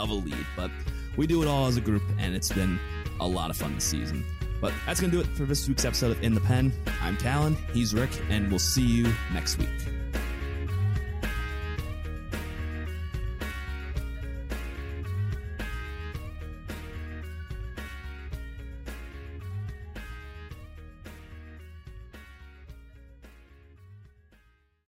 of 0.00 0.10
a 0.10 0.14
lead. 0.14 0.46
But 0.56 0.70
we 1.16 1.26
do 1.26 1.42
it 1.42 1.48
all 1.48 1.66
as 1.66 1.76
a 1.76 1.80
group, 1.80 2.02
and 2.18 2.34
it's 2.34 2.52
been 2.52 2.78
a 3.20 3.26
lot 3.26 3.50
of 3.50 3.56
fun 3.56 3.74
this 3.74 3.84
season. 3.84 4.24
But 4.60 4.72
that's 4.86 5.00
going 5.00 5.10
to 5.10 5.16
do 5.16 5.22
it 5.22 5.36
for 5.36 5.44
this 5.44 5.68
week's 5.68 5.84
episode 5.84 6.12
of 6.12 6.22
In 6.22 6.34
the 6.34 6.40
Pen. 6.40 6.72
I'm 7.02 7.16
Callen, 7.16 7.56
he's 7.72 7.94
Rick, 7.94 8.10
and 8.30 8.48
we'll 8.48 8.58
see 8.58 8.82
you 8.82 9.12
next 9.32 9.58
week. 9.58 9.93